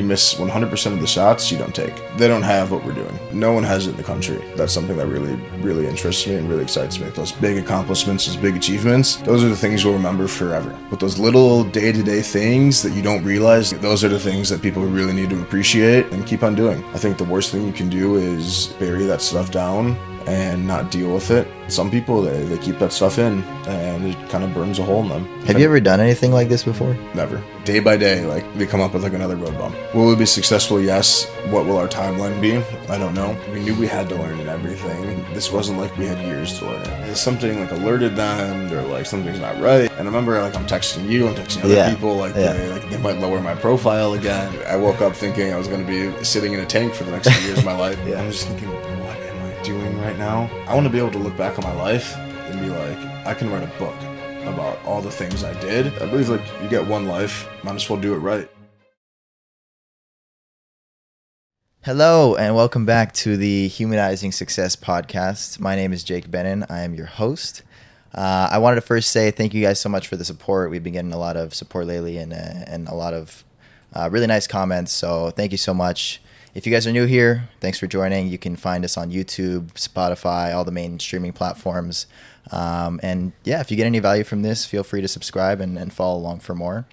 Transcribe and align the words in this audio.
You 0.00 0.06
miss 0.06 0.32
100% 0.32 0.94
of 0.94 1.00
the 1.02 1.06
shots 1.06 1.52
you 1.52 1.58
don't 1.58 1.74
take. 1.74 1.94
They 2.16 2.26
don't 2.26 2.40
have 2.40 2.72
what 2.72 2.82
we're 2.86 2.94
doing. 2.94 3.18
No 3.34 3.52
one 3.52 3.62
has 3.64 3.86
it 3.86 3.90
in 3.90 3.96
the 3.98 4.02
country. 4.02 4.42
That's 4.56 4.72
something 4.72 4.96
that 4.96 5.08
really, 5.08 5.34
really 5.60 5.86
interests 5.86 6.26
me 6.26 6.36
and 6.36 6.48
really 6.48 6.62
excites 6.62 6.98
me. 6.98 7.10
Those 7.10 7.32
big 7.32 7.58
accomplishments, 7.58 8.24
those 8.24 8.38
big 8.38 8.56
achievements, 8.56 9.16
those 9.16 9.44
are 9.44 9.50
the 9.50 9.56
things 9.58 9.84
you'll 9.84 9.92
remember 9.92 10.26
forever. 10.26 10.74
But 10.88 11.00
those 11.00 11.18
little 11.18 11.64
day 11.64 11.92
to 11.92 12.02
day 12.02 12.22
things 12.22 12.82
that 12.82 12.94
you 12.94 13.02
don't 13.02 13.22
realize, 13.22 13.72
those 13.72 14.02
are 14.02 14.08
the 14.08 14.18
things 14.18 14.48
that 14.48 14.62
people 14.62 14.82
really 14.86 15.12
need 15.12 15.28
to 15.28 15.42
appreciate 15.42 16.06
and 16.12 16.26
keep 16.26 16.44
on 16.44 16.54
doing. 16.54 16.82
I 16.94 16.96
think 16.96 17.18
the 17.18 17.24
worst 17.24 17.52
thing 17.52 17.66
you 17.66 17.72
can 17.74 17.90
do 17.90 18.16
is 18.16 18.68
bury 18.78 19.04
that 19.04 19.20
stuff 19.20 19.50
down 19.50 19.98
and 20.26 20.66
not 20.66 20.90
deal 20.90 21.12
with 21.14 21.30
it. 21.30 21.48
Some 21.68 21.90
people 21.90 22.22
they, 22.22 22.42
they 22.44 22.58
keep 22.58 22.78
that 22.80 22.92
stuff 22.92 23.18
in 23.18 23.42
and 23.68 24.04
it 24.06 24.28
kind 24.28 24.42
of 24.44 24.52
burns 24.52 24.78
a 24.78 24.82
hole 24.84 25.02
in 25.02 25.08
them. 25.08 25.24
Have 25.46 25.58
you 25.58 25.64
ever 25.64 25.78
done 25.80 26.00
anything 26.00 26.32
like 26.32 26.48
this 26.48 26.64
before? 26.64 26.94
Never. 27.14 27.42
Day 27.64 27.78
by 27.78 27.96
day, 27.96 28.24
like 28.26 28.44
they 28.58 28.66
come 28.66 28.80
up 28.80 28.92
with 28.92 29.02
like 29.04 29.12
another 29.12 29.36
road 29.36 29.56
bump. 29.56 29.76
Will 29.94 30.08
we 30.08 30.16
be 30.16 30.26
successful? 30.26 30.80
Yes. 30.80 31.26
What 31.50 31.66
will 31.66 31.76
our 31.76 31.86
timeline 31.88 32.40
be? 32.40 32.56
I 32.92 32.98
don't 32.98 33.14
know. 33.14 33.36
We 33.52 33.60
knew 33.60 33.74
we 33.76 33.86
had 33.86 34.08
to 34.08 34.16
learn 34.16 34.40
it 34.40 34.48
everything. 34.48 35.24
This 35.32 35.52
wasn't 35.52 35.78
like 35.78 35.96
we 35.96 36.06
had 36.06 36.18
years 36.26 36.58
to 36.58 36.64
learn 36.66 36.82
it. 36.82 37.16
Something 37.16 37.60
like 37.60 37.70
alerted 37.70 38.16
them. 38.16 38.68
They're 38.68 38.82
like 38.82 39.06
something's 39.06 39.38
not 39.40 39.60
right. 39.60 39.90
And 39.92 40.00
I 40.00 40.04
remember 40.04 40.40
like 40.42 40.56
I'm 40.56 40.66
texting 40.66 41.08
you, 41.08 41.28
I'm 41.28 41.34
texting 41.34 41.64
other 41.64 41.74
Yeah. 41.74 41.90
people. 41.94 42.16
Like 42.16 42.34
Yeah. 42.34 42.52
they 42.54 42.68
like 42.68 42.90
they 42.90 42.98
might 42.98 43.18
lower 43.18 43.40
my 43.40 43.54
profile 43.54 44.14
again. 44.14 44.52
I 44.66 44.76
woke 44.76 45.00
up 45.02 45.14
thinking 45.14 45.52
I 45.52 45.56
was 45.56 45.68
going 45.68 45.86
to 45.86 45.86
be 45.86 46.24
sitting 46.24 46.52
in 46.54 46.60
a 46.60 46.66
tank 46.66 46.94
for 46.94 47.04
the 47.04 47.12
next 47.12 47.28
few 47.30 47.46
years 47.46 47.58
of 47.60 47.64
my 47.64 47.76
life. 47.76 47.98
Yeah. 48.10 48.20
I'm 48.22 48.30
just 48.32 48.48
thinking, 48.48 48.68
what 48.72 48.84
am 48.86 48.89
I 48.89 48.89
doing 49.70 50.00
right 50.00 50.18
now? 50.18 50.50
I 50.66 50.74
want 50.74 50.84
to 50.86 50.92
be 50.92 50.98
able 50.98 51.12
to 51.12 51.18
look 51.18 51.36
back 51.36 51.56
on 51.56 51.62
my 51.62 51.72
life 51.80 52.16
and 52.16 52.60
be 52.60 52.70
like, 52.70 52.98
I 53.24 53.34
can 53.34 53.48
write 53.50 53.62
a 53.62 53.78
book 53.78 53.94
about 54.52 54.84
all 54.84 55.00
the 55.00 55.12
things 55.12 55.44
I 55.44 55.52
did. 55.60 55.86
I 56.02 56.06
believe 56.10 56.28
like 56.28 56.42
you 56.60 56.68
get 56.68 56.84
one 56.84 57.06
life, 57.06 57.48
might 57.62 57.76
as 57.76 57.88
well 57.88 58.00
do 58.00 58.12
it 58.14 58.18
right. 58.18 58.50
Hello, 61.82 62.34
and 62.34 62.56
welcome 62.56 62.84
back 62.84 63.14
to 63.14 63.36
the 63.36 63.68
Humanizing 63.68 64.32
Success 64.32 64.74
podcast. 64.74 65.60
My 65.60 65.76
name 65.76 65.92
is 65.92 66.02
Jake 66.02 66.28
Bennon. 66.28 66.66
I 66.68 66.80
am 66.80 66.96
your 66.96 67.06
host. 67.06 67.62
Uh, 68.12 68.48
I 68.50 68.58
wanted 68.58 68.74
to 68.74 68.80
first 68.80 69.12
say 69.12 69.30
thank 69.30 69.54
you 69.54 69.62
guys 69.62 69.78
so 69.78 69.88
much 69.88 70.08
for 70.08 70.16
the 70.16 70.24
support. 70.24 70.72
We've 70.72 70.82
been 70.82 70.94
getting 70.94 71.12
a 71.12 71.18
lot 71.18 71.36
of 71.36 71.54
support 71.54 71.86
lately 71.86 72.16
and, 72.18 72.32
uh, 72.32 72.64
and 72.66 72.88
a 72.88 72.94
lot 72.94 73.14
of 73.14 73.44
uh, 73.94 74.08
really 74.10 74.26
nice 74.26 74.48
comments. 74.48 74.90
So 74.90 75.30
thank 75.30 75.52
you 75.52 75.58
so 75.58 75.72
much. 75.72 76.20
If 76.52 76.66
you 76.66 76.72
guys 76.72 76.84
are 76.84 76.90
new 76.90 77.06
here, 77.06 77.48
thanks 77.60 77.78
for 77.78 77.86
joining. 77.86 78.26
You 78.26 78.36
can 78.36 78.56
find 78.56 78.84
us 78.84 78.96
on 78.96 79.12
YouTube, 79.12 79.72
Spotify, 79.74 80.52
all 80.52 80.64
the 80.64 80.72
main 80.72 80.98
streaming 80.98 81.32
platforms. 81.32 82.08
Um, 82.50 82.98
and 83.04 83.30
yeah, 83.44 83.60
if 83.60 83.70
you 83.70 83.76
get 83.76 83.86
any 83.86 84.00
value 84.00 84.24
from 84.24 84.42
this, 84.42 84.66
feel 84.66 84.82
free 84.82 85.00
to 85.00 85.06
subscribe 85.06 85.60
and, 85.60 85.78
and 85.78 85.92
follow 85.92 86.18
along 86.18 86.40
for 86.40 86.56
more. 86.56 86.86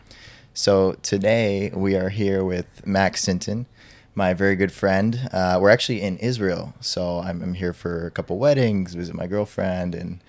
So 0.54 0.94
today 1.02 1.72
we 1.74 1.96
are 1.96 2.10
here 2.10 2.44
with 2.44 2.86
Max 2.86 3.22
Sinton, 3.22 3.66
my 4.14 4.36
very 4.36 4.56
good 4.56 4.72
friend. 4.72 5.28
Uh, 5.34 5.58
we're 5.60 5.72
actually 5.72 6.04
in 6.04 6.18
Israel, 6.18 6.76
so 6.80 7.18
I'm, 7.20 7.42
I'm 7.42 7.56
here 7.56 7.74
for 7.74 8.06
a 8.06 8.12
couple 8.12 8.38
weddings, 8.38 8.94
visit 8.94 9.16
my 9.16 9.26
girlfriend, 9.26 9.96
and 9.96 10.20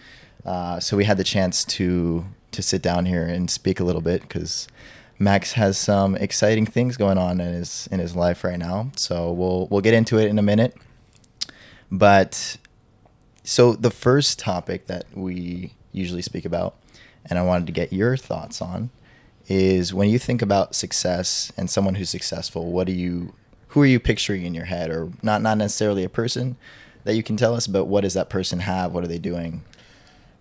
uh, 0.46 0.80
so 0.80 0.96
we 0.96 1.04
had 1.04 1.18
the 1.18 1.24
chance 1.24 1.66
to 1.66 2.24
to 2.50 2.62
sit 2.62 2.80
down 2.80 3.04
here 3.04 3.24
and 3.24 3.50
speak 3.50 3.78
a 3.78 3.84
little 3.84 4.00
bit 4.00 4.22
because 4.22 4.68
Max 5.19 5.52
has 5.52 5.77
some 5.77 6.14
exciting 6.14 6.66
things 6.66 6.97
going 6.97 7.19
on 7.19 7.41
in 7.41 7.52
his 7.52 7.88
in 7.91 7.98
his 7.98 8.14
life 8.14 8.44
right 8.44 8.58
now. 8.58 8.91
So 8.97 9.33
we'll 9.33 9.66
we'll 9.69 9.80
get 9.80 9.94
into 9.94 10.19
it 10.19 10.27
in 10.27 10.38
a 10.38 10.42
minute, 10.42 10.77
but 11.91 12.56
so 13.42 13.72
the 13.72 13.91
first 13.91 14.38
topic 14.38 14.86
that 14.86 15.06
we 15.14 15.72
usually 15.92 16.22
speak 16.22 16.44
about, 16.44 16.77
and 17.25 17.38
I 17.38 17.42
wanted 17.42 17.66
to 17.66 17.72
get 17.72 17.92
your 17.92 18.16
thoughts 18.16 18.60
on, 18.60 18.91
is 19.48 19.94
when 19.94 20.10
you 20.10 20.19
think 20.19 20.42
about 20.42 20.75
success 20.75 21.50
and 21.56 21.70
someone 21.70 21.94
who's 21.94 22.10
successful, 22.10 22.70
what 22.70 22.86
do 22.86 22.92
you 22.92 23.34
who 23.69 23.82
are 23.82 23.86
you 23.86 23.98
picturing 24.00 24.44
in 24.44 24.55
your 24.55 24.66
head 24.66 24.91
or 24.91 25.10
not 25.22 25.42
not 25.42 25.58
necessarily 25.58 26.05
a 26.05 26.08
person 26.08 26.56
that 27.05 27.14
you 27.14 27.22
can 27.22 27.36
tell 27.36 27.55
us, 27.55 27.66
but 27.66 27.86
what 27.86 28.03
does 28.03 28.14
that 28.14 28.28
person 28.28 28.60
have? 28.60 28.92
What 28.92 29.03
are 29.03 29.08
they 29.08 29.19
doing? 29.19 29.64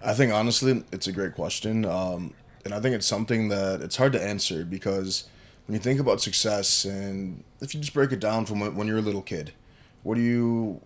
I 0.04 0.14
think 0.14 0.34
honestly, 0.34 0.84
it's 0.92 1.08
a 1.08 1.12
great 1.12 1.34
question, 1.34 1.86
um, 1.86 2.34
and 2.68 2.76
I 2.76 2.82
think 2.82 2.94
it's 2.94 3.08
something 3.08 3.48
that 3.48 3.80
it's 3.82 3.96
hard 3.96 4.12
to 4.12 4.22
answer 4.22 4.66
because 4.66 5.24
when 5.68 5.74
you 5.74 5.80
think 5.80 6.02
about 6.02 6.20
success, 6.20 6.84
and 6.84 7.46
if 7.62 7.74
you 7.74 7.80
just 7.80 7.94
break 7.94 8.12
it 8.12 8.20
down 8.20 8.46
from 8.46 8.60
when, 8.76 8.88
you're 8.88 8.98
a 8.98 9.02
little 9.02 9.22
kid, 9.22 9.54
what 10.04 10.16
do 10.16 10.22
you 10.22 10.82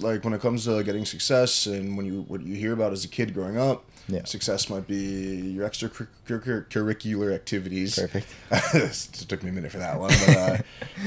like 0.00 0.24
when 0.24 0.32
it 0.32 0.40
comes 0.40 0.64
to 0.64 0.82
getting 0.82 1.04
success, 1.04 1.66
and 1.66 1.94
when 1.94 2.06
you 2.06 2.22
what 2.22 2.42
you 2.42 2.54
hear 2.54 2.72
about 2.72 2.92
as 2.92 3.04
a 3.04 3.08
kid 3.08 3.34
growing 3.34 3.58
up? 3.58 3.84
Yeah. 4.08 4.24
Success 4.24 4.70
might 4.70 4.86
be 4.86 4.96
your 4.96 5.68
extracurricular 5.68 7.34
activities. 7.34 7.98
Perfect. 7.98 8.34
it 8.74 9.26
took 9.28 9.42
me 9.42 9.50
a 9.50 9.52
minute 9.52 9.72
for 9.72 9.78
that 9.78 10.00
one. 10.00 10.10
But, 10.26 10.62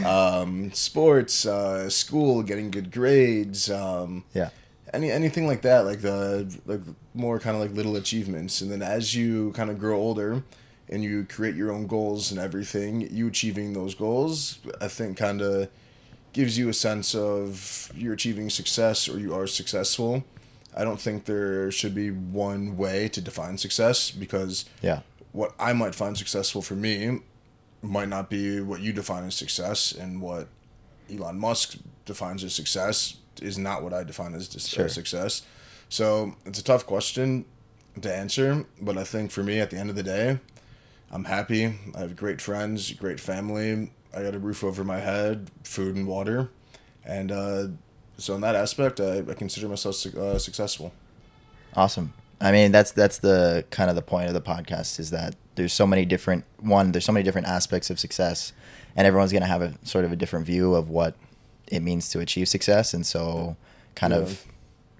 uh, 0.06 0.08
um, 0.42 0.72
sports, 0.74 1.46
uh, 1.48 1.90
school, 1.90 2.44
getting 2.44 2.70
good 2.70 2.92
grades. 2.92 3.70
Um, 3.70 4.26
Yeah. 4.34 4.52
Any 4.94 5.12
anything 5.12 5.48
like 5.48 5.62
that 5.64 5.86
like 5.86 6.02
the 6.02 6.54
like 6.66 6.82
more 7.14 7.40
kind 7.40 7.56
of 7.56 7.62
like 7.62 7.72
little 7.72 7.96
achievements. 7.96 8.62
And 8.62 8.72
then 8.72 8.82
as 8.82 9.16
you 9.16 9.52
kind 9.54 9.70
of 9.70 9.80
grow 9.80 9.98
older 9.98 10.44
and 10.90 11.04
you 11.04 11.26
create 11.26 11.56
your 11.56 11.72
own 11.72 11.88
goals 11.88 12.32
and 12.32 12.40
everything 12.40 13.02
you 13.10 13.28
achieving 13.28 13.72
those 13.72 13.96
goals 13.96 14.60
i 14.82 14.88
think 14.90 15.16
kind 15.16 15.42
of 15.42 15.70
gives 16.34 16.58
you 16.58 16.68
a 16.68 16.74
sense 16.74 17.16
of 17.16 17.90
you're 17.96 18.14
achieving 18.14 18.50
success 18.50 19.08
or 19.08 19.18
you 19.20 19.34
are 19.34 19.48
successful. 19.48 20.24
I 20.76 20.84
don't 20.84 21.00
think 21.00 21.26
there 21.26 21.72
should 21.72 21.94
be 21.96 22.10
one 22.10 22.76
way 22.76 23.08
to 23.10 23.22
define 23.22 23.58
success 23.60 24.12
because 24.12 24.66
Yeah. 24.82 25.00
what 25.32 25.54
i 25.60 25.72
might 25.74 25.96
find 25.96 26.18
successful 26.18 26.62
for 26.62 26.76
me 26.76 27.20
might 27.82 28.10
not 28.10 28.30
be 28.30 28.60
what 28.60 28.82
you 28.82 28.92
define 28.94 29.24
as 29.26 29.36
success 29.36 29.92
and 29.94 30.22
what 30.22 30.48
Elon 31.12 31.38
Musk 31.40 31.76
defines 32.06 32.44
as 32.44 32.54
success 32.54 33.16
is 33.42 33.58
not 33.58 33.84
what 33.84 33.94
I 33.94 34.04
define 34.04 34.34
as 34.34 34.48
dis- 34.48 34.68
Sure. 34.68 34.90
success. 34.90 35.42
So 35.90 36.36
it's 36.46 36.60
a 36.60 36.64
tough 36.64 36.86
question 36.86 37.46
to 38.02 38.14
answer, 38.14 38.66
but 38.82 38.98
I 38.98 39.04
think 39.04 39.32
for 39.32 39.44
me, 39.44 39.60
at 39.60 39.70
the 39.70 39.78
end 39.78 39.90
of 39.90 39.96
the 39.96 40.04
day, 40.04 40.40
I'm 41.12 41.26
happy. 41.26 41.76
I 41.96 42.00
have 42.00 42.16
great 42.16 42.42
friends, 42.42 42.92
great 42.94 43.20
family. 43.20 43.92
I 44.16 44.24
got 44.24 44.34
a 44.36 44.40
roof 44.40 44.64
over 44.64 44.84
my 44.84 45.00
head, 45.00 45.50
food 45.64 45.96
and 45.96 46.08
water, 46.08 46.50
and 47.06 47.32
uh, 47.32 47.68
so 48.18 48.36
in 48.36 48.42
that 48.42 48.56
aspect, 48.56 49.00
I, 49.00 49.20
I 49.20 49.34
consider 49.34 49.68
myself 49.68 49.96
su- 49.96 50.20
uh, 50.20 50.38
successful. 50.40 50.92
Awesome. 51.76 52.14
I 52.42 52.52
mean, 52.52 52.72
that's 52.72 52.92
that's 52.92 53.20
the 53.20 53.64
kind 53.70 53.90
of 53.90 53.96
the 53.96 54.02
point 54.02 54.28
of 54.28 54.34
the 54.34 54.42
podcast 54.42 55.00
is 55.00 55.12
that 55.12 55.36
there's 55.56 55.74
so 55.74 55.86
many 55.88 56.06
different 56.06 56.46
one. 56.60 56.92
There's 56.92 57.06
so 57.06 57.12
many 57.12 57.24
different 57.24 57.48
aspects 57.48 57.90
of 57.90 58.00
success, 58.00 58.54
and 58.96 59.08
everyone's 59.08 59.32
gonna 59.34 59.46
have 59.46 59.62
a 59.62 59.74
sort 59.84 60.06
of 60.06 60.12
a 60.12 60.16
different 60.16 60.46
view 60.46 60.74
of 60.76 60.90
what 60.90 61.16
it 61.68 61.82
means 61.82 62.10
to 62.10 62.20
achieve 62.20 62.48
success. 62.48 62.94
And 62.94 63.06
so, 63.06 63.56
kind 63.96 64.12
Yeah. 64.14 64.20
of 64.20 64.46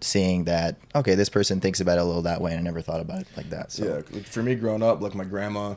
seeing 0.02 0.44
that 0.46 0.76
okay, 0.96 1.16
this 1.16 1.30
person 1.30 1.60
thinks 1.62 1.80
about 1.80 1.98
it 1.98 2.02
a 2.02 2.04
little 2.04 2.22
that 2.24 2.42
way, 2.42 2.52
and 2.52 2.60
I 2.60 2.64
never 2.64 2.82
thought 2.82 3.00
about 3.02 3.22
it 3.22 3.28
like 3.38 3.50
that. 3.52 3.72
So 3.72 3.86
Yeah, 3.86 3.94
like 4.16 4.26
for 4.26 4.44
me 4.44 4.56
growing 4.56 4.84
up, 4.84 5.02
like 5.02 5.16
my 5.16 5.24
grandma, 5.24 5.76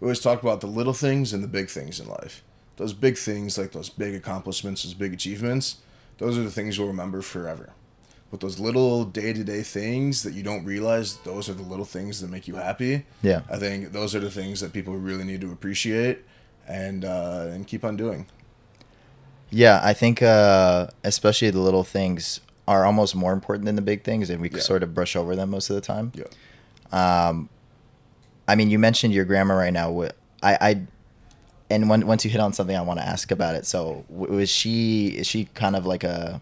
we 0.00 0.06
always 0.06 0.20
talked 0.20 0.42
about 0.42 0.60
the 0.60 0.66
little 0.66 0.92
things 0.94 1.32
and 1.32 1.42
the 1.42 1.48
big 1.48 1.68
things 1.68 2.00
in 2.00 2.08
life. 2.08 2.42
Those 2.76 2.92
big 2.94 3.16
things, 3.18 3.58
like 3.58 3.72
those 3.72 3.88
big 3.90 4.14
accomplishments, 4.14 4.82
those 4.84 4.94
big 4.94 5.12
achievements, 5.12 5.76
those 6.18 6.36
are 6.38 6.42
the 6.42 6.50
things 6.50 6.78
you'll 6.78 6.86
remember 6.88 7.20
forever. 7.22 7.70
But 8.30 8.40
those 8.40 8.58
little 8.58 9.04
day 9.04 9.32
to 9.32 9.42
day 9.44 9.62
things 9.62 10.22
that 10.22 10.34
you 10.34 10.42
don't 10.42 10.64
realize, 10.64 11.16
those 11.24 11.48
are 11.48 11.54
the 11.54 11.62
little 11.64 11.84
things 11.84 12.20
that 12.20 12.30
make 12.30 12.46
you 12.48 12.54
happy. 12.56 13.04
Yeah. 13.22 13.42
I 13.50 13.56
think 13.58 13.92
those 13.92 14.14
are 14.14 14.20
the 14.20 14.30
things 14.30 14.60
that 14.60 14.72
people 14.72 14.96
really 14.96 15.24
need 15.24 15.40
to 15.42 15.52
appreciate 15.52 16.20
and 16.66 17.04
uh, 17.04 17.48
and 17.50 17.66
keep 17.66 17.84
on 17.84 17.96
doing. 17.96 18.26
Yeah, 19.50 19.80
I 19.82 19.92
think 19.92 20.22
uh, 20.22 20.88
especially 21.04 21.50
the 21.50 21.60
little 21.60 21.84
things 21.84 22.40
are 22.68 22.84
almost 22.84 23.14
more 23.16 23.32
important 23.32 23.66
than 23.66 23.74
the 23.76 23.82
big 23.82 24.04
things, 24.04 24.30
and 24.30 24.40
we 24.40 24.50
Yeah. 24.50 24.60
sort 24.60 24.82
of 24.82 24.94
brush 24.94 25.16
over 25.16 25.34
them 25.34 25.50
most 25.50 25.70
of 25.70 25.74
the 25.74 25.80
time. 25.82 26.12
Yeah. 26.14 26.24
Um, 26.92 27.48
I 28.46 28.54
mean, 28.54 28.70
you 28.70 28.78
mentioned 28.78 29.12
your 29.12 29.24
grandma 29.24 29.54
right 29.54 29.72
now. 29.72 30.02
I, 30.42 30.58
I, 30.60 30.80
and 31.68 31.88
when, 31.88 32.06
once 32.06 32.24
you 32.24 32.30
hit 32.30 32.40
on 32.40 32.52
something, 32.52 32.76
I 32.76 32.82
want 32.82 33.00
to 33.00 33.06
ask 33.06 33.30
about 33.30 33.54
it. 33.54 33.66
So, 33.66 34.04
was 34.08 34.48
she? 34.50 35.08
Is 35.08 35.26
she 35.26 35.46
kind 35.54 35.76
of 35.76 35.86
like 35.86 36.04
a 36.04 36.40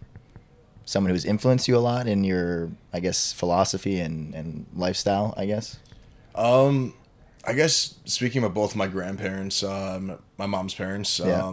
someone 0.84 1.10
who's 1.10 1.26
influenced 1.26 1.68
you 1.68 1.76
a 1.76 1.80
lot 1.80 2.06
in 2.06 2.24
your, 2.24 2.70
I 2.94 3.00
guess, 3.00 3.32
philosophy 3.32 4.00
and 4.00 4.34
and 4.34 4.66
lifestyle? 4.74 5.34
I 5.36 5.44
guess. 5.46 5.78
Um, 6.34 6.94
I 7.44 7.52
guess 7.52 7.94
speaking 8.04 8.44
of 8.44 8.54
both 8.54 8.76
my 8.76 8.86
grandparents, 8.86 9.62
um, 9.62 10.18
my 10.38 10.46
mom's 10.46 10.74
parents, 10.74 11.18
Yeah. 11.18 11.46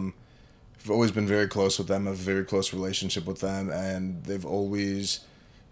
I've 0.86 0.90
always 0.92 1.10
been 1.10 1.26
very 1.26 1.48
close 1.48 1.78
with 1.78 1.88
them. 1.88 2.06
I 2.06 2.10
have 2.12 2.20
a 2.20 2.22
very 2.22 2.44
close 2.44 2.72
relationship 2.72 3.26
with 3.26 3.40
them, 3.40 3.70
and 3.70 4.22
they've 4.22 4.46
always, 4.46 5.18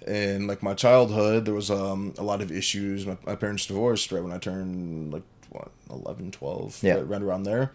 in 0.04 0.48
like 0.48 0.60
my 0.60 0.74
childhood, 0.74 1.44
there 1.44 1.54
was 1.54 1.70
um, 1.70 2.14
a 2.18 2.24
lot 2.24 2.42
of 2.42 2.50
issues. 2.50 3.06
My, 3.06 3.16
my 3.24 3.36
parents 3.36 3.64
divorced 3.64 4.10
right 4.10 4.24
when 4.24 4.32
I 4.32 4.38
turned 4.38 5.12
like 5.12 5.22
what 5.50 5.70
11, 5.88 6.32
12, 6.32 6.80
Yeah. 6.82 6.94
right, 6.94 7.06
right 7.06 7.22
around 7.22 7.44
there, 7.44 7.70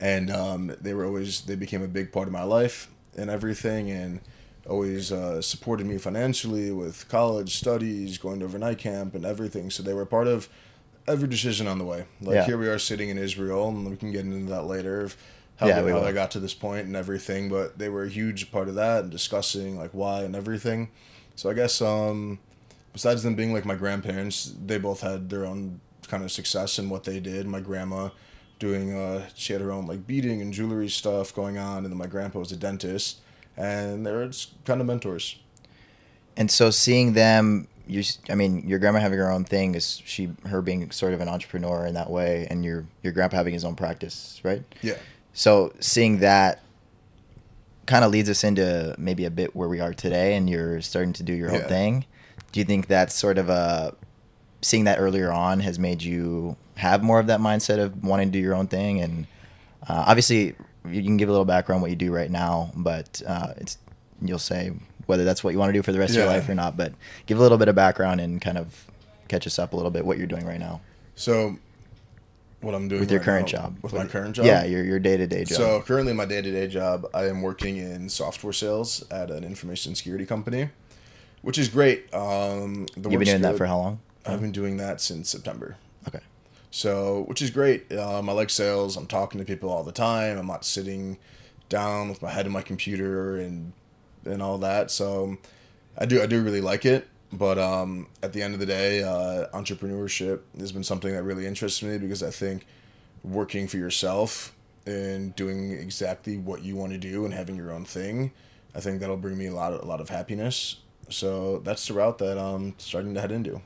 and 0.00 0.30
um, 0.30 0.74
they 0.80 0.94
were 0.94 1.04
always 1.04 1.42
they 1.42 1.56
became 1.56 1.82
a 1.82 1.88
big 1.88 2.10
part 2.10 2.26
of 2.26 2.32
my 2.32 2.42
life 2.44 2.88
and 3.18 3.28
everything, 3.28 3.90
and 3.90 4.20
always 4.66 5.12
uh, 5.12 5.42
supported 5.42 5.86
me 5.86 5.98
financially 5.98 6.70
with 6.72 7.06
college 7.10 7.56
studies, 7.58 8.16
going 8.16 8.38
to 8.38 8.46
overnight 8.46 8.78
camp, 8.78 9.14
and 9.14 9.26
everything. 9.26 9.68
So 9.70 9.82
they 9.82 9.92
were 9.92 10.06
part 10.06 10.26
of 10.26 10.48
every 11.06 11.28
decision 11.28 11.66
on 11.66 11.76
the 11.76 11.84
way. 11.84 12.06
Like 12.22 12.34
Yeah. 12.36 12.46
here 12.46 12.56
we 12.56 12.68
are 12.68 12.78
sitting 12.78 13.10
in 13.10 13.18
Israel, 13.18 13.68
and 13.68 13.90
we 13.90 13.96
can 13.96 14.10
get 14.10 14.22
into 14.24 14.50
that 14.50 14.62
later. 14.64 15.02
Of 15.02 15.16
how, 15.58 15.66
Yeah, 15.68 15.76
they- 15.80 15.84
we 15.86 15.90
how 15.92 15.98
will. 16.00 16.06
I 16.06 16.12
got 16.12 16.30
to 16.32 16.40
this 16.40 16.54
point 16.54 16.86
and 16.86 16.96
everything, 16.96 17.48
but 17.48 17.78
they 17.78 17.88
were 17.88 18.04
a 18.04 18.08
huge 18.08 18.50
part 18.50 18.68
of 18.68 18.74
that 18.76 19.02
and 19.04 19.10
discussing 19.10 19.76
like 19.78 19.90
why 19.92 20.22
and 20.22 20.34
everything. 20.34 20.88
So 21.36 21.50
I 21.50 21.54
guess 21.54 21.80
um, 21.82 22.38
besides 22.92 23.22
them 23.22 23.34
being 23.34 23.52
like 23.52 23.64
my 23.64 23.74
grandparents, 23.76 24.52
they 24.64 24.78
both 24.78 25.00
had 25.02 25.30
their 25.30 25.44
own 25.46 25.80
kind 26.08 26.24
of 26.24 26.32
success 26.32 26.78
in 26.78 26.88
what 26.88 27.04
they 27.04 27.20
did. 27.20 27.46
My 27.46 27.60
grandma 27.60 28.08
doing 28.58 28.92
uh, 28.92 29.28
she 29.34 29.52
had 29.52 29.62
her 29.62 29.70
own 29.70 29.86
like 29.86 30.06
beading 30.06 30.40
and 30.40 30.52
jewelry 30.52 30.88
stuff 30.88 31.34
going 31.34 31.58
on, 31.58 31.78
and 31.84 31.86
then 31.86 31.96
my 31.98 32.06
grandpa 32.06 32.38
was 32.40 32.50
a 32.52 32.56
dentist, 32.56 33.18
and 33.56 34.04
they 34.06 34.12
were 34.12 34.26
just 34.26 34.52
kind 34.64 34.80
of 34.80 34.86
mentors. 34.86 35.36
And 36.36 36.50
so 36.50 36.70
seeing 36.70 37.12
them, 37.14 37.66
you, 37.86 38.02
I 38.30 38.34
mean, 38.36 38.66
your 38.68 38.78
grandma 38.78 39.00
having 39.00 39.18
her 39.18 39.30
own 39.30 39.44
thing 39.44 39.74
is 39.74 40.00
she, 40.04 40.30
her 40.46 40.62
being 40.62 40.90
sort 40.92 41.12
of 41.14 41.20
an 41.20 41.28
entrepreneur 41.28 41.84
in 41.86 41.94
that 41.94 42.10
way, 42.10 42.46
and 42.50 42.64
your 42.64 42.86
your 43.02 43.12
grandpa 43.12 43.36
having 43.36 43.54
his 43.54 43.64
own 43.64 43.74
practice, 43.76 44.40
right? 44.44 44.62
Yeah. 44.82 44.96
So 45.38 45.72
seeing 45.78 46.18
that 46.18 46.60
kind 47.86 48.04
of 48.04 48.10
leads 48.10 48.28
us 48.28 48.42
into 48.42 48.96
maybe 48.98 49.24
a 49.24 49.30
bit 49.30 49.54
where 49.54 49.68
we 49.68 49.78
are 49.78 49.94
today, 49.94 50.34
and 50.34 50.50
you're 50.50 50.80
starting 50.80 51.12
to 51.12 51.22
do 51.22 51.32
your 51.32 51.52
own 51.54 51.60
thing. 51.68 52.04
Do 52.50 52.58
you 52.58 52.64
think 52.64 52.88
that's 52.88 53.14
sort 53.14 53.38
of 53.38 53.48
a 53.48 53.94
seeing 54.62 54.82
that 54.84 54.98
earlier 54.98 55.30
on 55.30 55.60
has 55.60 55.78
made 55.78 56.02
you 56.02 56.56
have 56.74 57.04
more 57.04 57.20
of 57.20 57.28
that 57.28 57.38
mindset 57.38 57.78
of 57.78 58.02
wanting 58.02 58.28
to 58.28 58.32
do 58.32 58.40
your 58.40 58.54
own 58.56 58.66
thing? 58.66 59.00
And 59.00 59.26
uh, 59.88 60.04
obviously, 60.08 60.56
you 60.88 61.02
can 61.04 61.16
give 61.16 61.28
a 61.28 61.32
little 61.32 61.44
background 61.44 61.82
what 61.82 61.90
you 61.90 61.96
do 61.96 62.12
right 62.12 62.30
now, 62.32 62.72
but 62.74 63.22
uh, 63.24 63.52
it's 63.58 63.78
you'll 64.20 64.40
say 64.40 64.72
whether 65.06 65.24
that's 65.24 65.44
what 65.44 65.52
you 65.52 65.58
want 65.60 65.68
to 65.68 65.72
do 65.72 65.84
for 65.84 65.92
the 65.92 66.00
rest 66.00 66.10
of 66.10 66.16
your 66.16 66.26
life 66.26 66.48
or 66.48 66.54
not. 66.56 66.76
But 66.76 66.94
give 67.26 67.38
a 67.38 67.42
little 67.42 67.58
bit 67.58 67.68
of 67.68 67.76
background 67.76 68.20
and 68.20 68.40
kind 68.40 68.58
of 68.58 68.86
catch 69.28 69.46
us 69.46 69.56
up 69.60 69.72
a 69.72 69.76
little 69.76 69.92
bit 69.92 70.04
what 70.04 70.18
you're 70.18 70.26
doing 70.26 70.44
right 70.46 70.58
now 70.58 70.80
So, 71.14 71.58
what 72.60 72.74
I'm 72.74 72.88
doing 72.88 73.00
with 73.00 73.10
your 73.10 73.20
right 73.20 73.24
current 73.24 73.52
now- 73.52 73.58
job. 73.62 73.78
with 73.82 73.92
my 73.92 74.06
current 74.06 74.36
job, 74.36 74.46
Yeah, 74.46 74.64
your 74.64 74.84
your 74.84 74.98
day 74.98 75.16
to 75.16 75.26
day 75.26 75.44
job. 75.44 75.56
So 75.56 75.80
currently, 75.82 76.12
my 76.12 76.24
day 76.24 76.42
to 76.42 76.50
day 76.50 76.66
job, 76.66 77.06
I 77.14 77.26
am 77.26 77.42
working 77.42 77.76
in 77.76 78.08
software 78.08 78.52
sales 78.52 79.04
at 79.10 79.30
an 79.30 79.44
information 79.44 79.94
security 79.94 80.26
company, 80.26 80.70
which 81.42 81.58
is 81.58 81.68
great. 81.68 82.12
Um, 82.12 82.86
the 82.96 83.10
You've 83.10 83.20
been 83.20 83.28
doing 83.28 83.42
that 83.42 83.56
for 83.56 83.66
how 83.66 83.78
long? 83.78 84.00
I've 84.26 84.40
been 84.40 84.52
doing 84.52 84.76
that 84.78 85.00
since 85.00 85.30
September. 85.30 85.76
Okay. 86.08 86.20
So, 86.70 87.24
which 87.28 87.40
is 87.40 87.50
great. 87.50 87.90
Um, 87.92 88.28
I 88.28 88.32
like 88.32 88.50
sales. 88.50 88.96
I'm 88.96 89.06
talking 89.06 89.38
to 89.40 89.44
people 89.46 89.70
all 89.70 89.82
the 89.84 89.92
time. 89.92 90.36
I'm 90.36 90.46
not 90.46 90.64
sitting 90.64 91.16
down 91.70 92.08
with 92.08 92.20
my 92.22 92.30
head 92.30 92.44
in 92.46 92.52
my 92.52 92.62
computer 92.62 93.36
and 93.38 93.72
and 94.24 94.42
all 94.42 94.58
that. 94.58 94.90
So, 94.90 95.38
I 95.96 96.04
do 96.06 96.20
I 96.20 96.26
do 96.26 96.42
really 96.42 96.60
like 96.60 96.84
it. 96.84 97.06
But 97.32 97.58
um, 97.58 98.06
at 98.22 98.32
the 98.32 98.42
end 98.42 98.54
of 98.54 98.60
the 98.60 98.66
day, 98.66 99.02
uh, 99.02 99.48
entrepreneurship 99.52 100.40
has 100.58 100.72
been 100.72 100.84
something 100.84 101.12
that 101.12 101.22
really 101.22 101.46
interests 101.46 101.82
me 101.82 101.98
because 101.98 102.22
I 102.22 102.30
think 102.30 102.66
working 103.22 103.68
for 103.68 103.76
yourself 103.76 104.54
and 104.86 105.36
doing 105.36 105.72
exactly 105.72 106.38
what 106.38 106.62
you 106.62 106.74
want 106.74 106.92
to 106.92 106.98
do 106.98 107.24
and 107.24 107.34
having 107.34 107.56
your 107.56 107.70
own 107.70 107.84
thing, 107.84 108.32
I 108.74 108.80
think 108.80 109.00
that'll 109.00 109.18
bring 109.18 109.36
me 109.36 109.46
a 109.46 109.54
lot 109.54 109.74
of, 109.74 109.82
a 109.82 109.84
lot 109.84 110.00
of 110.00 110.08
happiness. 110.08 110.76
So 111.10 111.58
that's 111.58 111.86
the 111.86 111.94
route 111.94 112.18
that 112.18 112.38
I'm 112.38 112.74
starting 112.78 113.14
to 113.14 113.20
head 113.20 113.32
into. 113.32 113.60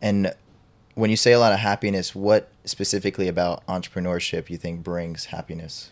And 0.00 0.32
when 0.94 1.10
you 1.10 1.16
say 1.16 1.32
a 1.32 1.40
lot 1.40 1.52
of 1.52 1.58
happiness, 1.58 2.14
what 2.14 2.48
specifically 2.64 3.26
about 3.26 3.66
entrepreneurship 3.66 4.50
you 4.50 4.56
think 4.56 4.82
brings 4.82 5.26
happiness? 5.26 5.90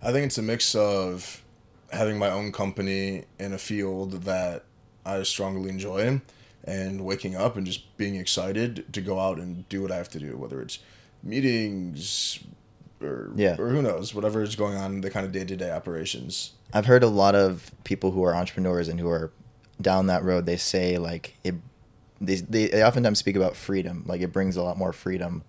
I 0.00 0.12
think 0.12 0.26
it's 0.26 0.38
a 0.38 0.42
mix 0.42 0.74
of 0.74 1.42
having 1.92 2.18
my 2.18 2.30
own 2.30 2.52
company 2.52 3.24
in 3.38 3.52
a 3.52 3.58
field 3.58 4.22
that 4.24 4.64
I 5.04 5.22
strongly 5.24 5.68
enjoy 5.70 6.20
and 6.64 7.04
waking 7.04 7.34
up 7.34 7.56
and 7.56 7.66
just 7.66 7.96
being 7.96 8.14
excited 8.16 8.92
to 8.92 9.00
go 9.00 9.18
out 9.18 9.38
and 9.38 9.68
do 9.68 9.82
what 9.82 9.90
I 9.90 9.96
have 9.96 10.08
to 10.10 10.18
do, 10.20 10.36
whether 10.36 10.60
it's 10.62 10.78
meetings 11.22 12.38
or, 13.00 13.30
Yeah. 13.34 13.56
or 13.58 13.70
who 13.70 13.82
knows, 13.82 14.14
whatever 14.14 14.42
is 14.42 14.54
going 14.56 14.76
on 14.76 14.94
in 14.94 15.00
the 15.00 15.10
kind 15.10 15.26
of 15.26 15.32
day 15.32 15.44
to 15.44 15.56
day 15.56 15.70
operations. 15.70 16.52
I've 16.72 16.86
heard 16.86 17.02
a 17.02 17.08
lot 17.08 17.34
of 17.34 17.72
people 17.84 18.12
who 18.12 18.22
are 18.24 18.34
entrepreneurs 18.34 18.88
and 18.88 19.00
who 19.00 19.08
are 19.08 19.30
down 19.80 20.06
that 20.06 20.22
road. 20.22 20.46
They 20.46 20.56
say 20.56 20.98
like 20.98 21.36
it. 21.44 21.56
They, 22.20 22.36
they, 22.36 22.68
they 22.68 22.84
oftentimes 22.84 23.18
speak 23.18 23.34
about 23.34 23.56
freedom. 23.56 24.04
Like 24.06 24.20
it 24.20 24.32
brings 24.32 24.56
a 24.56 24.62
lot 24.62 24.78
more 24.78 24.92
freedom. 24.92 25.42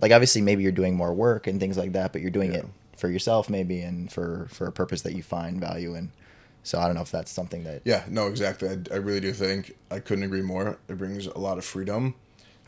Like 0.00 0.12
obviously 0.12 0.42
maybe 0.42 0.62
you're 0.62 0.72
doing 0.72 0.94
more 0.94 1.14
work 1.14 1.46
and 1.46 1.58
things 1.58 1.78
like 1.78 1.92
that, 1.92 2.12
but 2.12 2.20
you're 2.20 2.30
doing 2.30 2.52
Yeah. 2.52 2.58
it 2.58 2.66
for 2.98 3.08
yourself 3.08 3.48
maybe 3.48 3.80
and 3.80 4.12
for 4.12 4.48
for 4.50 4.66
a 4.66 4.72
purpose 4.72 5.02
that 5.02 5.14
you 5.14 5.22
find 5.22 5.58
value 5.60 5.94
in. 5.94 6.10
So 6.62 6.78
I 6.78 6.86
don't 6.86 6.94
know 6.96 7.02
if 7.02 7.10
that's 7.10 7.30
something 7.30 7.64
that 7.64 7.82
Yeah, 7.84 8.04
no, 8.08 8.26
exactly. 8.26 8.68
I, 8.68 8.78
I 8.92 8.96
really 8.96 9.20
do 9.20 9.32
think 9.32 9.76
I 9.90 10.00
couldn't 10.00 10.24
agree 10.24 10.42
more. 10.42 10.78
It 10.88 10.98
brings 10.98 11.26
a 11.26 11.38
lot 11.38 11.58
of 11.58 11.64
freedom 11.64 12.14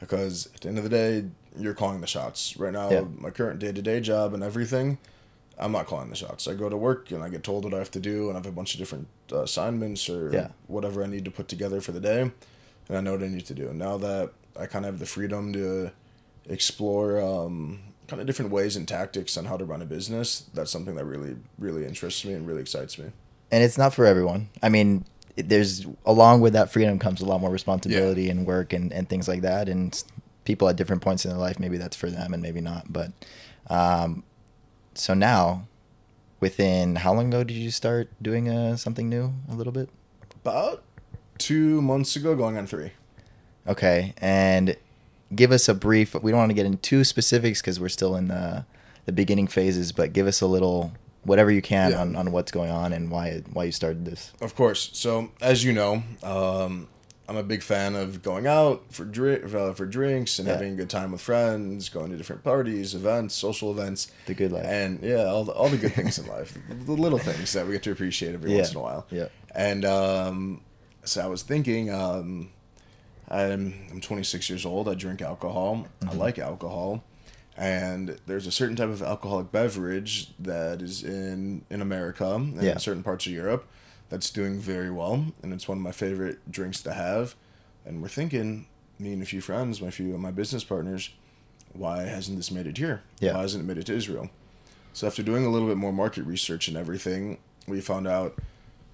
because 0.01 0.47
at 0.55 0.63
the 0.63 0.69
end 0.69 0.79
of 0.79 0.85
the 0.85 0.91
day, 0.91 1.25
you're 1.59 1.75
calling 1.75 2.01
the 2.01 2.07
shots. 2.07 2.57
Right 2.57 2.73
now, 2.73 2.91
Yeah. 2.91 3.05
my 3.19 3.31
current 3.31 3.59
day 3.59 3.73
to 3.73 3.83
day 3.83 4.01
job 4.01 4.33
and 4.35 4.43
everything, 4.43 4.99
I'm 5.59 5.73
not 5.73 5.87
calling 5.87 6.09
the 6.09 6.17
shots. 6.17 6.49
I 6.49 6.55
go 6.55 6.69
to 6.71 6.77
work 6.77 7.11
and 7.11 7.23
I 7.23 7.29
get 7.29 7.43
told 7.43 7.65
what 7.65 7.75
I 7.75 7.79
have 7.79 7.91
to 7.91 8.01
do, 8.01 8.29
and 8.29 8.37
I 8.37 8.39
have 8.39 8.47
a 8.47 8.53
bunch 8.53 8.73
of 8.75 8.79
different 8.79 9.09
uh, 9.33 9.43
assignments 9.43 10.09
or 10.09 10.33
Yeah. 10.33 10.49
whatever 10.69 11.03
I 11.05 11.07
need 11.07 11.25
to 11.27 11.31
put 11.31 11.49
together 11.49 11.81
for 11.83 11.93
the 11.93 12.01
day, 12.01 12.21
and 12.23 12.97
I 12.97 13.01
know 13.03 13.13
what 13.13 13.23
I 13.23 13.29
need 13.29 13.45
to 13.47 13.55
do. 13.55 13.73
Now 13.75 13.99
that 13.99 14.31
I 14.59 14.67
kind 14.67 14.87
of 14.87 14.93
have 14.95 15.01
the 15.01 15.07
freedom 15.07 15.53
to 15.53 15.91
explore 16.49 17.21
um, 17.21 17.81
kind 18.07 18.21
of 18.21 18.27
different 18.27 18.51
ways 18.51 18.77
and 18.77 18.89
tactics 18.89 19.37
on 19.37 19.45
how 19.45 19.57
to 19.57 19.65
run 19.65 19.83
a 19.83 19.87
business, 19.87 20.45
that's 20.55 20.71
something 20.71 20.95
that 20.95 21.05
really, 21.05 21.37
really 21.59 21.85
interests 21.85 22.25
me 22.25 22.33
and 22.33 22.47
really 22.47 22.63
excites 22.63 22.99
me. 22.99 23.07
And 23.51 23.63
it's 23.63 23.79
not 23.79 23.95
for 23.95 24.05
everyone. 24.07 24.49
I 24.63 24.69
mean, 24.69 25.05
there's 25.37 25.87
along 26.05 26.41
with 26.41 26.53
that 26.53 26.73
freedom 26.73 26.99
comes 26.99 27.21
a 27.21 27.27
lot 27.27 27.41
more 27.41 27.51
responsibility 27.51 28.29
and 28.31 28.47
work 28.47 28.73
and, 28.73 28.93
and 28.93 29.09
things 29.09 29.29
like 29.29 29.43
that. 29.43 29.69
And 29.69 30.03
people 30.45 30.69
at 30.69 30.77
different 30.77 31.03
points 31.03 31.25
in 31.25 31.31
their 31.31 31.41
life, 31.41 31.59
maybe 31.59 31.79
that's 31.79 31.97
for 31.97 32.11
them 32.11 32.35
and 32.35 32.43
maybe 32.43 32.61
not. 32.61 32.93
But 32.93 33.13
um, 33.69 34.25
so 34.95 35.15
now, 35.15 35.67
within 36.41 36.97
how 36.97 37.15
long 37.15 37.29
ago 37.29 37.45
did 37.45 37.57
you 37.57 37.71
start 37.71 38.11
doing 38.21 38.49
uh, 38.49 38.77
something 38.77 39.09
new? 39.09 39.33
A 39.51 39.55
little 39.55 39.73
bit. 39.73 39.89
About 40.45 40.83
two 41.39 41.83
months 41.83 42.17
ago, 42.17 42.35
going 42.35 42.57
on 42.57 42.67
three. 42.67 42.93
Okay, 43.67 44.15
and 44.19 44.77
give 45.35 45.53
us 45.53 45.69
a 45.69 45.75
brief. 45.75 46.15
We 46.15 46.31
don't 46.31 46.39
want 46.39 46.51
to 46.51 46.55
get 46.55 46.67
into 46.67 47.05
specifics 47.05 47.61
because 47.61 47.79
we're 47.79 47.89
still 47.89 48.17
in 48.17 48.29
the 48.29 48.65
the 49.07 49.13
beginning 49.13 49.47
phases. 49.47 49.93
But 49.93 50.13
give 50.13 50.27
us 50.27 50.41
a 50.41 50.47
little 50.47 50.93
whatever 51.25 51.51
you 51.51 51.63
can 51.63 51.91
Yeah. 51.93 52.01
on, 52.01 52.17
on 52.17 52.33
what's 52.33 52.51
going 52.53 52.71
on 52.71 52.93
and 52.93 53.11
why 53.11 53.43
why 53.53 53.65
you 53.65 53.73
started 53.73 54.05
this. 54.05 54.33
Of 54.41 54.55
course. 54.55 54.91
So, 54.95 55.31
as 55.41 55.65
you 55.65 55.73
know, 55.73 56.03
um, 56.23 56.89
I'm 57.29 57.37
a 57.37 57.43
big 57.45 57.63
fan 57.63 57.95
of 57.95 58.23
going 58.23 58.47
out 58.49 58.83
for 58.91 59.05
drink 59.05 59.55
uh, 59.55 59.73
for 59.75 59.87
drinks 59.87 60.39
and 60.41 60.49
Yeah. 60.49 60.55
having 60.55 60.73
a 60.73 60.77
good 60.77 60.91
time 60.91 61.13
with 61.13 61.21
friends, 61.21 61.89
going 61.89 62.11
to 62.11 62.17
different 62.17 62.43
parties, 62.43 62.95
events, 62.95 63.35
social 63.37 63.71
events, 63.71 64.11
The 64.27 64.35
good 64.35 64.51
life. 64.51 64.65
and 64.67 65.01
yeah, 65.03 65.25
all 65.27 65.45
the, 65.45 65.53
all 65.53 65.69
the 65.69 65.77
good 65.79 65.93
things 65.95 66.19
in 66.19 66.27
life, 66.27 66.59
the 66.87 66.93
little 66.93 67.19
things 67.21 67.53
that 67.53 67.67
we 67.67 67.73
get 67.73 67.83
to 67.85 67.93
appreciate 67.93 68.35
every 68.35 68.51
Yeah. 68.51 68.57
once 68.59 68.71
in 68.73 68.77
a 68.79 68.81
while. 68.81 69.07
Yeah. 69.11 69.29
And 69.55 69.85
um, 69.85 70.61
so 71.05 71.21
I 71.23 71.27
was 71.27 71.43
thinking, 71.43 71.89
um, 71.91 72.51
I'm 73.29 73.75
I'm 73.93 74.01
26 74.01 74.49
years 74.51 74.67
old. 74.67 74.89
I 74.89 74.95
drink 74.95 75.23
alcohol. 75.23 75.87
I 76.03 76.07
Mm-hmm. 76.07 76.19
like 76.19 76.39
alcohol, 76.41 77.05
and 77.61 78.17
there's 78.27 78.47
a 78.47 78.51
certain 78.51 78.75
type 78.75 78.89
of 78.89 79.03
alcoholic 79.03 79.53
beverage 79.53 80.33
that 80.39 80.81
is 80.81 81.05
in 81.05 81.63
in 81.71 81.83
America 81.83 82.25
and 82.35 82.61
Yeah. 82.63 82.73
in 82.73 82.79
certain 82.79 83.03
parts 83.03 83.27
of 83.27 83.33
Europe 83.33 83.67
that's 84.09 84.31
doing 84.31 84.59
very 84.59 84.91
well, 84.91 85.27
and 85.43 85.53
it's 85.53 85.69
one 85.69 85.77
of 85.79 85.85
my 85.85 85.93
favorite 85.93 86.39
drinks 86.51 86.81
to 86.83 86.93
have. 86.95 87.35
And 87.85 88.01
we're 88.03 88.09
thinking, 88.09 88.67
me 88.99 89.13
and 89.13 89.23
a 89.23 89.27
few 89.27 89.41
friends, 89.43 89.81
my 89.81 89.91
few 89.91 90.15
of 90.15 90.21
my 90.21 90.31
business 90.31 90.65
partners, 90.65 91.11
why 91.75 92.03
hasn't 92.05 92.37
this 92.39 92.51
made 92.51 92.67
it 92.67 92.79
here? 92.79 93.03
Yeah. 93.21 93.35
Why 93.35 93.43
hasn't 93.43 93.63
it 93.63 93.67
made 93.67 93.79
it 93.79 93.87
to 93.87 93.95
Israel? 93.95 94.31
So 94.95 95.07
after 95.07 95.23
doing 95.23 95.45
a 95.45 95.51
little 95.51 95.69
bit 95.69 95.77
more 95.77 95.93
market 95.93 96.25
research 96.25 96.67
and 96.67 96.77
everything, 96.77 97.39
we 97.69 97.81
found 97.81 98.09
out 98.09 98.39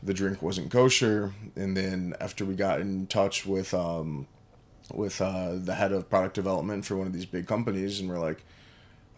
the 0.03 0.13
drink 0.13 0.43
wasn't 0.43 0.71
kosher. 0.71 1.33
And 1.55 1.77
then 1.77 2.15
after 2.21 2.45
we 2.45 2.55
got 2.55 2.81
in 2.81 3.07
touch 3.07 3.47
with 3.47 3.73
um, 3.73 4.27
with 4.93 5.21
uh, 5.21 5.53
the 5.55 5.75
head 5.77 5.93
of 5.93 6.11
product 6.11 6.35
development 6.35 6.85
for 6.85 6.97
one 6.97 7.07
of 7.07 7.13
these 7.13 7.27
big 7.27 7.47
companies, 7.47 7.99
and 8.01 8.09
we're 8.09 8.19
like, 8.21 8.45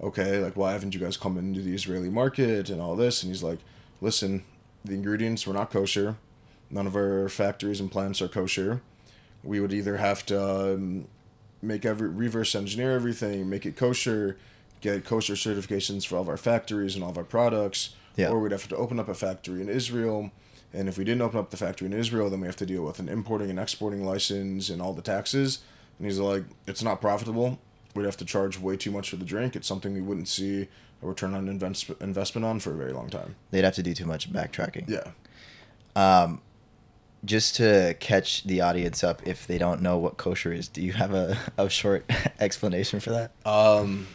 okay, 0.00 0.38
like 0.38 0.56
why 0.56 0.72
haven't 0.72 0.94
you 0.94 1.00
guys 1.00 1.16
come 1.16 1.36
into 1.38 1.60
the 1.60 1.74
Israeli 1.74 2.08
market 2.10 2.70
and 2.70 2.80
all 2.80 2.96
this? 2.96 3.22
And 3.22 3.32
he's 3.32 3.42
like, 3.42 3.58
listen, 4.00 4.44
the 4.84 4.94
ingredients 4.94 5.46
were 5.46 5.54
not 5.54 5.70
kosher. 5.70 6.16
None 6.70 6.86
of 6.86 6.94
our 6.96 7.28
factories 7.28 7.80
and 7.80 7.90
plants 7.90 8.20
are 8.22 8.28
kosher. 8.28 8.82
We 9.42 9.60
would 9.60 9.72
either 9.72 9.96
have 9.96 10.24
to 10.26 10.74
um, 10.74 11.08
make 11.62 11.84
every 11.84 12.08
reverse 12.08 12.54
engineer 12.54 12.94
everything, 12.94 13.48
make 13.48 13.64
it 13.66 13.76
kosher, 13.76 14.36
get 14.80 15.04
kosher 15.04 15.34
certifications 15.34 16.06
for 16.06 16.16
all 16.16 16.22
of 16.22 16.28
our 16.28 16.36
factories 16.36 16.94
and 16.94 17.02
all 17.02 17.10
of 17.10 17.18
our 17.18 17.24
products, 17.24 17.90
Yeah. 18.16 18.28
or 18.28 18.38
we'd 18.38 18.52
have 18.52 18.68
to 18.68 18.76
open 18.76 19.00
up 19.00 19.08
a 19.08 19.14
factory 19.14 19.60
in 19.60 19.68
Israel. 19.68 20.30
And 20.72 20.88
if 20.88 20.98
we 20.98 21.04
didn't 21.04 21.22
open 21.22 21.38
up 21.40 21.50
the 21.50 21.56
factory 21.56 21.86
in 21.86 21.92
Israel, 21.94 22.28
then 22.28 22.40
we 22.42 22.46
have 22.46 22.56
to 22.56 22.66
deal 22.66 22.82
with 22.84 22.98
an 22.98 23.08
importing 23.08 23.48
and 23.50 23.58
exporting 23.58 24.04
license 24.04 24.68
and 24.68 24.82
all 24.82 24.92
the 24.92 25.02
taxes. 25.02 25.60
And 25.98 26.06
he's 26.06 26.18
like, 26.18 26.44
it's 26.66 26.82
not 26.82 27.00
profitable. 27.00 27.58
We'd 27.98 28.04
have 28.06 28.16
to 28.18 28.24
charge 28.24 28.58
way 28.60 28.76
too 28.76 28.90
much 28.92 29.10
for 29.10 29.16
the 29.16 29.24
drink. 29.24 29.56
It's 29.56 29.66
something 29.68 29.92
we 29.92 30.00
wouldn't 30.00 30.28
see 30.28 30.68
a 31.02 31.06
return 31.06 31.34
on 31.34 31.48
invest- 31.48 31.90
investment 32.00 32.44
on 32.44 32.60
for 32.60 32.70
a 32.72 32.76
very 32.76 32.92
long 32.92 33.10
time. 33.10 33.34
They'd 33.50 33.64
have 33.64 33.74
to 33.74 33.82
do 33.82 33.92
too 33.94 34.06
much 34.06 34.32
backtracking. 34.32 34.88
Yeah. 34.88 35.10
Um, 35.96 36.40
just 37.24 37.56
to 37.56 37.96
catch 37.98 38.44
the 38.44 38.60
audience 38.60 39.02
up, 39.02 39.26
if 39.26 39.46
they 39.48 39.58
don't 39.58 39.82
know 39.82 39.98
what 39.98 40.16
kosher 40.16 40.52
is, 40.52 40.68
do 40.68 40.80
you 40.80 40.92
have 40.92 41.12
a, 41.12 41.36
a 41.58 41.68
short 41.68 42.08
explanation 42.40 43.00
for 43.00 43.10
that? 43.10 43.32
Um, 43.44 44.06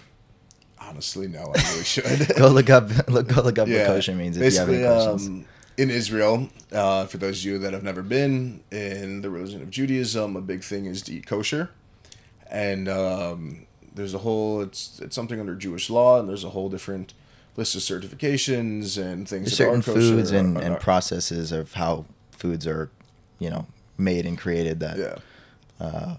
Honestly, 0.80 1.28
no, 1.28 1.40
I 1.56 1.62
really 1.72 1.84
should. 1.94 2.36
go 2.38 2.48
look 2.50 2.70
up 2.70 2.90
look 3.10 3.28
go 3.28 3.42
look 3.42 3.58
up 3.58 3.68
what 3.70 3.86
kosher 3.88 4.13
means 4.13 4.36
if 4.38 4.54
you 4.54 4.60
have 4.60 4.68
any 4.70 4.78
Basically, 4.80 4.96
questions. 4.96 5.28
um, 5.28 5.46
in 5.78 5.90
Israel, 5.90 6.50
uh, 6.72 7.06
for 7.06 7.18
those 7.18 7.40
of 7.40 7.46
you 7.46 7.58
that 7.60 7.74
have 7.74 7.84
never 7.84 8.02
been 8.04 8.62
in 8.72 9.22
the 9.22 9.30
religion 9.30 9.62
of 9.62 9.70
Judaism, 9.70 10.36
a 10.36 10.42
big 10.42 10.62
thing 10.63 10.86
is 10.86 11.02
to 11.04 11.13
eat 11.13 11.25
kosher, 11.25 11.72
and 12.52 12.88
um, 12.90 13.66
there's 13.94 14.14
a 14.14 14.20
whole 14.20 14.62
it's 14.62 15.00
it's 15.02 15.16
something 15.16 15.40
under 15.40 15.56
Jewish 15.56 15.90
law, 15.90 16.20
and 16.20 16.28
there's 16.30 16.44
a 16.44 16.50
whole 16.50 16.70
different 16.70 17.14
list 17.56 17.76
of 17.76 17.82
certifications 17.82 18.98
and 19.02 19.28
things. 19.28 19.46
There's 19.46 19.58
certain 19.58 19.82
foods 19.82 20.32
and, 20.32 20.58
are- 20.58 20.62
and 20.62 20.80
processes 20.80 21.52
of 21.52 21.74
how 21.74 22.06
foods 22.32 22.66
are, 22.66 22.90
you 23.40 23.50
know, 23.50 23.68
made 23.98 24.26
and 24.26 24.38
created 24.38 24.80
that 24.80 24.98
yeah, 25.80 26.16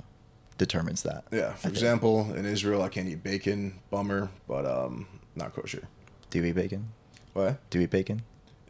determines 0.59 1.03
that. 1.03 1.25
yeah. 1.33 1.49
I 1.49 1.53
For 1.53 1.57
think. 1.59 1.75
example, 1.75 2.33
in 2.35 2.45
Israel, 2.47 2.83
I 2.83 2.89
can't 2.89 3.09
eat 3.09 3.23
bacon. 3.23 3.81
Bummer, 3.91 4.31
but 4.47 4.65
um, 4.67 5.07
not 5.35 5.55
kosher. 5.55 5.89
Do 6.31 6.39
you 6.39 6.45
eat 6.47 6.53
bacon? 6.55 6.89
What? 7.33 7.59
Do 7.71 7.79
you 7.79 7.85
eat 7.85 7.91
bacon? 7.91 8.23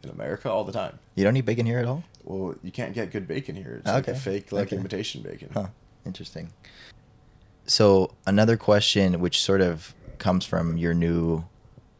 In 0.03 0.09
America, 0.09 0.51
all 0.51 0.63
the 0.63 0.71
time. 0.71 0.99
You 1.15 1.23
don't 1.23 1.35
eat 1.37 1.45
bacon 1.45 1.65
here 1.65 1.79
at 1.79 1.85
all? 1.85 2.03
Well, 2.23 2.55
you 2.63 2.71
can't 2.71 2.93
get 2.93 3.11
good 3.11 3.27
bacon 3.27 3.55
here. 3.55 3.77
It's 3.79 3.87
like 3.87 4.07
a 4.07 4.15
fake, 4.15 4.51
like 4.51 4.67
Okay. 4.67 4.77
imitation 4.77 5.21
bacon. 5.21 5.49
Huh. 5.53 5.67
Interesting. 6.05 6.51
So 7.65 8.11
another 8.27 8.57
question, 8.57 9.19
which 9.19 9.41
sort 9.41 9.61
of 9.61 9.93
comes 10.17 10.45
from 10.45 10.77
your 10.77 10.93
new 10.93 11.45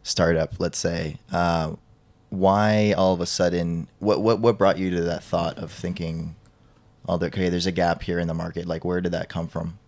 startup, 0.04 0.60
let's 0.60 0.78
say, 0.78 1.18
uh, 1.32 1.74
why 2.30 2.94
all 2.94 3.14
of 3.14 3.22
a 3.22 3.26
sudden? 3.26 3.88
What 4.00 4.22
what 4.22 4.40
what 4.40 4.58
brought 4.58 4.78
you 4.78 4.90
to 4.92 5.02
that 5.04 5.24
thought 5.24 5.58
of 5.58 5.72
thinking, 5.72 6.36
oh, 7.08 7.16
okay, 7.22 7.50
there's 7.50 7.66
a 7.66 7.72
gap 7.72 8.04
here 8.04 8.20
in 8.20 8.28
the 8.28 8.34
market. 8.34 8.66
Like, 8.68 8.84
where 8.84 9.02
did 9.02 9.12
that 9.14 9.30
come 9.30 9.48
from? 9.48 9.80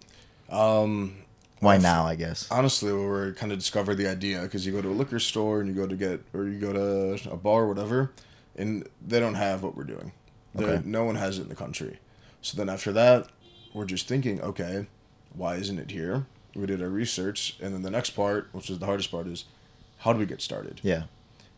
Um, 0.50 1.18
Why 1.60 1.74
Well, 1.76 1.82
now? 1.82 2.06
I 2.06 2.16
guess. 2.16 2.48
honestly, 2.50 2.94
we 2.94 3.06
were 3.06 3.34
kind 3.34 3.52
of 3.52 3.60
discovered 3.60 3.96
the 3.96 4.08
idea 4.08 4.42
because 4.44 4.66
you 4.66 4.72
go 4.72 4.82
to 4.82 4.90
a 4.90 4.94
liquor 4.94 5.20
store 5.20 5.60
and 5.60 5.68
you 5.68 5.76
go 5.76 5.88
to 5.88 5.96
get, 5.96 6.22
or 6.34 6.46
you 6.48 6.60
go 6.60 6.72
to 6.74 7.30
a 7.32 7.36
bar 7.38 7.64
or 7.64 7.68
whatever, 7.68 8.12
and 8.56 8.88
they 9.06 9.20
don't 9.20 9.36
have 9.36 9.62
what 9.62 9.76
we're 9.76 9.84
doing. 9.84 10.14
Okay. 10.58 10.82
No 10.86 11.04
one 11.04 11.16
has 11.16 11.38
it 11.38 11.44
in 11.44 11.50
the 11.50 11.56
country. 11.56 12.00
So 12.42 12.58
then 12.58 12.70
after 12.70 12.92
that, 12.94 13.28
we're 13.74 13.86
just 13.86 14.08
thinking, 14.08 14.42
okay, 14.42 14.88
why 15.36 15.56
isn't 15.56 15.80
it 15.80 15.92
here? 15.92 16.26
We 16.56 16.66
did 16.66 16.82
our 16.82 16.90
research, 16.90 17.58
and 17.62 17.74
then 17.74 17.84
the 17.84 17.92
next 17.92 18.12
part, 18.12 18.50
which 18.52 18.70
is 18.70 18.80
the 18.80 18.86
hardest 18.86 19.12
part, 19.12 19.28
is 19.28 19.46
how 20.00 20.14
do 20.14 20.20
we 20.20 20.26
get 20.26 20.42
started? 20.42 20.80
Yeah. 20.84 21.04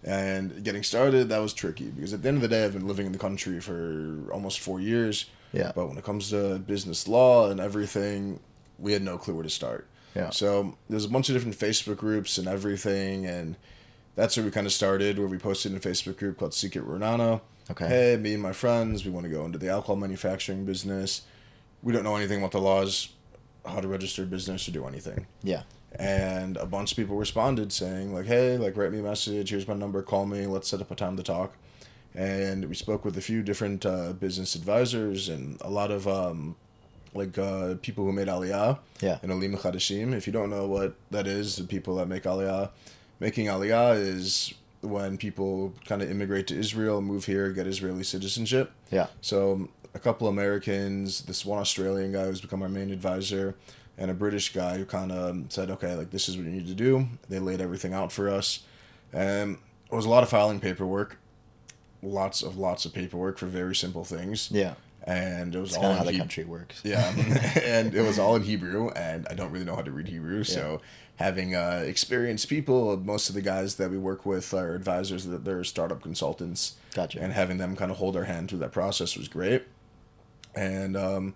And 0.03 0.63
getting 0.63 0.83
started, 0.83 1.29
that 1.29 1.39
was 1.39 1.53
tricky 1.53 1.89
because 1.89 2.13
at 2.13 2.21
the 2.21 2.29
end 2.29 2.37
of 2.37 2.41
the 2.41 2.47
day, 2.47 2.63
I've 2.63 2.73
been 2.73 2.87
living 2.87 3.05
in 3.05 3.11
the 3.11 3.17
country 3.17 3.59
for 3.59 4.29
almost 4.31 4.59
four 4.59 4.79
years. 4.79 5.25
Yeah. 5.51 5.71
But 5.75 5.87
when 5.87 5.97
it 5.97 6.03
comes 6.03 6.29
to 6.29 6.59
business 6.59 7.07
law 7.07 7.49
and 7.49 7.59
everything, 7.59 8.39
we 8.77 8.93
had 8.93 9.01
no 9.01 9.17
clue 9.17 9.33
where 9.33 9.43
to 9.43 9.49
start. 9.49 9.87
Yeah. 10.15 10.29
So 10.29 10.77
there's 10.89 11.05
a 11.05 11.09
bunch 11.09 11.29
of 11.29 11.35
different 11.35 11.57
Facebook 11.57 11.97
groups 11.97 12.37
and 12.37 12.47
everything, 12.47 13.25
and 13.25 13.55
that's 14.15 14.37
where 14.37 14.45
we 14.45 14.51
kind 14.51 14.67
of 14.67 14.73
started. 14.73 15.19
Where 15.19 15.27
we 15.27 15.37
posted 15.37 15.71
in 15.71 15.77
a 15.77 15.81
Facebook 15.81 16.17
group 16.17 16.37
called 16.37 16.53
Secret 16.53 16.85
Ra'anana. 16.85 17.41
Okay. 17.71 17.87
Hey, 17.87 18.17
me 18.17 18.33
and 18.33 18.41
my 18.41 18.53
friends, 18.53 19.05
we 19.05 19.11
want 19.11 19.25
to 19.25 19.31
go 19.31 19.45
into 19.45 19.57
the 19.57 19.69
alcohol 19.69 19.95
manufacturing 19.95 20.65
business. 20.65 21.23
We 21.83 21.93
don't 21.93 22.03
know 22.03 22.15
anything 22.15 22.39
about 22.39 22.51
the 22.51 22.61
laws, 22.61 23.09
how 23.65 23.79
to 23.81 23.87
register 23.87 24.23
a 24.23 24.25
business 24.25 24.67
or 24.67 24.71
do 24.71 24.85
anything. 24.85 25.27
Yeah. 25.43 25.63
and 25.97 26.55
a 26.57 26.65
bunch 26.67 26.91
of 26.91 26.97
people 26.97 27.15
responded 27.15 27.71
saying 27.73 28.13
like 28.13 28.27
hey 28.27 28.57
like 28.57 28.77
write 28.77 28.91
me 28.91 28.99
a 28.99 29.03
message. 29.03 29.49
Here's 29.49 29.67
my 29.67 29.73
number. 29.73 30.01
Call 30.03 30.25
me. 30.25 30.45
Let's 30.45 30.67
set 30.67 30.81
up 30.81 30.91
a 30.91 30.95
time 30.95 31.17
to 31.17 31.23
talk. 31.23 31.53
And 32.15 32.65
we 32.65 32.75
spoke 32.75 33.05
with 33.05 33.17
a 33.17 33.21
few 33.21 33.43
different 33.43 33.85
uh, 33.85 34.13
business 34.13 34.55
advisors 34.55 35.29
and 35.29 35.59
a 35.61 35.69
lot 35.69 35.91
of 35.91 36.07
um, 36.07 36.55
like 37.13 37.37
uh, 37.37 37.75
people 37.81 38.03
who 38.05 38.11
made 38.11 38.27
aliyah 38.27 38.79
Yeah. 39.01 39.17
and 39.23 39.31
olim 39.31 39.55
chadashim 39.57 40.13
if 40.13 40.27
you 40.27 40.33
don't 40.33 40.49
know 40.51 40.67
what 40.67 40.93
that 41.11 41.25
is 41.27 41.55
the 41.55 41.63
people 41.63 41.95
that 41.95 42.07
make 42.07 42.23
aliyah 42.23 42.69
making 43.19 43.47
aliyah 43.47 43.95
is 43.99 44.53
when 44.81 45.17
people 45.17 45.73
kind 45.85 46.01
of 46.01 46.09
immigrate 46.09 46.47
to 46.47 46.55
israel 46.55 47.01
move 47.01 47.25
here 47.25 47.51
get 47.51 47.65
israeli 47.67 48.03
citizenship. 48.03 48.71
Yeah. 48.91 49.07
so 49.21 49.69
a 49.93 49.99
couple 49.99 50.27
Americans, 50.27 51.21
this 51.23 51.45
one 51.45 51.59
Australian 51.59 52.11
guy 52.11 52.25
who's 52.25 52.41
become 52.41 52.61
our 52.61 52.69
main 52.69 52.91
advisor, 52.91 53.55
and 53.97 54.09
a 54.09 54.13
British 54.13 54.53
guy 54.53 54.77
who 54.77 54.85
kind 54.85 55.11
of 55.11 55.45
said, 55.49 55.69
"Okay, 55.71 55.95
like 55.95 56.11
this 56.11 56.29
is 56.29 56.37
what 56.37 56.45
you 56.45 56.51
need 56.51 56.67
to 56.67 56.73
do." 56.75 57.07
They 57.27 57.39
laid 57.39 57.59
everything 57.61 57.93
out 57.93 58.11
for 58.11 58.29
us, 58.29 58.59
and 59.11 59.57
it 59.91 59.95
was 59.95 60.05
a 60.05 60.09
lot 60.09 60.23
of 60.23 60.29
filing 60.29 60.59
paperwork, 60.59 61.17
lots 62.01 62.41
of 62.41 62.57
lots 62.57 62.85
of 62.85 62.93
paperwork 62.93 63.37
for 63.37 63.47
very 63.47 63.75
simple 63.75 64.03
things, 64.05 64.49
Yeah. 64.51 64.75
and 65.03 65.53
it 65.55 65.59
was 65.59 65.71
It's 65.71 65.77
all 65.77 65.83
kind 65.83 65.93
in 65.95 65.99
of 65.99 66.05
how 66.05 66.11
the 66.11 66.17
country 66.19 66.43
works. 66.45 66.81
yeah, 66.83 67.09
and 67.63 67.93
it 67.93 68.01
was 68.01 68.19
all 68.19 68.35
in 68.35 68.43
Hebrew, 68.43 68.89
and 68.91 69.27
I 69.29 69.33
don't 69.33 69.51
really 69.51 69.65
know 69.65 69.75
how 69.75 69.81
to 69.81 69.91
read 69.91 70.07
Hebrew, 70.07 70.43
so 70.43 70.81
having 71.17 71.53
uh, 71.55 71.83
experienced 71.85 72.47
people, 72.47 72.95
most 72.95 73.27
of 73.27 73.35
the 73.35 73.41
guys 73.41 73.75
that 73.75 73.91
we 73.91 73.97
work 73.97 74.25
with 74.25 74.53
are 74.53 74.73
advisors 74.75 75.25
that 75.25 75.43
they're 75.43 75.65
startup 75.65 76.01
consultants, 76.01 76.75
Gotcha. 76.93 77.19
and 77.19 77.33
having 77.33 77.57
them 77.57 77.75
kind 77.75 77.91
of 77.91 77.97
hold 77.97 78.15
our 78.15 78.23
hand 78.23 78.47
through 78.49 78.59
that 78.59 78.71
process 78.71 79.17
was 79.17 79.27
great. 79.27 79.63
And 80.55 80.97
um, 80.97 81.35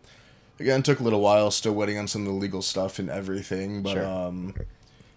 again, 0.60 0.80
it 0.80 0.86
took 0.86 1.00
a 1.00 1.04
little 1.04 1.22
while, 1.22 1.52
still 1.52 1.74
waiting 1.74 1.98
on 1.98 2.08
some 2.08 2.22
of 2.22 2.28
the 2.28 2.34
legal 2.34 2.62
stuff 2.62 3.00
and 3.00 3.10
everything, 3.10 3.82
but 3.84 3.94
Sure. 3.94 4.06
um, 4.06 4.54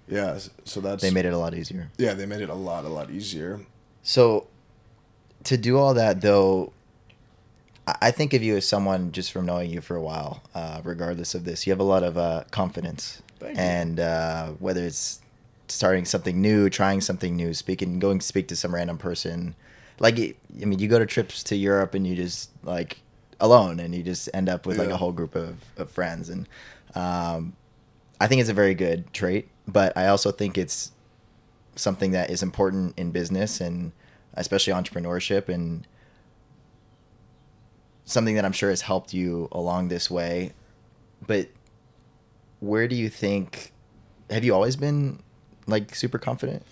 yeah, 0.08 0.38
so 0.64 0.80
that's 0.80 1.02
They 1.02 1.10
made 1.10 1.24
it 1.24 1.32
a 1.32 1.38
lot 1.38 1.54
easier. 1.54 1.90
yeah, 1.98 2.14
they 2.14 2.26
made 2.26 2.40
it 2.40 2.48
a 2.50 2.54
lot 2.54 2.84
a 2.84 2.88
lot 2.88 3.10
easier. 3.10 3.60
So, 4.02 4.46
to 5.44 5.56
do 5.56 5.78
all 5.78 5.94
that 5.94 6.20
though, 6.20 6.72
I 7.86 8.10
think 8.10 8.34
of 8.34 8.42
you 8.42 8.56
as 8.56 8.68
someone 8.68 9.12
just 9.12 9.30
from 9.32 9.46
knowing 9.46 9.70
you 9.70 9.80
for 9.80 9.94
a 9.96 10.02
while, 10.02 10.42
uh, 10.54 10.80
regardless 10.84 11.34
of 11.34 11.44
this, 11.44 11.66
you 11.66 11.72
have 11.72 11.80
a 11.80 11.84
lot 11.84 12.02
of 12.02 12.18
uh, 12.18 12.42
confidence, 12.50 13.22
Thank 13.38 13.56
and 13.58 14.00
uh, 14.00 14.48
whether 14.58 14.84
it's 14.84 15.20
starting 15.68 16.04
something 16.04 16.40
new, 16.40 16.68
trying 16.70 17.00
something 17.00 17.34
new, 17.36 17.54
speaking, 17.54 17.98
going 17.98 18.18
to 18.18 18.26
speak 18.26 18.48
to 18.48 18.56
some 18.56 18.74
random 18.74 18.98
person, 18.98 19.54
like 19.98 20.18
I 20.18 20.64
mean, 20.64 20.78
you 20.80 20.88
go 20.88 20.98
to 20.98 21.06
trips 21.06 21.42
to 21.44 21.56
Europe 21.56 21.94
and 21.94 22.06
you 22.06 22.14
just 22.16 22.50
like 22.64 22.98
alone, 23.40 23.80
and 23.80 23.94
you 23.94 24.02
just 24.02 24.28
end 24.32 24.48
up 24.48 24.66
with 24.66 24.78
like 24.78 24.88
a 24.88 24.96
whole 24.96 25.12
group 25.12 25.34
of, 25.34 25.56
of 25.76 25.90
friends, 25.90 26.28
and 26.28 26.48
um, 26.94 27.54
I 28.20 28.26
think 28.26 28.40
it's 28.40 28.50
a 28.50 28.54
very 28.54 28.74
good 28.74 29.12
trait, 29.12 29.48
but 29.68 29.96
I 29.96 30.08
also 30.08 30.30
think 30.32 30.56
it's 30.56 30.92
something 31.74 32.12
that 32.12 32.30
is 32.30 32.42
important 32.42 32.98
in 32.98 33.10
business 33.10 33.60
and 33.60 33.92
especially 34.34 34.72
entrepreneurship 34.72 35.48
and 35.48 35.86
something 38.04 38.34
that 38.36 38.44
I'm 38.44 38.52
sure 38.52 38.70
has 38.70 38.82
helped 38.82 39.12
you 39.12 39.48
along 39.52 39.88
this 39.88 40.10
way. 40.10 40.52
But 41.26 41.48
where 42.60 42.88
do 42.88 42.96
you 42.96 43.08
think 43.08 43.72
have 44.30 44.44
you 44.44 44.54
always 44.54 44.76
been 44.76 45.22
like 45.66 45.94
super 45.94 46.18
confident? 46.18 46.64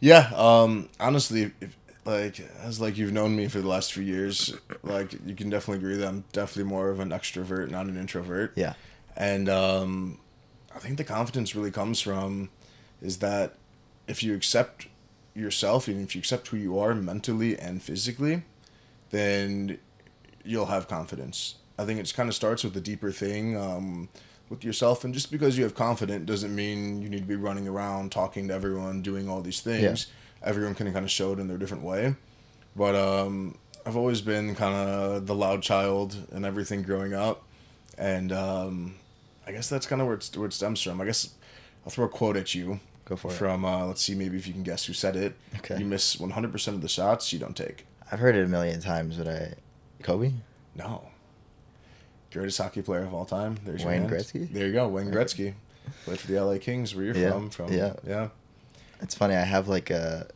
Yeah, 0.00 0.30
um, 0.34 0.88
honestly, 1.00 1.52
if, 1.60 1.76
like 2.04 2.40
as 2.62 2.80
like 2.80 2.96
you've 2.96 3.12
known 3.12 3.34
me 3.34 3.48
for 3.48 3.60
the 3.60 3.68
last 3.68 3.92
few 3.92 4.02
years, 4.02 4.54
like 4.82 5.12
you 5.26 5.34
can 5.34 5.50
definitely 5.50 5.78
agree 5.78 5.96
that 5.96 6.08
I'm 6.08 6.24
definitely 6.32 6.70
more 6.70 6.90
of 6.90 7.00
an 7.00 7.10
extrovert, 7.10 7.70
not 7.70 7.86
an 7.86 7.96
introvert. 7.96 8.52
Yeah. 8.56 8.74
And 9.16 9.48
um, 9.48 10.18
I 10.74 10.78
think 10.78 10.98
the 10.98 11.04
confidence 11.04 11.54
really 11.54 11.70
comes 11.70 12.00
from 12.00 12.50
is 13.00 13.18
that 13.18 13.54
if 14.06 14.22
you 14.22 14.34
accept 14.34 14.88
yourself 15.34 15.88
and 15.88 16.00
if 16.00 16.14
you 16.14 16.18
accept 16.18 16.48
who 16.48 16.56
you 16.56 16.78
are 16.78 16.94
mentally 16.94 17.58
and 17.58 17.82
physically, 17.82 18.42
then 19.10 19.78
you'll 20.44 20.66
have 20.66 20.88
confidence. 20.88 21.56
I 21.78 21.84
think 21.84 22.00
it 22.00 22.12
kind 22.14 22.28
of 22.28 22.34
starts 22.34 22.62
with 22.64 22.76
a 22.76 22.80
deeper 22.80 23.10
thing 23.10 23.56
um, 23.56 24.08
with 24.48 24.62
yourself, 24.62 25.04
and 25.04 25.12
just 25.12 25.30
because 25.30 25.56
you 25.56 25.64
have 25.64 25.74
confidence 25.74 26.26
doesn't 26.26 26.54
mean 26.54 27.02
you 27.02 27.08
need 27.08 27.20
to 27.20 27.26
be 27.26 27.36
running 27.36 27.66
around 27.66 28.12
talking 28.12 28.48
to 28.48 28.54
everyone, 28.54 29.02
doing 29.02 29.28
all 29.28 29.40
these 29.40 29.60
things. 29.60 30.06
Everyone 30.44 30.74
can 30.74 30.92
kind 30.92 31.04
of 31.04 31.10
show 31.10 31.32
it 31.32 31.38
in 31.38 31.48
their 31.48 31.56
different 31.58 31.82
way, 31.82 32.14
but 32.76 32.94
um, 32.94 33.56
I've 33.86 33.96
always 33.96 34.20
been 34.20 34.54
kind 34.54 34.74
of 34.74 35.26
the 35.26 35.34
loud 35.34 35.62
child 35.62 36.16
and 36.32 36.44
everything 36.44 36.82
growing 36.82 37.14
up, 37.14 37.42
and 37.98 38.30
um, 38.30 38.96
I 39.46 39.52
guess 39.52 39.68
that's 39.68 39.86
kind 39.86 40.00
of 40.02 40.06
where, 40.08 40.18
where 40.36 40.46
it 40.46 40.52
stems 40.52 40.82
from. 40.82 41.00
I 41.00 41.06
guess 41.06 41.30
I'll 41.84 41.90
throw 41.90 42.04
a 42.04 42.08
quote 42.08 42.36
at 42.36 42.54
you. 42.54 42.80
Go 43.06 43.16
for 43.16 43.28
it. 43.30 43.34
From 43.34 43.64
uh, 43.64 43.86
let's 43.86 44.02
see, 44.02 44.14
maybe 44.14 44.36
if 44.36 44.46
you 44.46 44.52
can 44.52 44.62
guess 44.62 44.84
who 44.84 44.92
said 44.92 45.16
it. 45.16 45.34
Okay. 45.58 45.78
You 45.78 45.84
miss 45.86 46.18
one 46.20 46.30
hundred 46.30 46.52
percent 46.52 46.74
of 46.74 46.82
the 46.82 46.88
shots 46.88 47.32
you 47.32 47.38
don't 47.38 47.56
take. 47.56 47.86
I've 48.12 48.18
heard 48.20 48.36
it 48.36 48.44
a 48.44 48.48
million 48.48 48.80
times, 48.80 49.16
but 49.16 49.28
I 49.28 49.54
Kobe? 50.02 50.32
No. 50.74 51.06
Greatest 52.32 52.58
hockey 52.58 52.82
player 52.82 53.02
of 53.02 53.14
all 53.14 53.24
time. 53.24 53.58
There's 53.64 53.84
Wayne. 53.84 54.08
Gretzky? 54.08 54.52
There 54.52 54.66
you 54.66 54.72
go, 54.72 54.88
Wayne 54.88 55.06
Gretzky. 55.06 55.54
Played 56.04 56.18
for 56.18 56.26
the 56.26 56.40
LA 56.42 56.58
Kings. 56.58 56.94
Where 56.94 57.04
you're 57.04 57.16
Yeah, 57.16 57.30
from? 57.30 57.50
From 57.50 57.72
yeah. 57.72 57.92
yeah. 58.06 58.28
It's 59.04 59.14
funny. 59.14 59.36
I 59.36 59.42
have 59.44 59.68
like 59.68 59.90
a 59.90 60.26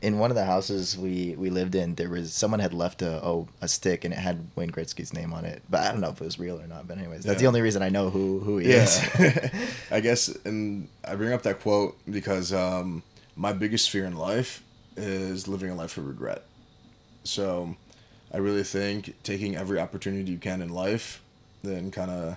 in 0.00 0.18
one 0.18 0.30
of 0.30 0.36
the 0.36 0.44
houses 0.44 0.96
we 0.98 1.34
we 1.36 1.50
lived 1.50 1.74
in. 1.74 1.94
There 1.96 2.08
was 2.08 2.32
someone 2.32 2.60
had 2.60 2.72
left 2.72 3.02
a 3.02 3.22
oh, 3.22 3.48
a 3.60 3.68
stick 3.68 4.04
and 4.04 4.12
it 4.14 4.18
had 4.18 4.48
Wayne 4.56 4.70
Gretzky's 4.70 5.12
name 5.12 5.32
on 5.32 5.44
it, 5.44 5.62
but 5.70 5.80
I 5.80 5.92
don't 5.92 6.00
know 6.00 6.10
if 6.10 6.20
it 6.20 6.24
was 6.24 6.38
real 6.38 6.60
or 6.60 6.66
not. 6.66 6.88
But 6.88 6.98
anyways, 6.98 7.24
that's 7.24 7.40
the 7.40 7.46
only 7.46 7.60
reason 7.60 7.82
I 7.82 7.88
know 7.88 8.10
who 8.10 8.40
who 8.40 8.58
he 8.58 8.70
Yeah. 8.70 8.84
is. 8.84 9.50
I 9.90 10.00
guess, 10.00 10.28
and 10.44 10.88
I 11.04 11.14
bring 11.16 11.32
up 11.32 11.42
that 11.42 11.60
quote 11.60 11.98
because 12.10 12.52
um, 12.52 13.02
my 13.36 13.52
biggest 13.52 13.90
fear 13.90 14.04
in 14.04 14.16
life 14.16 14.62
is 14.96 15.46
living 15.48 15.70
a 15.70 15.74
life 15.74 15.96
of 15.98 16.06
regret. 16.06 16.42
So, 17.24 17.76
I 18.32 18.38
really 18.38 18.64
think 18.64 19.14
taking 19.22 19.56
every 19.56 19.78
opportunity 19.78 20.30
you 20.32 20.38
can 20.38 20.60
in 20.62 20.70
life, 20.70 21.22
then 21.62 21.90
kind 21.90 22.10
of 22.10 22.36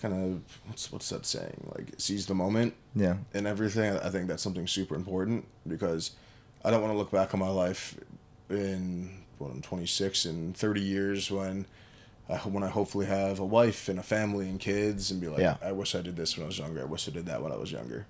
kind 0.00 0.14
of 0.14 0.58
what's 0.66 0.90
what's 0.92 1.08
that 1.10 1.26
saying? 1.26 1.70
Like 1.76 1.94
seize 1.98 2.26
the 2.26 2.34
moment 2.34 2.74
Yeah. 2.94 3.16
and 3.34 3.46
everything. 3.46 3.96
I 3.98 4.10
think 4.10 4.28
that's 4.28 4.42
something 4.42 4.66
super 4.66 4.94
important 4.94 5.44
because 5.66 6.12
I 6.64 6.70
don't 6.70 6.80
want 6.82 6.92
to 6.94 6.98
look 6.98 7.10
back 7.10 7.34
on 7.34 7.40
my 7.40 7.48
life 7.50 7.96
in 8.50 9.22
what 9.38 9.50
I'm 9.52 9.62
26 9.62 10.26
in 10.26 10.52
30 10.54 10.80
years 10.80 11.30
when 11.30 11.66
I 12.28 12.36
when 12.38 12.62
I 12.62 12.68
hopefully 12.68 13.06
have 13.06 13.38
a 13.40 13.44
wife 13.46 13.88
and 13.88 13.98
a 13.98 14.02
family 14.02 14.48
and 14.48 14.58
kids 14.60 15.10
and 15.10 15.20
be 15.20 15.28
like, 15.28 15.40
Yeah. 15.40 15.56
I 15.62 15.72
wish 15.72 15.94
I 15.94 16.00
did 16.02 16.16
this 16.16 16.36
when 16.36 16.44
I 16.44 16.46
was 16.48 16.58
younger. 16.58 16.80
I 16.82 16.84
wish 16.84 17.08
I 17.08 17.12
did 17.12 17.26
that 17.26 17.42
when 17.42 17.52
I 17.52 17.56
was 17.56 17.72
younger. 17.72 18.06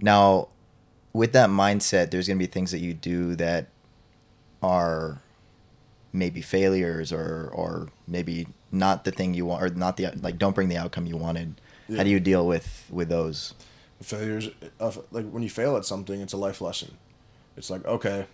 Now, 0.00 0.48
with 1.12 1.32
that 1.32 1.50
mindset, 1.50 2.10
there's 2.10 2.26
going 2.28 2.38
to 2.38 2.42
be 2.42 2.50
things 2.50 2.70
that 2.70 2.78
you 2.80 2.94
do 2.94 3.34
that 3.36 3.68
are 4.62 5.20
maybe 6.12 6.40
failures 6.40 7.12
or 7.12 7.48
or 7.52 7.88
maybe 8.06 8.46
not 8.70 9.04
the 9.04 9.10
thing 9.10 9.34
you 9.34 9.46
want 9.46 9.62
or 9.62 9.68
not 9.70 9.96
the 9.96 10.10
like 10.20 10.38
don't 10.38 10.54
bring 10.54 10.68
the 10.68 10.76
outcome 10.76 11.06
you 11.06 11.16
wanted. 11.16 11.60
Yeah. 11.88 11.98
How 11.98 12.02
do 12.04 12.10
you 12.10 12.20
deal 12.20 12.46
with 12.46 12.86
with 12.90 13.08
those? 13.08 13.54
failures 14.00 14.48
of 14.78 15.04
like 15.10 15.28
when 15.28 15.42
you 15.42 15.50
fail 15.50 15.76
at 15.76 15.84
something 15.84 16.20
it's 16.20 16.32
a 16.32 16.36
life 16.36 16.60
lesson 16.60 16.96
it's 17.56 17.68
like 17.68 17.84
okay 17.84 18.26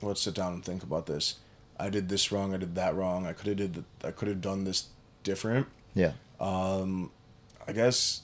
let's 0.00 0.20
sit 0.20 0.32
down 0.32 0.52
and 0.52 0.64
think 0.64 0.84
about 0.84 1.06
this 1.06 1.40
i 1.76 1.88
did 1.90 2.08
this 2.08 2.30
wrong 2.30 2.54
i 2.54 2.56
did 2.56 2.76
that 2.76 2.94
wrong 2.94 3.26
i 3.26 3.32
could 3.32 3.48
have 3.48 3.56
did 3.56 3.84
i 4.04 4.12
could 4.12 4.28
have 4.28 4.40
done 4.40 4.62
this 4.62 4.90
different 5.24 5.66
Yeah. 5.92 6.12
um 6.38 7.10
i 7.66 7.72
guess 7.72 8.22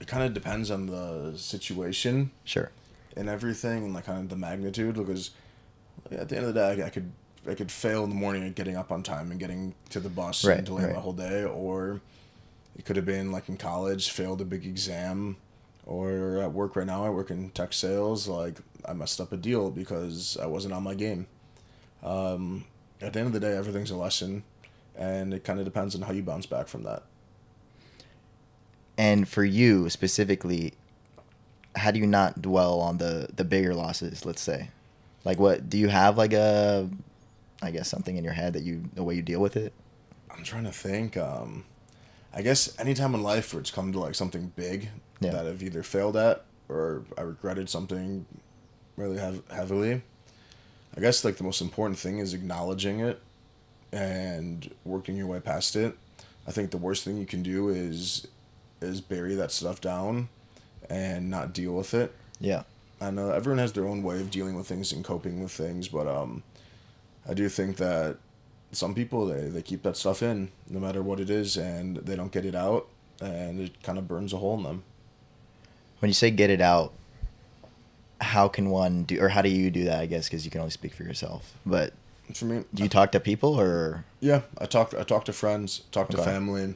it 0.00 0.06
kind 0.06 0.22
of 0.24 0.32
depends 0.32 0.70
on 0.70 0.86
the 0.86 1.34
situation 1.36 2.30
Sure. 2.44 2.70
and 3.18 3.28
everything 3.28 3.84
and 3.84 3.92
like 3.92 4.06
kind 4.06 4.20
of 4.20 4.30
the 4.30 4.36
magnitude 4.36 4.94
because 4.94 5.32
at 6.10 6.30
the 6.30 6.36
end 6.38 6.46
of 6.46 6.54
the 6.54 6.74
day 6.74 6.82
I 6.82 6.88
could 6.88 7.12
i 7.48 7.54
could 7.54 7.70
fail 7.70 8.04
in 8.04 8.10
the 8.10 8.16
morning 8.16 8.44
at 8.46 8.54
getting 8.54 8.76
up 8.76 8.90
on 8.92 9.02
time 9.02 9.30
and 9.30 9.40
getting 9.40 9.74
to 9.88 10.00
the 10.00 10.08
bus 10.08 10.44
Right, 10.44 10.58
and 10.58 10.66
delay 10.66 10.84
right. 10.84 10.94
my 10.94 11.00
whole 11.00 11.12
day 11.12 11.44
or 11.44 12.00
it 12.76 12.84
could 12.84 12.96
have 12.96 13.06
been 13.06 13.30
like 13.32 13.48
in 13.48 13.56
college 13.56 14.10
failed 14.10 14.40
a 14.40 14.44
big 14.44 14.64
exam 14.66 15.36
or 15.86 16.38
at 16.38 16.52
work 16.52 16.76
right 16.76 16.86
now 16.86 17.04
i 17.04 17.10
work 17.10 17.30
in 17.30 17.50
tech 17.50 17.72
sales 17.72 18.28
like 18.28 18.58
i 18.86 18.92
messed 18.92 19.20
up 19.20 19.32
a 19.32 19.36
deal 19.36 19.70
because 19.70 20.36
i 20.42 20.46
wasn't 20.46 20.72
on 20.72 20.82
my 20.82 20.94
game 20.94 21.26
um, 22.02 22.64
at 23.02 23.12
the 23.12 23.18
end 23.18 23.26
of 23.26 23.32
the 23.32 23.40
day 23.40 23.56
everything's 23.56 23.90
a 23.90 23.96
lesson 23.96 24.42
and 24.96 25.32
it 25.34 25.44
kind 25.44 25.58
of 25.58 25.64
depends 25.64 25.94
on 25.94 26.02
how 26.02 26.12
you 26.12 26.22
bounce 26.22 26.46
back 26.46 26.68
from 26.68 26.82
that 26.84 27.02
And 28.98 29.26
for 29.28 29.44
you 29.44 29.88
specifically, 29.88 30.74
how 31.76 31.90
do 31.90 31.98
you 31.98 32.06
not 32.06 32.42
dwell 32.42 32.80
on 32.80 32.98
the 32.98 33.28
the 33.34 33.44
bigger 33.44 33.74
losses? 33.74 34.26
Let's 34.26 34.42
say, 34.42 34.70
like 35.24 35.38
what 35.38 35.68
do 35.70 35.78
you 35.78 35.88
have 35.88 36.18
like 36.18 36.32
a, 36.34 36.88
I 37.62 37.70
guess 37.70 37.88
something 37.88 38.16
in 38.16 38.24
your 38.24 38.32
head 38.32 38.52
that 38.54 38.62
you 38.62 38.82
the 38.94 39.02
way 39.02 39.14
you 39.14 39.22
deal 39.22 39.40
with 39.40 39.56
it? 39.56 39.72
I'm 40.30 40.42
trying 40.44 40.64
to 40.64 40.72
think. 40.72 41.16
Um, 41.16 41.64
I 42.32 42.42
guess 42.42 42.78
anytime 42.78 43.14
in 43.14 43.22
life 43.22 43.52
where 43.52 43.60
it's 43.60 43.70
come 43.70 43.92
to 43.92 44.00
like 44.00 44.14
something 44.14 44.52
big 44.56 44.88
Yeah. 45.20 45.32
that 45.32 45.46
I've 45.46 45.62
either 45.62 45.82
failed 45.82 46.16
at 46.16 46.44
or 46.68 47.02
I 47.18 47.22
regretted 47.22 47.68
something 47.68 48.24
really 48.96 49.18
hev- 49.18 49.42
heavily. 49.50 50.02
I 50.96 51.00
guess 51.00 51.24
like 51.24 51.36
the 51.36 51.44
most 51.44 51.60
important 51.60 51.98
thing 51.98 52.18
is 52.18 52.32
acknowledging 52.34 53.00
it 53.00 53.20
and 53.92 54.72
working 54.84 55.16
your 55.16 55.26
way 55.26 55.40
past 55.40 55.76
it. 55.76 55.96
I 56.46 56.52
think 56.52 56.70
the 56.70 56.76
worst 56.78 57.04
thing 57.04 57.16
you 57.18 57.26
can 57.26 57.42
do 57.42 57.68
is 57.68 58.26
is 58.80 59.00
bury 59.02 59.34
that 59.34 59.52
stuff 59.52 59.80
down 59.80 60.28
and 60.88 61.28
not 61.28 61.52
deal 61.52 61.72
with 61.72 61.92
it. 61.92 62.14
Yeah. 62.40 62.62
I 63.00 63.10
know 63.10 63.30
everyone 63.30 63.58
has 63.58 63.72
their 63.72 63.86
own 63.86 64.02
way 64.02 64.20
of 64.20 64.30
dealing 64.30 64.54
with 64.56 64.66
things 64.66 64.92
and 64.92 65.04
coping 65.04 65.42
with 65.42 65.52
things, 65.52 65.88
but 65.88 66.06
um, 66.06 66.42
I 67.28 67.34
do 67.34 67.48
think 67.48 67.76
that 67.76 68.16
some 68.72 68.94
people 68.94 69.26
they, 69.26 69.48
they 69.48 69.62
keep 69.62 69.82
that 69.82 69.96
stuff 69.96 70.22
in 70.22 70.50
no 70.68 70.80
matter 70.80 71.02
what 71.02 71.20
it 71.20 71.30
is, 71.30 71.56
and 71.56 71.96
they 71.98 72.16
don't 72.16 72.32
get 72.32 72.44
it 72.44 72.54
out, 72.54 72.88
and 73.20 73.60
it 73.60 73.82
kind 73.82 73.98
of 73.98 74.08
burns 74.08 74.32
a 74.32 74.38
hole 74.38 74.56
in 74.56 74.62
them. 74.62 74.82
When 75.98 76.08
you 76.08 76.14
say 76.14 76.30
get 76.30 76.50
it 76.50 76.60
out, 76.60 76.92
how 78.20 78.48
can 78.48 78.70
one 78.70 79.04
do 79.04 79.20
or 79.20 79.28
how 79.28 79.42
do 79.42 79.48
you 79.48 79.70
do 79.70 79.84
that? 79.84 80.00
I 80.00 80.06
guess 80.06 80.28
because 80.28 80.44
you 80.44 80.50
can 80.50 80.60
only 80.60 80.70
speak 80.70 80.94
for 80.94 81.02
yourself. 81.02 81.54
But 81.66 81.92
For 82.34 82.44
me, 82.44 82.64
do 82.72 82.82
you 82.82 82.88
talk 82.88 83.12
to 83.12 83.20
people 83.20 83.58
or 83.58 84.04
yeah, 84.20 84.42
I 84.58 84.66
talk 84.66 84.94
I 84.94 85.02
talk 85.02 85.24
to 85.26 85.32
friends, 85.32 85.82
talk 85.92 86.08
to 86.10 86.18
family, 86.18 86.74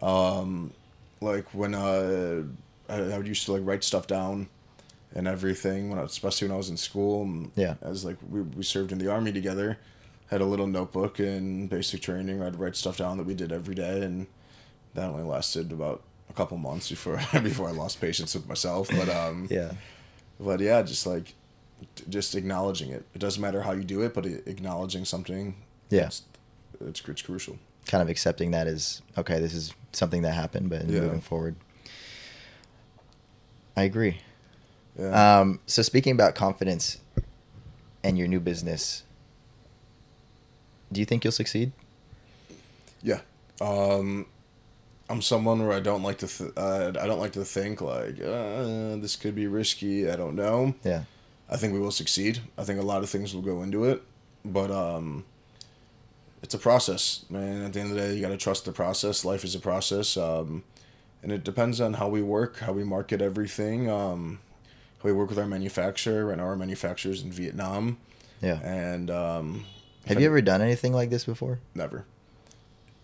um, 0.00 0.72
like 1.20 1.52
when 1.54 1.74
uh, 1.74 2.42
I, 2.88 2.94
I 2.94 3.16
would 3.18 3.26
used 3.26 3.44
to 3.46 3.52
like 3.52 3.62
write 3.64 3.84
stuff 3.84 4.06
down 4.06 4.48
and 5.14 5.26
everything 5.28 5.90
when 5.90 5.98
I, 5.98 6.02
especially 6.02 6.48
when 6.48 6.54
I 6.54 6.58
was 6.58 6.70
in 6.70 6.76
school. 6.76 7.22
and 7.22 7.50
Yeah. 7.56 7.74
as 7.82 8.04
like 8.04 8.16
we 8.28 8.42
we 8.42 8.62
served 8.62 8.92
in 8.92 8.98
the 8.98 9.10
army 9.10 9.32
together, 9.32 9.78
had 10.28 10.40
a 10.40 10.46
little 10.46 10.66
notebook 10.66 11.18
and 11.18 11.68
basic 11.68 12.00
training. 12.02 12.42
I'd 12.42 12.56
write 12.58 12.76
stuff 12.76 12.96
down 12.98 13.16
that 13.18 13.26
we 13.26 13.34
did 13.34 13.52
every 13.52 13.74
day, 13.74 14.02
and 14.02 14.26
that 14.94 15.08
only 15.10 15.22
lasted 15.24 15.72
about 15.72 16.02
a 16.30 16.32
couple 16.32 16.56
months 16.58 16.88
before 16.90 17.20
before 17.42 17.68
I 17.68 17.72
lost 17.72 18.00
patience 18.00 18.34
with 18.34 18.46
myself. 18.48 18.88
But 18.90 19.08
um, 19.08 19.48
yeah? 19.50 19.72
but 20.40 20.60
yeah, 20.60 20.82
just 20.82 21.06
like 21.06 21.34
just 22.08 22.34
acknowledging 22.34 22.90
it. 22.90 23.04
It 23.14 23.18
doesn't 23.18 23.40
matter 23.42 23.62
how 23.62 23.72
you 23.72 23.82
do 23.84 24.02
it, 24.02 24.14
but 24.14 24.24
acknowledging 24.26 25.04
something. 25.04 25.56
Yeah. 25.90 26.06
it's, 26.06 26.22
it's, 26.80 27.02
it's 27.06 27.22
crucial. 27.22 27.58
Kind 27.86 28.00
of 28.00 28.08
accepting 28.08 28.52
that 28.52 28.66
as 28.68 29.02
okay, 29.18 29.40
this 29.40 29.52
is 29.52 29.74
something 29.92 30.22
that 30.22 30.32
happened, 30.34 30.70
but 30.70 30.86
Yeah. 30.88 31.00
moving 31.00 31.20
forward. 31.20 31.56
I 33.76 33.82
agree. 33.82 34.18
Yeah. 34.98 35.40
Um, 35.40 35.60
so 35.66 35.82
speaking 35.82 36.12
about 36.12 36.34
confidence 36.34 36.98
and 38.04 38.18
your 38.18 38.28
new 38.28 38.40
business, 38.40 39.04
do 40.90 41.00
you 41.00 41.06
think 41.06 41.24
you'll 41.24 41.32
succeed? 41.32 41.72
Yeah. 43.02 43.20
Um, 43.60 44.26
I'm 45.08 45.22
someone 45.22 45.66
where 45.66 45.76
I 45.76 45.80
don't 45.80 46.02
like 46.02 46.18
to. 46.18 46.26
Th- 46.26 46.52
uh, 46.56 46.92
I 47.00 47.06
don't 47.06 47.18
like 47.18 47.32
to 47.32 47.44
think 47.44 47.80
like 47.80 48.20
uh, 48.20 48.96
this 48.96 49.16
could 49.16 49.34
be 49.34 49.46
risky. 49.46 50.10
I 50.10 50.16
don't 50.16 50.36
know. 50.36 50.74
Yeah. 50.84 51.04
I 51.50 51.56
think 51.56 51.74
we 51.74 51.78
will 51.80 51.90
succeed. 51.90 52.40
I 52.56 52.64
think 52.64 52.80
a 52.80 52.82
lot 52.82 53.02
of 53.02 53.10
things 53.10 53.34
will 53.34 53.42
go 53.42 53.62
into 53.62 53.84
it, 53.84 54.02
but 54.42 54.70
um, 54.70 55.24
it's 56.42 56.54
a 56.54 56.58
process, 56.58 57.26
man. 57.28 57.62
At 57.62 57.74
the 57.74 57.80
end 57.80 57.90
of 57.90 57.96
the 57.96 58.02
day, 58.02 58.14
you 58.14 58.22
got 58.22 58.30
to 58.30 58.38
trust 58.38 58.64
the 58.64 58.72
process. 58.72 59.24
Life 59.24 59.44
is 59.44 59.54
a 59.54 59.60
process, 59.60 60.16
um, 60.16 60.64
and 61.22 61.30
it 61.30 61.44
depends 61.44 61.78
on 61.78 61.94
how 61.94 62.08
we 62.08 62.22
work, 62.22 62.60
how 62.60 62.72
we 62.72 62.84
market 62.84 63.20
everything, 63.20 63.90
um, 63.90 64.38
we 65.02 65.12
work 65.12 65.28
with 65.28 65.38
our 65.38 65.46
manufacturer. 65.46 66.26
Right 66.26 66.36
now, 66.38 66.44
our 66.44 66.56
manufacturer's 66.56 67.22
in 67.22 67.30
Vietnam, 67.32 67.98
Yeah. 68.40 68.60
and 68.62 69.10
um, 69.10 69.64
Have 70.06 70.20
you 70.20 70.26
ever 70.26 70.40
done 70.40 70.60
anything 70.62 70.92
like 70.92 71.10
this 71.10 71.24
before? 71.24 71.60
Never. 71.74 72.04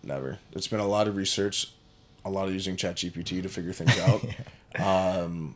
Never. 0.03 0.39
It's 0.53 0.67
been 0.67 0.79
a 0.79 0.87
lot 0.87 1.07
of 1.07 1.15
research, 1.15 1.71
a 2.23 2.29
lot 2.29 2.47
of 2.47 2.53
using 2.53 2.75
ChatGPT 2.77 3.41
to 3.43 3.49
figure 3.49 3.73
things 3.73 3.97
out. 4.79 5.25
um, 5.25 5.55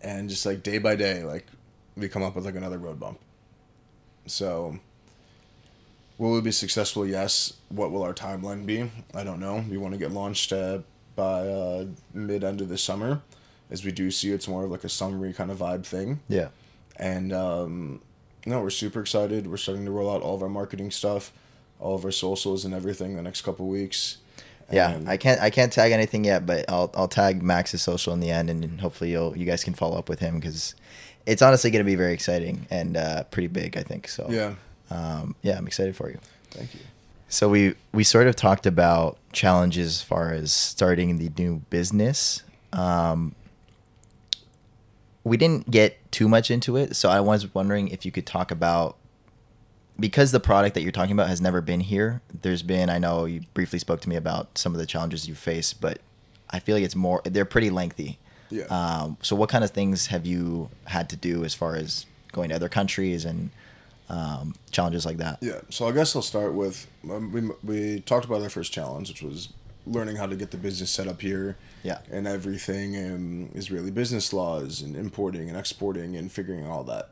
and 0.00 0.28
just 0.28 0.44
like 0.46 0.62
day 0.62 0.78
by 0.78 0.96
day, 0.96 1.22
like 1.24 1.46
we 1.96 2.08
come 2.08 2.22
up 2.22 2.34
with 2.34 2.44
like 2.44 2.56
another 2.56 2.78
road 2.78 2.98
bump. 2.98 3.20
So, 4.26 4.78
will 6.18 6.32
we 6.32 6.40
be 6.40 6.52
successful? 6.52 7.06
Yes. 7.06 7.52
What 7.68 7.90
will 7.90 8.02
our 8.02 8.14
timeline 8.14 8.66
be? 8.66 8.90
I 9.14 9.24
don't 9.24 9.40
know. 9.40 9.64
We 9.68 9.76
want 9.76 9.94
to 9.94 9.98
get 9.98 10.10
launched 10.12 10.52
uh, 10.52 10.78
by 11.14 11.46
uh, 11.48 11.86
mid 12.14 12.42
end 12.44 12.60
of 12.60 12.68
this 12.68 12.82
summer. 12.82 13.20
As 13.72 13.84
we 13.84 13.90
do 13.90 14.10
see, 14.10 14.30
it's 14.32 14.46
more 14.46 14.64
of 14.64 14.70
like 14.70 14.84
a 14.84 14.88
summary 14.88 15.32
kind 15.32 15.50
of 15.50 15.58
vibe 15.58 15.84
thing 15.84 16.20
Yeah. 16.28 16.48
and 16.96 17.32
um, 17.32 18.00
no, 18.46 18.60
we're 18.60 18.70
super 18.70 19.00
excited. 19.00 19.46
We're 19.46 19.56
starting 19.56 19.84
to 19.86 19.90
roll 19.90 20.10
out 20.14 20.20
all 20.22 20.34
of 20.34 20.42
our 20.42 20.48
marketing 20.48 20.90
stuff, 20.90 21.32
all 21.80 21.94
of 21.94 22.04
our 22.04 22.10
socials 22.12 22.64
and 22.64 22.74
everything 22.74 23.16
the 23.16 23.22
next 23.22 23.42
couple 23.42 23.66
weeks. 23.68 24.18
Yeah, 24.70 25.00
I 25.06 25.16
can't 25.16 25.40
I 25.40 25.50
can't 25.50 25.72
tag 25.72 25.92
anything 25.92 26.24
yet, 26.24 26.46
but 26.46 26.64
I'll 26.68 26.90
I'll 26.94 27.08
tag 27.08 27.42
Max's 27.42 27.82
social 27.82 28.12
in 28.14 28.20
the 28.20 28.30
end, 28.30 28.48
and 28.50 28.80
hopefully 28.80 29.10
you'll 29.10 29.36
you 29.36 29.44
guys 29.44 29.62
can 29.64 29.74
follow 29.74 29.98
up 29.98 30.08
with 30.08 30.18
him 30.20 30.36
because 30.40 30.74
it's 31.26 31.42
honestly 31.42 31.70
going 31.70 31.84
to 31.84 31.90
be 31.90 31.94
very 31.94 32.14
exciting 32.14 32.66
and 32.70 32.96
uh, 32.96 33.22
pretty 33.24 33.48
big, 33.48 33.76
I 33.76 33.82
think. 33.82 34.08
So 34.08 34.26
yeah. 34.30 34.54
um, 34.90 35.34
yeah, 35.42 35.58
I'm 35.58 35.66
excited 35.66 35.94
for 35.94 36.08
you. 36.10 36.18
Thank 36.50 36.74
you. 36.74 36.80
So 37.28 37.48
we 37.50 37.74
we 37.92 38.02
sort 38.04 38.26
of 38.28 38.34
talked 38.36 38.66
about 38.66 39.18
challenges 39.32 39.86
as 39.98 40.02
far 40.02 40.32
as 40.32 40.52
starting 40.52 41.18
the 41.18 41.30
new 41.36 41.62
business. 41.70 42.42
Um, 42.72 43.34
we 45.24 45.36
didn't 45.36 45.70
get 45.70 46.10
too 46.10 46.28
much 46.28 46.50
into 46.50 46.76
it, 46.76 46.96
so 46.96 47.08
I 47.08 47.20
was 47.20 47.54
wondering 47.54 47.88
if 47.88 48.04
you 48.04 48.12
could 48.12 48.26
talk 48.26 48.50
about 48.50 48.96
because 50.00 50.32
the 50.32 50.40
product 50.40 50.74
that 50.74 50.82
you're 50.82 50.92
talking 50.92 51.12
about 51.12 51.28
has 51.28 51.40
never 51.40 51.60
been 51.60 51.80
here. 51.80 52.22
There's 52.42 52.62
been 52.62 52.90
I 52.90 52.98
know 52.98 53.24
you 53.24 53.42
briefly 53.54 53.78
spoke 53.78 54.00
to 54.02 54.08
me 54.08 54.16
about 54.16 54.58
some 54.58 54.72
of 54.74 54.78
the 54.78 54.86
challenges 54.86 55.28
you 55.28 55.34
face, 55.34 55.72
but 55.72 55.98
I 56.50 56.58
feel 56.58 56.76
like 56.76 56.84
it's 56.84 56.96
more 56.96 57.22
they're 57.24 57.44
pretty 57.44 57.70
lengthy. 57.70 58.18
Yeah. 58.50 58.64
Um, 58.64 59.16
so 59.22 59.34
what 59.34 59.48
kind 59.48 59.64
of 59.64 59.70
things 59.70 60.08
have 60.08 60.26
you 60.26 60.70
had 60.86 61.08
to 61.10 61.16
do 61.16 61.44
as 61.44 61.54
far 61.54 61.76
as 61.76 62.06
going 62.32 62.50
to 62.50 62.56
other 62.56 62.68
countries 62.68 63.24
and 63.24 63.50
um, 64.08 64.54
challenges 64.70 65.06
like 65.06 65.16
that? 65.18 65.38
Yeah. 65.40 65.60
So 65.70 65.88
I 65.88 65.92
guess 65.92 66.14
I'll 66.14 66.22
start 66.22 66.52
with 66.52 66.86
um, 67.10 67.32
we 67.32 67.50
we 67.64 68.00
talked 68.00 68.24
about 68.24 68.42
our 68.42 68.50
first 68.50 68.72
challenge, 68.72 69.08
which 69.08 69.22
was 69.22 69.48
learning 69.86 70.16
how 70.16 70.26
to 70.26 70.36
get 70.36 70.50
the 70.50 70.56
business 70.56 70.90
set 70.90 71.08
up 71.08 71.20
here. 71.20 71.56
Yeah. 71.82 71.98
And 72.10 72.26
everything 72.26 72.96
and 72.96 73.54
Israeli 73.56 73.90
business 73.90 74.32
laws 74.32 74.80
and 74.80 74.96
importing 74.96 75.48
and 75.48 75.58
exporting 75.58 76.16
and 76.16 76.30
figuring 76.30 76.66
all 76.66 76.84
that. 76.84 77.10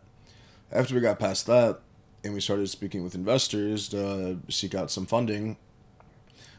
After 0.73 0.95
we 0.95 1.01
got 1.01 1.19
past 1.19 1.47
that, 1.47 1.81
and 2.23 2.35
we 2.35 2.41
started 2.41 2.69
speaking 2.69 3.03
with 3.03 3.15
investors 3.15 3.89
to 3.89 4.39
seek 4.49 4.75
out 4.75 4.91
some 4.91 5.07
funding, 5.07 5.57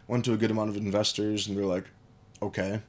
went 0.07 0.25
to 0.25 0.33
a 0.33 0.37
good 0.37 0.51
amount 0.51 0.69
of 0.69 0.75
investors, 0.75 1.47
and 1.47 1.55
they're 1.55 1.65
like, 1.65 1.85
"Okay, 2.41 2.81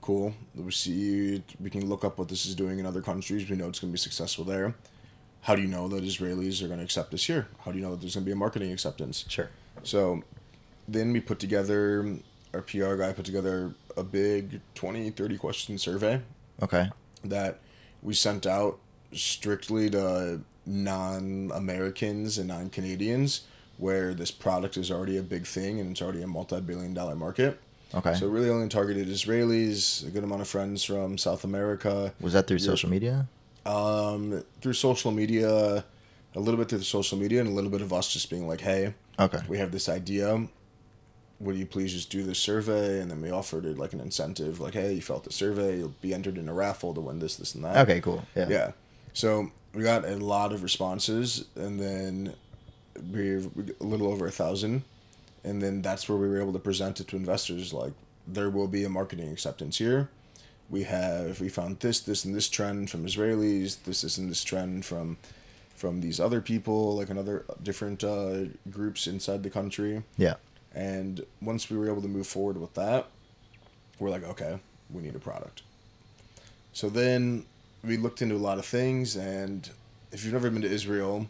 cool. 0.00 0.34
We 0.54 0.70
see 0.70 1.42
we 1.58 1.70
can 1.70 1.88
look 1.88 2.04
up 2.04 2.18
what 2.18 2.28
this 2.28 2.46
is 2.46 2.54
doing 2.54 2.78
in 2.78 2.86
other 2.86 3.00
countries. 3.00 3.48
We 3.48 3.56
know 3.56 3.68
it's 3.68 3.80
going 3.80 3.90
to 3.90 3.94
be 3.94 3.98
successful 3.98 4.44
there. 4.44 4.74
How 5.42 5.56
do 5.56 5.62
you 5.62 5.68
know 5.68 5.88
that 5.88 6.04
Israelis 6.04 6.62
are 6.62 6.66
going 6.66 6.78
to 6.78 6.84
accept 6.84 7.10
this 7.10 7.24
here? 7.24 7.48
How 7.64 7.72
do 7.72 7.78
you 7.78 7.84
know 7.84 7.92
that 7.92 8.00
there's 8.00 8.14
going 8.14 8.24
to 8.24 8.28
be 8.28 8.32
a 8.32 8.36
marketing 8.36 8.72
acceptance? 8.72 9.24
Sure. 9.28 9.48
So 9.82 10.22
then 10.86 11.12
we 11.12 11.20
put 11.20 11.38
together, 11.38 12.18
our 12.54 12.62
PR 12.62 12.96
guy 12.96 13.12
put 13.12 13.24
together 13.24 13.72
a 13.96 14.02
big 14.04 14.60
20, 14.74 15.10
30 15.10 15.38
question 15.38 15.78
survey 15.78 16.20
Okay. 16.62 16.88
that 17.24 17.58
we 18.02 18.14
sent 18.14 18.46
out 18.46 18.78
strictly 19.12 19.90
to 19.90 20.40
non 20.66 21.50
Americans 21.54 22.38
and 22.38 22.48
non 22.48 22.70
Canadians 22.70 23.42
where 23.78 24.12
this 24.14 24.30
product 24.30 24.76
is 24.76 24.90
already 24.90 25.16
a 25.16 25.22
big 25.22 25.46
thing 25.46 25.80
and 25.80 25.92
it's 25.92 26.02
already 26.02 26.22
a 26.22 26.26
multi 26.26 26.60
billion 26.60 26.92
dollar 26.94 27.14
market. 27.16 27.58
Okay. 27.94 28.14
So 28.14 28.28
really 28.28 28.48
only 28.50 28.68
targeted 28.68 29.08
Israelis, 29.08 30.06
a 30.06 30.10
good 30.10 30.22
amount 30.22 30.42
of 30.42 30.48
friends 30.48 30.84
from 30.84 31.18
South 31.18 31.44
America. 31.44 32.12
Was 32.20 32.34
that 32.34 32.46
through 32.46 32.58
Europe. 32.58 32.78
social 32.78 32.90
media? 32.90 33.26
Um, 33.66 34.44
through 34.60 34.74
social 34.74 35.10
media, 35.10 35.84
a 36.34 36.40
little 36.40 36.56
bit 36.56 36.68
through 36.68 36.78
the 36.78 36.84
social 36.84 37.18
media, 37.18 37.40
and 37.40 37.48
a 37.48 37.52
little 37.52 37.70
bit 37.70 37.80
of 37.82 37.92
us 37.92 38.12
just 38.12 38.30
being 38.30 38.46
like, 38.46 38.60
"Hey, 38.60 38.94
Okay. 39.18 39.40
we 39.48 39.58
have 39.58 39.72
this 39.72 39.88
idea. 39.88 40.46
Would 41.40 41.56
you 41.56 41.66
please 41.66 41.92
just 41.92 42.10
do 42.10 42.22
this 42.22 42.38
survey?" 42.38 43.00
And 43.00 43.10
then 43.10 43.20
we 43.20 43.30
offered 43.30 43.64
it 43.64 43.78
like 43.78 43.92
an 43.92 44.00
incentive, 44.00 44.60
like, 44.60 44.74
"Hey, 44.74 44.94
you 44.94 45.00
felt 45.00 45.24
the 45.24 45.32
survey, 45.32 45.78
you'll 45.78 45.94
be 46.00 46.14
entered 46.14 46.38
in 46.38 46.48
a 46.48 46.54
raffle 46.54 46.94
to 46.94 47.00
win 47.00 47.18
this, 47.18 47.36
this, 47.36 47.54
and 47.54 47.64
that." 47.64 47.76
Okay. 47.78 48.00
Cool. 48.00 48.24
Yeah. 48.34 48.48
Yeah. 48.48 48.72
So 49.12 49.50
we 49.74 49.82
got 49.82 50.04
a 50.04 50.16
lot 50.16 50.52
of 50.52 50.62
responses, 50.62 51.44
and 51.56 51.80
then 51.80 52.34
we 53.12 53.38
we 53.38 53.64
a 53.80 53.84
little 53.84 54.08
over 54.08 54.26
a 54.26 54.30
thousand, 54.30 54.82
and 55.44 55.62
then 55.62 55.82
that's 55.82 56.08
where 56.08 56.18
we 56.18 56.28
were 56.28 56.40
able 56.40 56.52
to 56.52 56.58
present 56.58 57.00
it 57.00 57.08
to 57.08 57.16
investors. 57.16 57.72
Like 57.72 57.92
there 58.26 58.50
will 58.50 58.68
be 58.68 58.84
a 58.84 58.88
marketing 58.88 59.30
acceptance 59.30 59.78
here. 59.78 60.08
We 60.68 60.84
have 60.84 61.40
we 61.40 61.48
found 61.48 61.80
this, 61.80 62.00
this, 62.00 62.24
and 62.24 62.34
this 62.34 62.48
trend 62.48 62.90
from 62.90 63.04
Israelis. 63.04 63.82
This, 63.82 64.02
this, 64.02 64.18
and 64.18 64.30
this 64.30 64.44
trend 64.44 64.84
from 64.84 65.16
from 65.74 66.00
these 66.02 66.20
other 66.20 66.40
people, 66.40 66.96
like 66.96 67.08
another 67.08 67.44
different 67.62 68.04
uh, 68.04 68.44
groups 68.70 69.06
inside 69.06 69.42
the 69.42 69.50
country. 69.50 70.02
Yeah. 70.18 70.34
And 70.74 71.24
once 71.42 71.68
we 71.70 71.76
were 71.76 71.88
able 71.88 72.02
to 72.02 72.08
move 72.08 72.26
forward 72.26 72.58
with 72.58 72.74
that, 72.74 73.08
we're 73.98 74.10
like, 74.10 74.24
okay, 74.24 74.58
we 74.90 75.02
need 75.02 75.14
a 75.14 75.18
product. 75.18 75.62
So 76.72 76.88
then 76.88 77.44
we 77.84 77.96
looked 77.96 78.22
into 78.22 78.36
a 78.36 78.38
lot 78.38 78.58
of 78.58 78.64
things, 78.64 79.16
and 79.16 79.68
if 80.12 80.24
you've 80.24 80.32
never 80.32 80.50
been 80.50 80.62
to 80.62 80.68
Israel, 80.70 81.26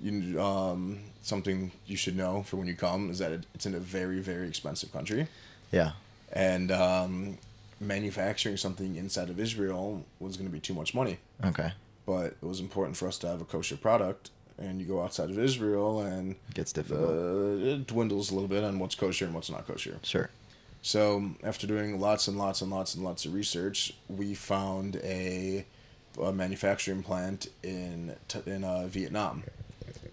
you 0.00 0.40
um, 0.40 1.00
something 1.22 1.72
you 1.86 1.96
should 1.96 2.16
know 2.16 2.42
for 2.42 2.56
when 2.56 2.66
you 2.66 2.74
come 2.74 3.10
is 3.10 3.18
that 3.18 3.32
it's 3.54 3.66
in 3.66 3.74
a 3.74 3.78
very 3.78 4.20
very 4.20 4.48
expensive 4.48 4.90
country, 4.92 5.26
Yeah. 5.70 5.92
and 6.32 6.72
um, 6.72 7.38
manufacturing 7.80 8.56
something 8.56 8.96
inside 8.96 9.28
of 9.28 9.38
Israel 9.38 10.04
was 10.18 10.36
going 10.36 10.48
to 10.48 10.52
be 10.52 10.60
too 10.60 10.74
much 10.74 10.94
money. 10.94 11.18
Okay. 11.44 11.72
But 12.06 12.36
it 12.40 12.42
was 12.42 12.60
important 12.60 12.96
for 12.96 13.06
us 13.08 13.18
to 13.18 13.28
have 13.28 13.40
a 13.42 13.44
kosher 13.44 13.76
product, 13.76 14.30
and 14.60 14.80
you 14.80 14.86
go 14.86 15.02
outside 15.02 15.30
of 15.30 15.38
Israel 15.38 16.00
and 16.02 16.36
Gets 16.54 16.72
difficult. 16.72 17.08
uh, 17.10 17.66
it 17.66 17.86
dwindles 17.86 18.30
a 18.30 18.34
little 18.34 18.48
bit 18.48 18.62
on 18.62 18.78
what's 18.78 18.94
kosher 18.94 19.24
and 19.24 19.34
what's 19.34 19.50
not 19.50 19.66
kosher. 19.66 19.98
sure. 20.02 20.30
So 20.82 21.30
after 21.42 21.66
doing 21.66 22.00
lots 22.00 22.28
and 22.28 22.38
lots 22.38 22.62
and 22.62 22.70
lots 22.70 22.94
and 22.94 23.04
lots 23.04 23.24
of 23.26 23.34
research, 23.34 23.92
we 24.08 24.34
found 24.34 24.96
a, 25.04 25.66
a 26.22 26.32
manufacturing 26.32 27.02
plant 27.02 27.48
in 27.62 28.14
in 28.46 28.64
uh, 28.64 28.86
Vietnam 28.86 29.42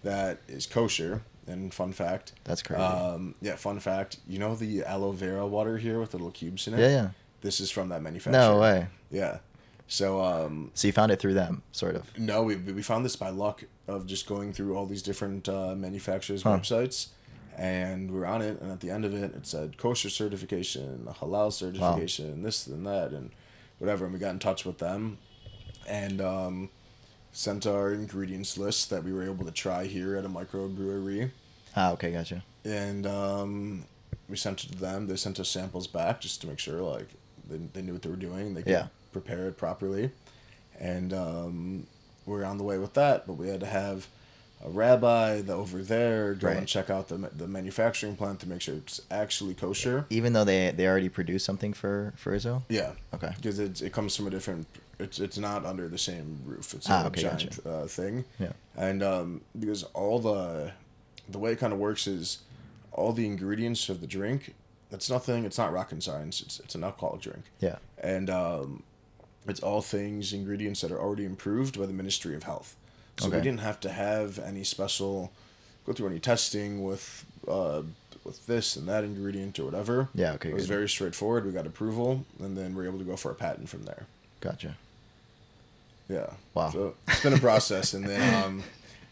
that 0.02 0.38
is 0.48 0.66
kosher. 0.66 1.22
And 1.46 1.72
fun 1.72 1.92
fact, 1.92 2.32
That's 2.44 2.62
crazy. 2.62 2.82
um, 2.82 3.34
yeah, 3.40 3.56
fun 3.56 3.80
fact. 3.80 4.18
You 4.28 4.38
know 4.38 4.54
the 4.54 4.82
aloe 4.84 5.12
vera 5.12 5.46
water 5.46 5.78
here 5.78 5.98
with 5.98 6.10
the 6.10 6.18
little 6.18 6.30
cubes 6.30 6.66
in 6.68 6.74
it. 6.74 6.80
yeah. 6.80 6.88
Yeah. 6.88 7.08
This 7.40 7.58
is 7.60 7.70
from 7.70 7.88
that 7.88 8.02
manufacturer. 8.02 8.38
No 8.42 8.58
way. 8.60 8.86
Yeah. 9.10 9.38
So 9.90 10.20
um, 10.22 10.70
So 10.74 10.86
you 10.86 10.92
found 10.92 11.10
it 11.12 11.18
through 11.18 11.34
them, 11.34 11.62
sort 11.72 11.96
of. 11.96 12.16
no, 12.18 12.42
we 12.42 12.56
we 12.56 12.82
found 12.82 13.04
this 13.04 13.16
by 13.16 13.30
luck 13.30 13.64
of 13.86 14.06
just 14.06 14.26
going 14.26 14.52
through 14.52 14.76
all 14.76 14.86
these 14.86 15.02
different 15.02 15.48
uh, 15.48 15.74
manufacturers' 15.74 16.42
Huh. 16.42 16.58
websites, 16.58 17.08
and 17.56 18.10
we 18.10 18.18
were 18.18 18.26
on 18.26 18.42
it. 18.42 18.60
And 18.60 18.70
at 18.70 18.80
the 18.80 18.90
end 18.90 19.04
of 19.06 19.14
it, 19.14 19.34
it 19.34 19.46
said 19.46 19.78
kosher 19.78 20.10
certification, 20.10 21.08
halal 21.20 21.50
certification, 21.52 22.42
this 22.42 22.66
and 22.66 22.86
that, 22.86 23.12
and 23.12 23.30
whatever. 23.78 24.04
And 24.04 24.12
we 24.12 24.20
got 24.20 24.30
in 24.32 24.38
touch 24.38 24.66
with 24.66 24.76
them, 24.78 25.16
and 25.86 26.20
um, 26.20 26.70
sent 27.32 27.66
our 27.66 27.92
ingredients 27.94 28.58
list 28.58 28.90
that 28.90 29.02
we 29.04 29.12
were 29.12 29.24
able 29.24 29.44
to 29.46 29.50
try 29.52 29.84
here 29.86 30.16
at 30.16 30.24
a 30.24 30.28
microbrewery, 30.28 31.30
Ah. 31.76 31.92
Okay. 31.92 32.12
Gotcha. 32.12 32.42
and 32.64 33.06
um, 33.06 33.84
we 34.28 34.36
sent 34.36 34.64
it 34.64 34.72
to 34.72 34.78
them. 34.78 35.06
They 35.06 35.16
sent 35.16 35.40
us 35.40 35.48
samples 35.48 35.86
back 35.86 36.20
just 36.20 36.42
to 36.42 36.46
make 36.46 36.58
sure 36.58 36.82
like 36.82 37.08
they, 37.48 37.56
they 37.72 37.80
knew 37.80 37.94
what 37.94 38.02
they 38.02 38.10
were 38.10 38.16
doing. 38.16 38.52
They 38.52 38.62
could 38.62 38.72
Yeah. 38.72 38.88
Prepare 39.12 39.48
it 39.48 39.56
properly, 39.56 40.10
and 40.78 41.12
um, 41.12 41.86
we 42.26 42.36
are 42.38 42.44
on 42.44 42.58
the 42.58 42.64
way 42.64 42.78
with 42.78 42.94
that. 42.94 43.26
But 43.26 43.34
we 43.34 43.48
had 43.48 43.60
to 43.60 43.66
have 43.66 44.08
a 44.64 44.68
rabbi 44.70 45.40
the, 45.40 45.52
over 45.52 45.82
there 45.82 46.34
go 46.34 46.48
Right. 46.48 46.56
and 46.56 46.66
check 46.66 46.90
out 46.90 47.08
the 47.08 47.16
the 47.36 47.46
manufacturing 47.48 48.16
plant 48.16 48.40
to 48.40 48.48
make 48.48 48.60
sure 48.60 48.74
it's 48.74 49.00
actually 49.10 49.54
kosher. 49.54 50.06
Even 50.10 50.32
though 50.32 50.44
they 50.44 50.70
they 50.72 50.86
already 50.86 51.08
produce 51.08 51.44
something 51.44 51.72
for 51.72 52.12
for 52.16 52.34
Israel. 52.34 52.64
Yeah, 52.68 52.92
Okay. 53.14 53.32
because 53.36 53.58
it, 53.58 53.80
it 53.82 53.92
comes 53.92 54.16
from 54.16 54.26
a 54.26 54.30
different. 54.30 54.66
It's 54.98 55.20
it's 55.20 55.38
not 55.38 55.64
under 55.64 55.88
the 55.88 55.98
same 55.98 56.40
roof. 56.44 56.74
It's 56.74 56.88
a 56.88 56.92
Ah, 56.92 57.06
okay, 57.06 57.22
giant 57.22 57.62
gotcha. 57.64 57.70
uh, 57.70 57.86
thing. 57.86 58.24
Yeah. 58.40 58.52
and 58.76 59.02
um, 59.02 59.40
because 59.58 59.84
all 59.94 60.18
the 60.18 60.72
the 61.28 61.38
way 61.38 61.52
it 61.52 61.58
kind 61.60 61.72
of 61.72 61.78
works 61.78 62.06
is 62.08 62.38
all 62.90 63.12
the 63.12 63.26
ingredients 63.26 63.88
of 63.88 64.00
the 64.00 64.06
drink. 64.08 64.54
It's 64.90 65.08
nothing. 65.10 65.44
It's 65.44 65.58
not 65.58 65.72
rocket 65.72 66.02
science. 66.02 66.40
It's 66.42 66.58
it's 66.58 66.74
an 66.74 66.82
alcoholic 66.82 67.20
drink, 67.20 67.44
Yeah. 67.60 67.76
and 68.02 68.28
um, 68.28 68.82
it's 69.48 69.60
all 69.60 69.82
things 69.82 70.32
ingredients 70.32 70.80
that 70.82 70.90
are 70.90 71.00
already 71.00 71.24
improved 71.24 71.78
by 71.78 71.86
the 71.86 71.92
Ministry 71.92 72.34
of 72.34 72.42
Health. 72.44 72.76
So 73.18 73.28
we 73.30 73.40
didn't 73.40 73.60
have 73.60 73.80
to 73.80 73.90
have 73.90 74.38
any 74.38 74.62
special 74.62 75.32
go 75.84 75.92
through 75.92 76.08
any 76.08 76.20
testing 76.20 76.84
with 76.84 77.24
uh, 77.48 77.82
with 78.24 78.46
this 78.46 78.76
and 78.76 78.86
that 78.88 79.02
ingredient 79.04 79.58
or 79.58 79.64
whatever. 79.64 80.08
Yeah. 80.14 80.34
Okay. 80.34 80.50
It 80.50 80.54
was 80.54 80.66
good. 80.66 80.74
very 80.74 80.88
straightforward. 80.88 81.44
We 81.44 81.52
got 81.52 81.66
approval, 81.66 82.24
and 82.38 82.56
then 82.56 82.74
we 82.76 82.84
are 82.84 82.88
able 82.88 82.98
to 82.98 83.04
go 83.04 83.16
for 83.16 83.30
a 83.30 83.34
patent 83.34 83.68
from 83.68 83.84
there. 83.84 84.06
Gotcha. 84.40 84.76
Yeah. 86.08 86.30
Wow. 86.54 86.70
So 86.70 86.94
it's 87.08 87.22
been 87.22 87.32
a 87.34 87.38
process, 87.38 87.94
and 87.94 88.06
then 88.06 88.44
um, 88.44 88.62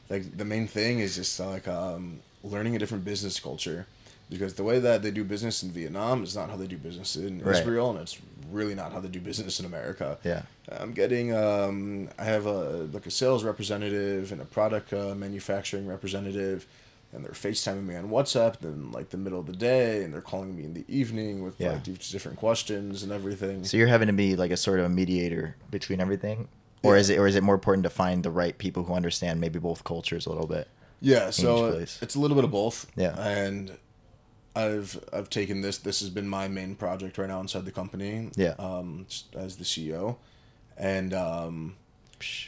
like 0.09 0.37
the 0.37 0.44
main 0.44 0.68
thing 0.68 1.01
is 1.01 1.16
just 1.16 1.40
like 1.40 1.66
um, 1.66 2.20
learning 2.44 2.77
a 2.77 2.79
different 2.79 3.05
business 3.05 3.40
culture, 3.40 3.87
because 4.31 4.55
the 4.55 4.64
way 4.64 4.79
that 4.79 5.03
they 5.03 5.11
do 5.11 5.25
business 5.25 5.62
in 5.64 5.70
Vietnam 5.70 6.22
is 6.22 6.37
not 6.37 6.49
how 6.49 6.57
they 6.57 6.66
do 6.68 6.77
business 6.77 7.16
in 7.16 7.40
Right. 7.42 7.57
Israel, 7.57 7.90
and 7.90 8.01
it's 8.01 8.18
really 8.50 8.74
not 8.74 8.92
how 8.92 9.00
they 9.00 9.09
do 9.09 9.20
business 9.20 9.59
in 9.61 9.66
America. 9.66 10.18
Yeah. 10.24 10.42
I'm 10.70 10.92
getting 10.92 11.35
um, 11.35 12.09
I 12.18 12.24
have 12.24 12.46
a 12.46 12.88
like 12.92 13.06
a 13.06 13.11
sales 13.11 13.44
representative 13.44 14.32
and 14.32 14.40
a 14.40 14.44
product 14.44 14.92
uh, 14.92 15.14
manufacturing 15.14 15.87
representative. 15.87 16.66
And 17.12 17.24
they're 17.24 17.32
FaceTiming 17.32 17.85
me 17.87 17.94
on 17.96 18.11
WhatsApp 18.11 18.62
in 18.64 18.90
like 18.90 19.11
the 19.11 19.16
middle 19.16 19.38
of 19.38 19.46
the 19.46 19.54
day, 19.54 20.02
and 20.02 20.12
they're 20.12 20.20
calling 20.20 20.54
me 20.56 20.64
in 20.64 20.74
the 20.74 20.85
evening 20.88 21.42
with 21.44 21.54
Yeah. 21.59 21.74
like 21.74 21.85
different 21.85 22.37
questions 22.37 23.02
and 23.04 23.12
everything. 23.12 23.64
So 23.64 23.76
you're 23.76 23.87
having 23.87 24.09
to 24.09 24.12
be 24.12 24.35
like 24.37 24.50
a 24.50 24.56
sort 24.56 24.80
of 24.80 24.87
a 24.87 24.88
mediator 24.88 25.54
between 25.70 26.00
everything, 26.00 26.48
or 26.82 26.94
Yeah. 26.94 27.00
is 27.00 27.09
it 27.11 27.18
or 27.18 27.26
is 27.28 27.37
it 27.37 27.42
more 27.44 27.54
important 27.54 27.85
to 27.85 27.90
find 27.90 28.22
the 28.24 28.30
right 28.30 28.59
people 28.59 28.85
who 28.85 28.92
understand 28.92 29.40
maybe 29.40 29.59
both 29.61 29.85
cultures 29.85 30.26
a 30.26 30.30
little 30.30 30.48
bit? 30.48 30.66
Yeah, 31.00 31.30
so 31.30 31.68
it's 32.02 32.16
a 32.16 32.18
little 32.18 32.35
bit 32.35 32.44
of 32.44 32.50
both. 32.50 32.87
Yeah. 32.96 33.14
and 33.20 33.70
I've 34.56 34.98
I've 35.12 35.28
taken 35.30 35.60
this. 35.60 35.78
This 35.78 36.00
has 36.00 36.08
been 36.10 36.28
my 36.28 36.48
main 36.48 36.74
project 36.74 37.18
right 37.18 37.28
now 37.28 37.40
inside 37.40 37.64
the 37.66 37.72
company. 37.72 38.30
Yeah. 38.36 38.54
um, 38.58 39.06
as 39.36 39.56
the 39.56 39.64
CEO, 39.64 40.16
and 40.78 41.12
um, 41.14 41.74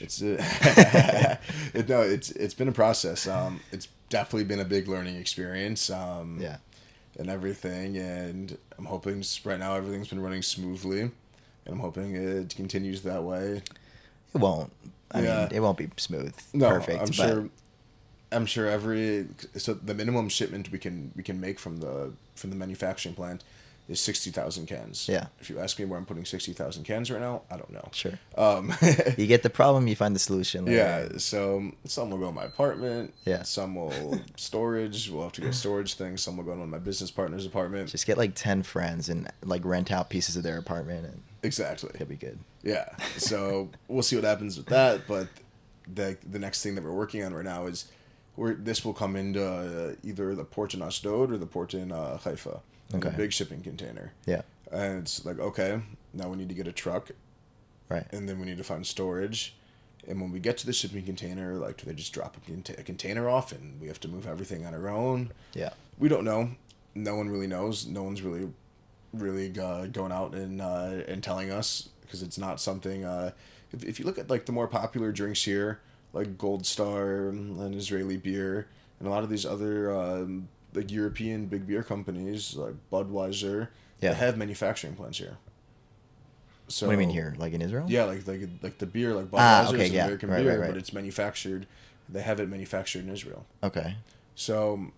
it's 0.01 0.23
a, 0.23 0.37
it, 1.75 1.89
no, 1.89 2.01
it's 2.01 2.31
it's 2.31 2.55
been 2.55 2.69
a 2.69 2.73
process. 2.73 3.27
Um, 3.29 3.61
it's 3.73 3.89
definitely 4.09 4.45
been 4.45 4.61
a 4.61 4.65
big 4.65 4.89
learning 4.89 5.17
experience. 5.17 5.91
Um, 5.91 6.39
Yeah. 6.41 6.57
and 7.19 7.29
everything, 7.29 7.97
and 7.99 8.57
I'm 8.79 8.87
hoping 8.87 9.23
right 9.45 9.59
now 9.59 9.75
everything's 9.75 10.09
been 10.09 10.21
running 10.23 10.43
smoothly, 10.43 11.01
and 11.03 11.13
I'm 11.67 11.81
hoping 11.81 12.15
it 12.17 12.55
continues 12.57 13.03
that 13.03 13.23
way. 13.23 13.63
It 14.35 14.39
won't. 14.39 14.73
I 15.11 15.21
Yeah. 15.23 15.41
mean, 15.41 15.49
it 15.57 15.61
won't 15.61 15.77
be 15.79 15.89
smooth, 15.97 16.35
No, 16.55 16.71
perfect. 16.71 17.01
I'm 17.01 17.07
but 17.09 17.13
sure. 17.15 17.49
I'm 18.33 18.47
sure 18.47 18.67
every 18.69 19.27
so 19.57 19.75
the 19.75 19.95
minimum 19.95 20.29
shipment 20.29 20.71
we 20.71 20.79
can 20.79 21.13
we 21.17 21.23
can 21.23 21.41
make 21.41 21.59
from 21.59 21.79
the 21.79 22.13
from 22.35 22.51
the 22.51 22.57
manufacturing 22.57 23.15
plant 23.15 23.43
is 23.89 23.99
sixty 24.01 24.31
thousand 24.31 24.67
cans. 24.67 25.09
Yeah. 25.09 25.29
If 25.41 25.49
you 25.49 25.59
ask 25.59 25.79
me 25.79 25.87
where 25.87 25.99
I'm 25.99 26.05
putting 26.05 26.27
sixty 26.27 26.53
thousand 26.53 26.85
cans 26.85 27.11
right 27.11 27.23
now, 27.23 27.41
I 27.51 27.57
don't 27.57 27.71
know. 27.73 27.89
Sure. 27.93 28.19
Um, 28.37 28.75
You 29.17 29.27
get 29.27 29.43
the 29.43 29.49
problem, 29.51 29.89
you 29.89 29.97
find 29.97 30.15
the 30.15 30.19
solution. 30.21 30.67
later. 30.67 30.77
yeah. 30.77 31.19
So 31.19 31.73
some 31.85 32.11
will 32.11 32.19
go 32.19 32.29
in 32.29 32.35
my 32.35 32.45
apartment. 32.45 33.15
Yeah. 33.25 33.45
Some 33.45 33.75
will 33.77 34.21
storage. 34.37 35.09
We'll 35.11 35.23
have 35.23 35.33
to 35.33 35.41
get 35.41 35.55
storage 35.55 35.95
things. 35.95 36.23
Some 36.23 36.37
will 36.37 36.45
go 36.45 36.53
in 36.53 36.69
my 36.69 36.79
business 36.79 37.11
partner's 37.11 37.47
apartment. 37.47 37.89
Just 37.89 38.07
get 38.07 38.19
like 38.19 38.33
ten 38.35 38.63
friends 38.63 39.09
and 39.09 39.31
like 39.43 39.65
rent 39.65 39.91
out 39.91 40.11
pieces 40.11 40.37
of 40.37 40.43
their 40.43 40.59
apartment, 40.59 41.07
and 41.07 41.23
exactly. 41.43 41.89
it'll 41.95 42.07
be 42.07 42.17
good. 42.17 42.39
Yeah. 42.63 42.95
So 43.17 43.71
we'll 43.89 44.03
see 44.03 44.17
what 44.17 44.25
happens 44.27 44.59
with 44.59 44.67
that. 44.67 45.07
But 45.09 45.29
the 45.91 46.19
the 46.31 46.39
next 46.39 46.63
thing 46.63 46.75
that 46.75 46.85
we're 46.85 46.93
working 46.93 47.25
on 47.25 47.33
right 47.33 47.43
now 47.45 47.65
is 47.65 47.87
where 48.39 48.55
this 48.55 48.85
will 48.85 48.95
come 48.95 49.17
into 49.17 49.45
uh, 49.45 49.95
either 50.05 50.35
the 50.35 50.45
port 50.45 50.73
in 50.75 50.81
Ashdod 50.81 51.33
or 51.33 51.39
the 51.39 51.47
port 51.47 51.75
in 51.75 51.91
uh, 51.91 52.19
Haifa. 52.19 52.61
in 52.93 52.99
Okay. 53.01 53.09
A 53.09 53.13
big 53.13 53.33
shipping 53.33 53.63
container. 53.63 54.13
Yeah. 54.27 54.43
And 54.71 55.01
it's 55.01 55.25
like, 55.25 55.39
okay, 55.41 55.81
now 56.15 56.29
we 56.29 56.37
need 56.37 56.49
to 56.49 56.55
get 56.55 56.69
a 56.69 56.73
truck, 56.73 57.11
Right. 57.89 58.07
and 58.13 58.29
then 58.29 58.39
we 58.39 58.47
need 58.47 58.59
to 58.59 58.65
find 58.65 58.87
storage. 58.87 59.55
And 60.07 60.21
when 60.21 60.31
we 60.31 60.39
get 60.39 60.57
to 60.59 60.67
the 60.67 60.73
shipping 60.73 61.05
container, 61.05 61.55
like, 61.55 61.79
do 61.79 61.87
they 61.87 61.95
just 61.95 62.13
drop 62.13 62.37
a, 62.37 62.41
cont- 62.49 62.79
a 62.79 62.83
container 62.83 63.29
off 63.29 63.51
and 63.53 63.81
we 63.81 63.89
have 63.89 63.99
to 64.01 64.09
move 64.09 64.27
everything 64.27 64.65
on 64.65 64.73
our 64.75 64.89
own? 64.89 65.33
Yeah. 65.55 65.71
We 65.99 66.09
don't 66.09 66.25
know. 66.25 66.51
No 66.95 67.17
one 67.17 67.29
really 67.29 67.47
knows. 67.49 67.87
No 67.87 68.03
one's 68.05 68.23
really, 68.23 68.49
really 69.13 69.59
uh, 69.59 69.87
going 69.87 70.13
out 70.13 70.35
and 70.35 70.61
uh, 70.63 71.03
and 71.09 71.23
telling 71.23 71.51
us 71.51 71.89
because 72.03 72.23
it's 72.23 72.39
not 72.39 72.61
something. 72.61 73.05
Uh, 73.05 73.33
if, 73.73 73.85
if 73.85 73.99
you 73.99 74.07
look 74.07 74.19
at 74.19 74.31
like 74.31 74.47
the 74.47 74.53
more 74.53 74.69
popular 74.69 75.13
drinks 75.13 75.45
here, 75.45 75.81
like 76.19 76.37
Gold 76.39 76.67
Star 76.67 77.29
and 77.29 77.75
Israeli 77.75 78.17
beer, 78.17 78.69
and 78.99 79.09
a 79.09 79.11
lot 79.11 79.23
of 79.25 79.31
these 79.31 79.47
other 79.47 79.95
um, 79.95 80.49
like 80.75 80.91
European 80.91 81.47
big 81.47 81.67
beer 81.67 81.83
companies 81.83 82.55
like 82.57 82.75
Budweiser, 82.93 83.69
Yeah. 84.01 84.11
they 84.11 84.17
have 84.17 84.37
manufacturing 84.37 84.95
plants 84.95 85.19
here. 85.19 85.37
So 86.69 86.87
what 86.87 86.95
do 86.95 87.01
you 87.01 87.07
mean 87.07 87.15
here? 87.15 87.35
Like 87.39 87.53
in 87.55 87.63
Israel? 87.63 87.87
Yeah, 87.89 88.05
like 88.05 88.27
like 88.27 88.43
like 88.63 88.77
the 88.79 88.87
beer, 88.87 89.15
like 89.15 89.27
Budweiser 89.27 89.39
Ah, 89.39 89.69
okay, 89.71 89.87
is 89.87 89.93
yeah. 89.93 90.05
American 90.05 90.29
Right, 90.31 90.43
beer, 90.43 90.51
right, 90.53 90.61
right. 90.61 90.69
but 90.71 90.77
it's 90.77 90.93
manufactured. 90.93 91.67
They 92.11 92.23
have 92.23 92.41
it 92.41 92.49
manufactured 92.49 93.05
in 93.07 93.11
Israel. 93.11 93.47
Okay. 93.63 93.97
So 94.35 94.93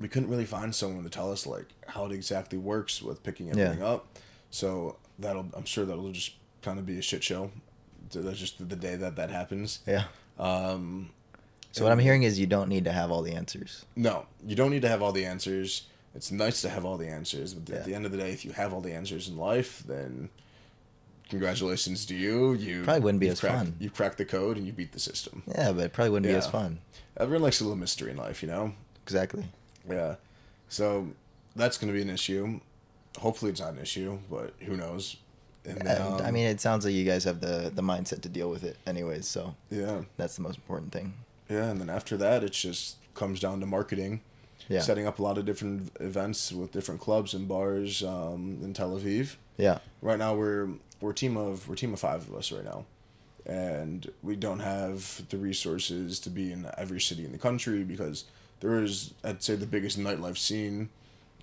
we 0.00 0.08
couldn't 0.08 0.30
really 0.30 0.44
find 0.46 0.74
someone 0.74 1.04
to 1.04 1.10
tell 1.10 1.30
us 1.30 1.46
like 1.46 1.66
how 1.88 2.06
it 2.06 2.12
exactly 2.12 2.58
works 2.58 3.02
with 3.02 3.22
picking 3.22 3.50
everything 3.50 3.82
up. 3.82 4.06
So 4.50 4.96
that'll 5.18 5.46
I'm 5.54 5.64
sure 5.64 5.84
that'll 5.84 6.12
just 6.12 6.32
kind 6.62 6.78
of 6.78 6.86
be 6.86 6.98
a 6.98 7.02
shit 7.02 7.22
show. 7.22 7.50
That's 8.10 8.38
just 8.38 8.66
the 8.68 8.76
day 8.76 8.96
that 8.96 9.16
that 9.16 9.30
happens. 9.30 9.80
Yeah. 9.86 10.04
Um, 10.38 11.10
So 11.72 11.84
what 11.84 11.92
I'm 11.92 11.98
hearing 11.98 12.22
is 12.22 12.38
you 12.38 12.46
don't 12.46 12.68
need 12.68 12.84
to 12.84 12.92
have 12.92 13.10
all 13.10 13.22
the 13.22 13.32
answers. 13.32 13.84
no, 13.96 14.26
you 14.46 14.54
don't 14.56 14.70
need 14.70 14.82
to 14.82 14.88
have 14.88 15.00
all 15.02 15.12
the 15.12 15.24
answers. 15.24 15.82
It's 16.14 16.30
nice 16.30 16.60
to 16.62 16.68
have 16.68 16.84
all 16.84 16.98
the 16.98 17.08
answers, 17.08 17.54
but 17.54 17.72
Yeah. 17.72 17.80
at 17.80 17.84
the 17.86 17.94
end 17.94 18.04
of 18.04 18.12
the 18.12 18.18
day, 18.18 18.30
if 18.32 18.44
you 18.44 18.52
have 18.52 18.72
all 18.74 18.82
the 18.82 18.92
answers 18.92 19.28
in 19.28 19.38
life, 19.38 19.82
then 19.86 20.28
congratulations 21.30 22.04
to 22.06 22.14
you. 22.14 22.52
You 22.52 22.84
Probably 22.84 23.00
wouldn't 23.00 23.20
be 23.20 23.28
as 23.28 23.40
cracked- 23.40 23.56
fun. 23.56 23.76
You 23.78 23.90
cracked 23.90 24.18
the 24.18 24.24
code 24.26 24.56
and 24.58 24.66
you 24.66 24.72
beat 24.72 24.92
the 24.92 25.00
system. 25.00 25.42
Yeah, 25.46 25.72
but 25.72 25.84
it 25.84 25.92
probably 25.92 26.10
wouldn't 26.10 26.30
be 26.30 26.36
as 26.36 26.44
Yeah. 26.46 26.50
fun. 26.50 26.80
Everyone 27.16 27.42
likes 27.42 27.60
a 27.60 27.64
little 27.64 27.76
mystery 27.78 28.10
in 28.10 28.16
life, 28.16 28.42
you 28.42 28.48
know. 28.48 28.74
Exactly. 29.04 29.44
Yeah. 29.88 30.16
So 30.68 31.08
that's 31.56 31.78
going 31.78 31.88
to 31.92 31.96
be 31.96 32.02
an 32.02 32.10
issue. 32.10 32.60
Hopefully, 33.18 33.50
it's 33.50 33.60
not 33.60 33.72
an 33.72 33.78
issue, 33.78 34.18
but 34.30 34.54
who 34.60 34.76
knows? 34.76 35.16
And 35.64 35.78
then, 35.82 35.96
And, 36.00 36.20
I 36.22 36.28
um, 36.28 36.34
mean, 36.34 36.46
it 36.46 36.60
sounds 36.60 36.84
like 36.84 36.94
you 36.94 37.04
guys 37.04 37.24
have 37.24 37.40
the 37.40 37.70
the 37.74 37.82
mindset 37.82 38.20
to 38.22 38.28
deal 38.28 38.50
with 38.50 38.64
it, 38.64 38.76
anyways. 38.86 39.26
So 39.28 39.54
yeah, 39.70 40.02
that's 40.16 40.34
the 40.36 40.42
most 40.42 40.56
important 40.56 40.92
thing. 40.92 41.14
yeah, 41.48 41.70
and 41.70 41.80
then 41.80 41.88
after 41.90 42.16
that, 42.16 42.42
it 42.42 42.52
just 42.52 42.96
comes 43.14 43.38
down 43.40 43.60
to 43.60 43.66
marketing, 43.66 44.20
Yeah. 44.68 44.80
setting 44.80 45.06
up 45.06 45.18
a 45.18 45.22
lot 45.22 45.38
of 45.38 45.44
different 45.44 45.92
events 46.00 46.50
with 46.52 46.72
different 46.72 47.00
clubs 47.00 47.34
and 47.34 47.46
bars 47.46 48.02
um, 48.02 48.58
in 48.62 48.72
Tel 48.72 48.90
Aviv. 48.98 49.36
Yeah. 49.56 49.78
Right 50.00 50.18
now, 50.18 50.34
we're 50.34 50.68
we're 51.00 51.10
a 51.12 51.14
team 51.14 51.36
of 51.36 51.68
we're 51.68 51.74
a 51.74 51.76
team 51.76 51.92
of 51.92 52.00
five 52.00 52.28
of 52.28 52.34
us 52.34 52.50
right 52.50 52.64
now, 52.64 52.84
and 53.46 54.10
we 54.22 54.34
don't 54.36 54.60
have 54.60 55.28
the 55.28 55.36
resources 55.36 56.18
to 56.20 56.30
be 56.30 56.52
in 56.52 56.66
every 56.78 57.00
city 57.00 57.24
in 57.24 57.32
the 57.32 57.38
country 57.38 57.84
because 57.84 58.24
there 58.60 58.82
is, 58.82 59.14
I'd 59.24 59.42
say, 59.42 59.54
the 59.56 59.66
biggest 59.66 59.98
nightlife 59.98 60.38
scene 60.38 60.88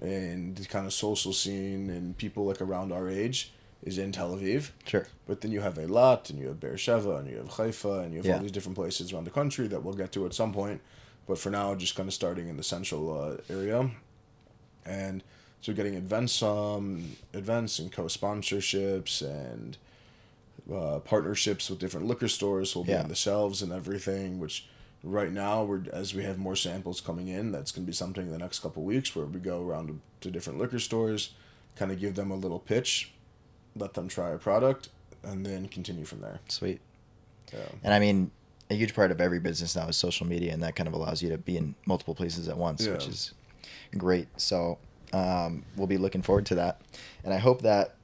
and 0.02 0.68
kind 0.70 0.86
of 0.86 0.94
social 0.94 1.34
scene 1.34 1.90
and 1.90 2.18
people 2.18 2.46
like 2.46 2.62
around 2.62 2.92
our 2.94 3.10
age 3.10 3.52
is 3.84 3.98
in 3.98 4.12
Tel 4.12 4.36
Aviv. 4.36 4.72
Sure. 4.86 5.08
But 5.28 5.42
then 5.42 5.52
you 5.52 5.62
have 5.62 5.76
Eilat, 5.76 6.30
and 6.30 6.38
you 6.40 6.48
have 6.48 6.60
Beersheba, 6.60 7.16
and 7.18 7.30
you 7.30 7.38
have 7.38 7.48
Haifa, 7.50 8.00
and 8.04 8.12
you 8.12 8.18
have 8.18 8.26
Yeah. 8.26 8.36
all 8.36 8.42
these 8.42 8.52
different 8.52 8.76
places 8.76 9.14
around 9.14 9.24
the 9.26 9.32
country 9.32 9.68
that 9.68 9.84
we'll 9.84 9.94
get 9.94 10.12
to 10.14 10.26
at 10.26 10.34
some 10.34 10.52
point. 10.54 10.82
But 11.28 11.38
for 11.38 11.50
now, 11.50 11.76
just 11.76 11.96
kind 11.96 12.10
of 12.10 12.14
starting 12.14 12.48
in 12.50 12.58
the 12.58 12.64
central 12.64 13.12
uh, 13.18 13.38
area, 13.54 13.90
and 14.86 15.24
so 15.62 15.74
getting 15.74 15.94
events, 15.94 16.42
um, 16.42 17.16
events 17.34 17.80
and 17.80 17.92
co-sponsorships 17.92 19.22
and 19.22 19.78
uh, 20.72 21.00
partnerships 21.00 21.70
with 21.70 21.80
different 21.80 22.08
liquor 22.08 22.28
stores 22.28 22.76
will 22.76 22.84
be 22.84 22.92
Yeah. 22.92 23.04
on 23.04 23.10
the 23.10 23.16
shelves 23.16 23.62
and 23.62 23.72
everything. 23.72 24.40
Which 24.40 24.68
right 25.04 25.32
now, 25.32 25.64
we're 25.64 25.84
as 25.94 26.14
we 26.14 26.24
have 26.24 26.38
more 26.38 26.56
samples 26.56 27.02
coming 27.02 27.28
in, 27.28 27.52
that's 27.52 27.72
going 27.72 27.86
to 27.86 27.88
be 27.90 27.94
something 27.96 28.26
in 28.26 28.32
the 28.32 28.38
next 28.38 28.60
couple 28.60 28.84
weeks 28.84 29.16
where 29.16 29.26
we 29.26 29.40
go 29.40 29.66
around 29.66 29.88
to, 29.88 30.00
to 30.22 30.32
different 30.32 30.60
liquor 30.60 30.80
stores, 30.80 31.32
kind 31.76 31.92
of 31.92 32.00
give 32.00 32.16
them 32.16 32.30
a 32.32 32.36
little 32.36 32.60
pitch, 32.60 33.12
let 33.76 33.94
them 33.94 34.08
try 34.08 34.32
a 34.32 34.38
product, 34.38 34.90
and 35.24 35.46
then 35.46 35.68
continue 35.68 36.06
from 36.06 36.22
there. 36.22 36.40
Sweet. 36.48 36.80
Yeah. 37.54 37.60
And 37.84 37.94
I 37.94 38.00
mean, 38.00 38.32
a 38.70 38.76
huge 38.76 38.94
part 38.94 39.12
of 39.12 39.20
every 39.20 39.40
business 39.40 39.76
now 39.76 39.88
is 39.88 39.96
social 39.96 40.26
media, 40.28 40.54
and 40.54 40.62
that 40.64 40.76
kind 40.76 40.88
of 40.88 40.94
allows 40.94 41.22
you 41.22 41.30
to 41.30 41.38
be 41.38 41.58
in 41.58 41.76
multiple 41.86 42.14
places 42.16 42.48
at 42.48 42.58
once, 42.58 42.86
which 42.88 43.08
is 43.08 43.34
great. 43.98 44.28
So 44.38 44.78
um, 45.14 45.64
we'll 45.76 45.88
be 45.88 45.98
looking 45.98 46.22
forward 46.22 46.46
to 46.48 46.56
that, 46.56 46.82
and 47.24 47.34
I 47.34 47.38
hope 47.38 47.62
that 47.64 47.96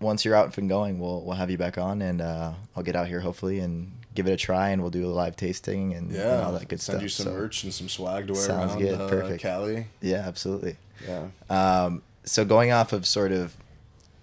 once 0.00 0.24
you're 0.24 0.34
out 0.34 0.56
and 0.58 0.68
going, 0.68 0.98
we'll 0.98 1.22
we'll 1.22 1.36
have 1.36 1.50
you 1.50 1.58
back 1.58 1.78
on, 1.78 2.02
and 2.02 2.20
uh, 2.20 2.52
I'll 2.76 2.82
get 2.82 2.96
out 2.96 3.08
here 3.08 3.20
hopefully 3.20 3.58
and 3.60 3.92
give 4.14 4.26
it 4.26 4.32
a 4.32 4.36
try, 4.36 4.70
and 4.70 4.82
we'll 4.82 4.90
do 4.90 5.06
a 5.06 5.08
live 5.08 5.36
tasting 5.36 5.94
and, 5.94 6.12
and 6.12 6.42
all 6.44 6.52
that 6.52 6.68
good 6.68 6.80
send 6.80 6.96
stuff. 6.96 7.02
you 7.02 7.08
some 7.08 7.26
So, 7.26 7.32
merch 7.32 7.64
and 7.64 7.72
some 7.72 7.88
swag 7.88 8.26
to 8.26 8.34
wear 8.34 8.42
Sounds 8.42 8.72
around 8.72 8.78
good, 8.82 9.00
uh, 9.00 9.08
perfect. 9.08 9.40
Cali. 9.40 9.86
Yeah, 10.02 10.24
absolutely. 10.26 10.76
Yeah, 11.08 11.28
Um, 11.48 12.02
so 12.24 12.44
going 12.44 12.70
off 12.72 12.92
of 12.92 13.06
sort 13.06 13.32
of, 13.32 13.56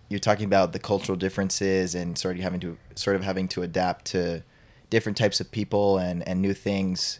you're 0.10 0.19
talking 0.19 0.45
about 0.45 0.74
the 0.74 0.80
cultural 0.80 1.15
differences 1.15 1.95
and 1.95 2.17
sort 2.17 2.36
of 2.38 2.41
having 2.41 2.60
to 2.62 2.78
sort 2.95 3.15
of 3.15 3.24
having 3.24 3.48
to 3.50 3.62
adapt 3.62 4.06
to 4.06 4.43
different 4.89 5.17
types 5.17 5.39
of 5.39 5.52
people 5.52 5.98
and 5.98 6.28
and 6.28 6.41
new 6.41 6.54
things. 6.54 7.19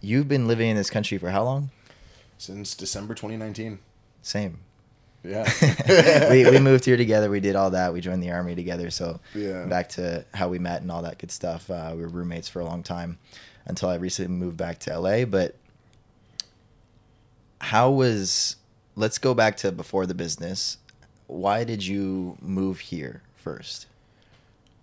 You've 0.00 0.28
been 0.28 0.46
living 0.46 0.68
in 0.70 0.76
this 0.76 0.90
country 0.90 1.18
for 1.18 1.30
how 1.30 1.44
long? 1.44 1.70
since 2.36 2.74
December 2.74 3.14
2019. 3.14 3.78
Same. 4.20 4.58
Yeah, 5.22 5.50
we 6.30 6.44
we 6.50 6.58
moved 6.58 6.84
here 6.84 6.96
together. 6.98 7.30
We 7.30 7.40
did 7.40 7.56
all 7.56 7.70
that. 7.70 7.94
We 7.94 8.00
joined 8.02 8.22
the 8.22 8.30
army 8.32 8.54
together. 8.54 8.90
So 8.90 9.20
Yeah. 9.34 9.64
back 9.64 9.88
to 9.90 10.26
how 10.34 10.48
we 10.48 10.58
met 10.58 10.82
and 10.82 10.90
all 10.92 11.00
that 11.02 11.16
good 11.18 11.30
stuff. 11.30 11.70
Uh, 11.70 11.92
we 11.96 12.02
were 12.02 12.08
roommates 12.08 12.48
for 12.48 12.60
a 12.60 12.64
long 12.66 12.82
time 12.82 13.18
until 13.64 13.88
I 13.88 13.94
recently 13.94 14.36
moved 14.36 14.58
back 14.58 14.78
to 14.80 14.98
LA. 14.98 15.24
But 15.24 15.54
how 17.60 17.90
was? 17.90 18.56
Let's 18.96 19.18
go 19.18 19.32
back 19.34 19.56
to 19.58 19.72
before 19.72 20.06
the 20.06 20.14
business. 20.14 20.76
Why 21.26 21.64
did 21.64 21.86
you 21.86 22.36
move 22.40 22.80
here 22.80 23.22
first? 23.36 23.86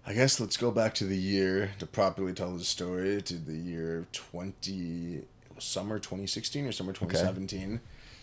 I 0.05 0.13
guess 0.13 0.39
let's 0.39 0.57
go 0.57 0.71
back 0.71 0.95
to 0.95 1.05
the 1.05 1.17
year 1.17 1.71
to 1.77 1.85
properly 1.85 2.33
tell 2.33 2.55
the 2.55 2.63
story 2.63 3.21
to 3.21 3.35
the 3.35 3.55
year 3.55 4.07
20 4.11 5.21
summer 5.59 5.99
2016 5.99 6.65
or 6.65 6.71
summer 6.71 6.93
2017. 6.93 7.79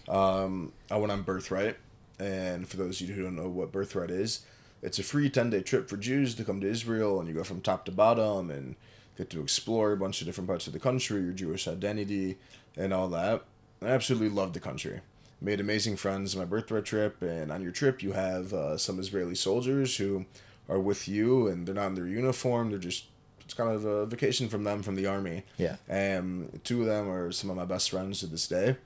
Um, 0.08 0.72
I 0.90 0.96
went 0.96 1.12
on 1.12 1.22
Birthright, 1.22 1.76
and 2.18 2.66
for 2.66 2.76
those 2.76 3.00
of 3.00 3.08
you 3.08 3.14
who 3.14 3.22
don't 3.22 3.36
know 3.36 3.48
what 3.48 3.70
Birthright 3.70 4.10
is, 4.10 4.44
it's 4.82 4.98
a 4.98 5.04
free 5.04 5.30
10 5.30 5.50
day 5.50 5.62
trip 5.62 5.88
for 5.88 5.96
Jews 5.96 6.34
to 6.34 6.44
come 6.44 6.60
to 6.60 6.68
Israel, 6.68 7.20
and 7.20 7.28
you 7.28 7.34
go 7.34 7.44
from 7.44 7.60
top 7.60 7.84
to 7.84 7.92
bottom 7.92 8.50
and 8.50 8.74
get 9.16 9.30
to 9.30 9.40
explore 9.40 9.92
a 9.92 9.96
bunch 9.96 10.20
of 10.20 10.26
different 10.26 10.48
parts 10.48 10.66
of 10.66 10.72
the 10.72 10.78
country, 10.80 11.22
your 11.22 11.32
Jewish 11.32 11.68
identity, 11.68 12.38
and 12.76 12.92
all 12.92 13.08
that. 13.08 13.44
I 13.80 13.86
absolutely 13.86 14.30
love 14.30 14.52
the 14.52 14.60
country. 14.60 15.00
Made 15.40 15.60
amazing 15.60 15.96
friends 15.96 16.34
on 16.34 16.40
my 16.40 16.44
birthright 16.44 16.84
trip, 16.84 17.22
and 17.22 17.52
on 17.52 17.62
your 17.62 17.70
trip, 17.72 18.02
you 18.02 18.12
have 18.12 18.52
uh, 18.52 18.76
some 18.76 18.98
Israeli 18.98 19.36
soldiers 19.36 19.96
who 19.96 20.26
are 20.68 20.80
with 20.80 21.06
you, 21.06 21.46
and 21.46 21.66
they're 21.66 21.74
not 21.74 21.86
in 21.86 21.94
their 21.94 22.06
uniform. 22.08 22.70
They're 22.70 22.78
just 22.78 23.04
it's 23.40 23.54
kind 23.54 23.70
of 23.70 23.84
a 23.84 24.04
vacation 24.04 24.48
from 24.48 24.64
them 24.64 24.82
from 24.82 24.94
the 24.96 25.06
army. 25.06 25.44
Yeah. 25.56 25.76
And 25.88 26.60
two 26.64 26.80
of 26.80 26.86
them 26.86 27.08
are 27.08 27.32
some 27.32 27.48
of 27.48 27.56
my 27.56 27.64
best 27.64 27.88
friends 27.90 28.20
to 28.20 28.26
this 28.26 28.46
day. 28.46 28.76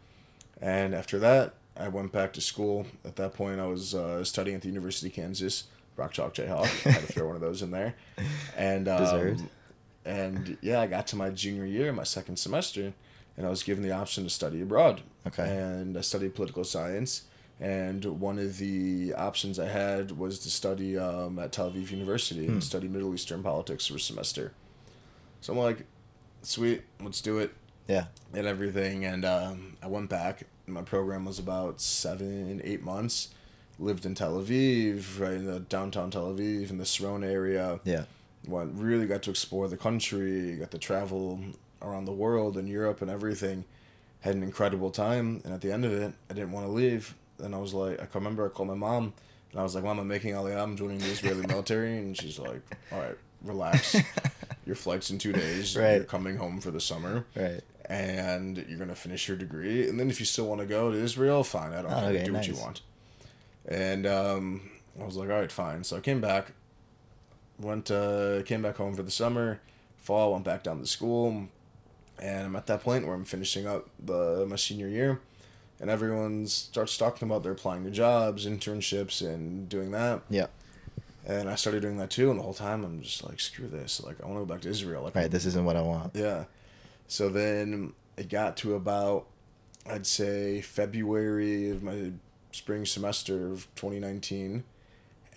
And 0.61 0.95
after 0.95 1.19
that, 1.19 1.55
I 1.77 1.89
went 1.89 2.13
back 2.13 2.33
to 2.35 2.41
school. 2.41 2.87
At 3.05 3.17
that 3.17 3.35
point, 3.35 3.59
I 3.59 3.67
was 3.67 3.95
uh, 3.95 4.23
studying 4.23 4.57
at 4.57 4.63
the 4.63 4.69
University 4.69 5.09
of 5.09 5.15
Kansas, 5.15 5.65
Rock 5.97 6.13
Chalk 6.13 6.35
Jayhawk. 6.35 6.87
I 6.87 6.91
had 6.91 7.07
to 7.07 7.13
throw 7.13 7.27
one 7.27 7.35
of 7.35 7.41
those 7.41 7.63
in 7.63 7.71
there. 7.71 7.95
And 8.57 8.89
um. 8.89 9.49
And 10.05 10.59
yeah, 10.61 10.81
I 10.81 10.89
got 10.89 11.07
to 11.09 11.17
my 11.17 11.31
junior 11.31 11.65
year, 11.65 11.93
my 11.93 12.03
second 12.03 12.37
semester, 12.37 12.93
and 13.37 13.47
I 13.47 13.51
was 13.51 13.63
given 13.63 13.83
the 13.83 13.93
option 13.93 14.25
to 14.25 14.31
study 14.31 14.61
abroad. 14.61 15.03
Okay. 15.27 15.45
And 15.57 15.97
I 15.97 16.01
studied 16.03 16.35
political 16.35 16.65
science. 16.65 17.23
And 17.61 18.05
one 18.21 18.39
of 18.39 18.59
the 18.59 19.15
options 19.17 19.59
I 19.59 19.69
had 19.69 20.19
was 20.19 20.41
to 20.41 20.51
study 20.51 20.99
um, 20.99 21.39
at 21.39 21.53
Tel 21.53 21.71
Aviv 21.71 21.91
University 21.93 22.47
Hmm. 22.47 22.53
and 22.55 22.65
study 22.65 22.89
Middle 22.89 23.15
Eastern 23.15 23.43
politics 23.43 23.87
for 23.87 23.97
a 23.97 24.01
semester. 24.01 24.53
So 25.41 25.53
I'm 25.53 25.59
like, 25.61 25.85
sweet, 26.43 26.83
let's 27.01 27.21
do 27.21 27.39
it 27.39 27.53
Yeah. 27.87 28.07
and 28.35 28.47
everything. 28.47 29.05
And 29.05 29.25
um, 29.25 29.77
I 29.83 29.87
went 29.87 30.11
back. 30.11 30.45
My 30.67 30.83
program 30.83 31.25
was 31.25 31.39
about 31.39 31.81
seven, 31.81 32.61
eight 32.65 32.83
months. 32.83 33.29
Lived 33.79 34.05
in 34.07 34.15
Tel 34.15 34.35
Aviv, 34.43 35.21
right 35.21 35.33
in 35.35 35.47
the 35.47 35.61
downtown 35.61 36.11
Tel 36.11 36.33
Aviv, 36.33 36.71
in 36.71 36.79
the 36.79 36.85
Sarona 36.85 37.31
area. 37.31 37.81
Yeah. 37.85 38.05
Went 38.47 38.73
really 38.75 39.07
got 39.07 39.23
to 39.25 39.31
explore 39.31 39.69
the 39.69 39.77
country, 39.77 40.57
got 40.57 40.71
to 40.73 40.79
travel 40.79 41.41
around 41.83 42.05
the 42.07 42.13
world 42.13 42.57
and 42.57 42.69
Europe 42.69 43.03
and 43.03 43.11
everything. 43.11 43.65
Had 44.21 44.37
an 44.37 44.43
incredible 44.45 44.91
time, 44.91 45.41
and 45.45 45.53
at 45.53 45.61
the 45.63 45.73
end 45.73 45.85
of 45.85 45.93
it, 45.93 46.13
I 46.31 46.35
didn't 46.35 46.53
want 46.53 46.65
to 46.67 46.71
leave. 46.73 47.15
And 47.43 47.55
I 47.55 47.59
was 47.59 47.75
like, 47.75 47.95
I 48.01 48.07
can 48.07 48.21
remember 48.21 48.47
I 48.47 48.51
called 48.51 48.69
my 48.69 48.75
mom, 48.75 49.13
and 49.51 49.59
I 49.61 49.65
was 49.65 49.75
like, 49.75 49.83
Mom, 49.83 49.99
I'm 49.99 50.07
making 50.07 50.33
Aliyah. 50.35 50.63
I'm 50.63 50.77
joining 50.77 50.99
the 50.99 51.07
Israeli 51.07 51.45
military, 51.47 51.99
and 51.99 52.17
she's 52.17 52.39
like, 52.39 52.61
All 52.93 53.01
right, 53.01 53.17
relax. 53.43 53.97
Your 54.67 54.77
flight's 54.77 55.11
in 55.11 55.19
two 55.19 55.33
days. 55.33 55.77
Right. 55.77 55.97
You're 55.97 56.05
coming 56.05 56.37
home 56.37 56.61
for 56.61 56.71
the 56.71 56.81
summer 56.81 57.27
Right. 57.35 57.61
and 57.87 58.59
you're 58.69 58.79
gonna 58.79 58.95
finish 58.95 59.27
your 59.27 59.37
degree, 59.37 59.89
and 59.89 59.99
then 59.99 60.09
if 60.09 60.21
you 60.21 60.27
still 60.27 60.47
want 60.47 60.61
to 60.61 60.67
go 60.69 60.93
to 60.93 60.97
Israel, 60.97 61.43
fine. 61.43 61.73
I 61.73 61.83
don't 61.83 61.91
Oh, 61.93 61.99
care. 62.01 62.09
okay, 62.11 62.25
Do 62.25 62.33
what 62.33 62.47
you 62.47 62.55
want. 62.55 62.83
And 63.67 64.07
um, 64.07 64.71
I 65.01 65.05
was 65.05 65.17
like, 65.17 65.31
all 65.31 65.37
right, 65.41 65.51
fine. 65.51 65.83
So 65.83 65.97
I 65.97 66.01
came 66.01 66.21
back, 66.21 66.53
went 67.59 67.91
uh, 67.91 68.43
came 68.45 68.63
back 68.63 68.77
home 68.77 68.95
for 68.95 69.03
the 69.03 69.11
summer, 69.11 69.61
fall, 69.99 70.33
went 70.33 70.45
back 70.45 70.63
down 70.63 70.79
to 70.79 70.87
school, 70.87 71.49
and 72.23 72.47
I'm 72.47 72.57
at 72.57 72.67
that 72.69 72.83
point 72.83 73.05
where 73.05 73.15
I'm 73.15 73.25
finishing 73.25 73.67
up 73.67 73.89
the 73.99 74.47
my 74.49 74.57
senior 74.57 74.89
year, 74.89 75.21
and 75.81 75.91
everyone 75.91 76.47
starts 76.47 76.97
talking 76.97 77.29
about 77.29 77.43
they're 77.43 77.53
applying 77.53 77.85
to 77.85 77.91
jobs, 77.91 78.47
internships, 78.47 79.27
and 79.27 79.69
doing 79.69 79.91
that. 79.91 80.23
Yeah. 80.31 80.47
And 81.27 81.49
I 81.49 81.57
started 81.57 81.83
doing 81.83 81.99
that 81.99 82.11
too, 82.11 82.31
and 82.31 82.39
the 82.39 82.43
whole 82.45 82.55
time 82.55 82.85
I'm 82.85 83.01
just 83.03 83.25
like, 83.25 83.41
screw 83.41 83.67
this. 83.67 84.03
Like 84.03 84.23
I 84.23 84.27
want 84.27 84.37
to 84.41 84.47
go 84.47 84.55
back 84.55 84.63
to 84.63 84.69
Israel. 84.69 85.03
Like 85.03 85.17
Right. 85.17 85.31
This 85.31 85.45
isn't 85.47 85.65
what 85.65 85.77
I 85.77 85.83
want. 85.83 86.15
yeah. 86.15 86.45
So 87.09 87.29
then 87.29 87.93
it 88.17 88.29
got 88.29 88.57
to 88.59 88.75
about, 88.75 89.27
I'd 89.87 90.07
say 90.07 90.61
February 90.63 91.71
of 91.71 91.83
my 91.83 92.13
spring 92.53 92.87
semester 92.87 93.51
of 93.51 93.67
2019, 93.75 94.65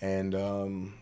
and 0.00 0.34
um, 0.34 0.94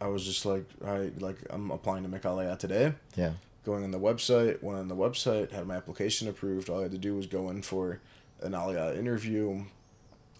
I 0.00 0.08
was 0.08 0.24
just 0.24 0.44
like, 0.44 0.66
I 0.84 1.12
like 1.18 1.38
I'm 1.50 1.70
applying 1.70 2.02
to 2.02 2.08
Mechalea 2.08 2.58
today. 2.58 2.94
Yeah. 3.16 3.32
Going 3.68 3.84
on 3.84 3.90
the 3.90 4.00
website, 4.00 4.62
went 4.62 4.78
on 4.78 4.88
the 4.88 4.96
website, 4.96 5.52
had 5.52 5.66
my 5.66 5.76
application 5.76 6.26
approved. 6.26 6.70
All 6.70 6.78
I 6.78 6.84
had 6.84 6.90
to 6.92 6.96
do 6.96 7.14
was 7.14 7.26
go 7.26 7.50
in 7.50 7.60
for 7.60 8.00
an 8.40 8.52
Aliyah 8.52 8.96
interview. 8.96 9.64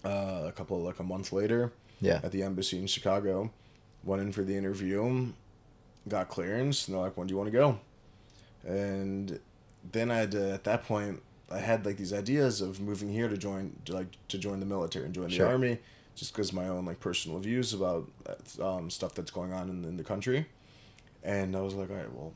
Uh, 0.03 0.45
a 0.47 0.51
couple 0.51 0.77
of 0.77 0.83
like 0.83 0.97
a 0.97 1.03
month 1.03 1.31
later, 1.31 1.71
Yeah. 2.01 2.21
at 2.23 2.31
the 2.31 2.41
embassy 2.41 2.79
in 2.79 2.87
Chicago. 2.87 3.51
Went 4.03 4.23
in 4.23 4.31
for 4.31 4.41
the 4.41 4.57
interview, 4.57 5.27
got 6.07 6.27
clearance, 6.27 6.87
and 6.87 6.95
they're 6.95 7.03
like, 7.03 7.17
"When 7.17 7.27
do 7.27 7.33
you 7.33 7.37
want 7.37 7.51
to 7.51 7.51
go?" 7.51 7.79
And 8.65 9.39
then 9.91 10.09
I 10.09 10.15
had 10.15 10.31
to, 10.31 10.51
at 10.51 10.63
that 10.63 10.85
point, 10.85 11.21
I 11.51 11.59
had 11.59 11.85
like 11.85 11.97
these 11.97 12.13
ideas 12.13 12.61
of 12.61 12.79
moving 12.81 13.09
here 13.13 13.27
to 13.29 13.37
join, 13.37 13.75
to, 13.85 13.93
like 13.93 14.07
to 14.29 14.39
join 14.39 14.59
the 14.59 14.65
military 14.65 15.05
and 15.05 15.13
join 15.13 15.29
Sure. 15.29 15.45
the 15.45 15.51
army, 15.51 15.77
just 16.15 16.33
because 16.33 16.51
my 16.51 16.67
own 16.67 16.83
like 16.85 16.99
personal 16.99 17.37
views 17.37 17.73
about 17.75 18.09
um, 18.59 18.89
stuff 18.89 19.13
that's 19.13 19.29
going 19.29 19.53
on 19.53 19.69
in, 19.69 19.85
in 19.85 19.97
the 19.97 20.03
country. 20.03 20.47
And 21.23 21.55
I 21.55 21.61
was 21.61 21.75
like, 21.75 21.91
all 21.91 21.95
right, 21.97 22.11
well, 22.11 22.33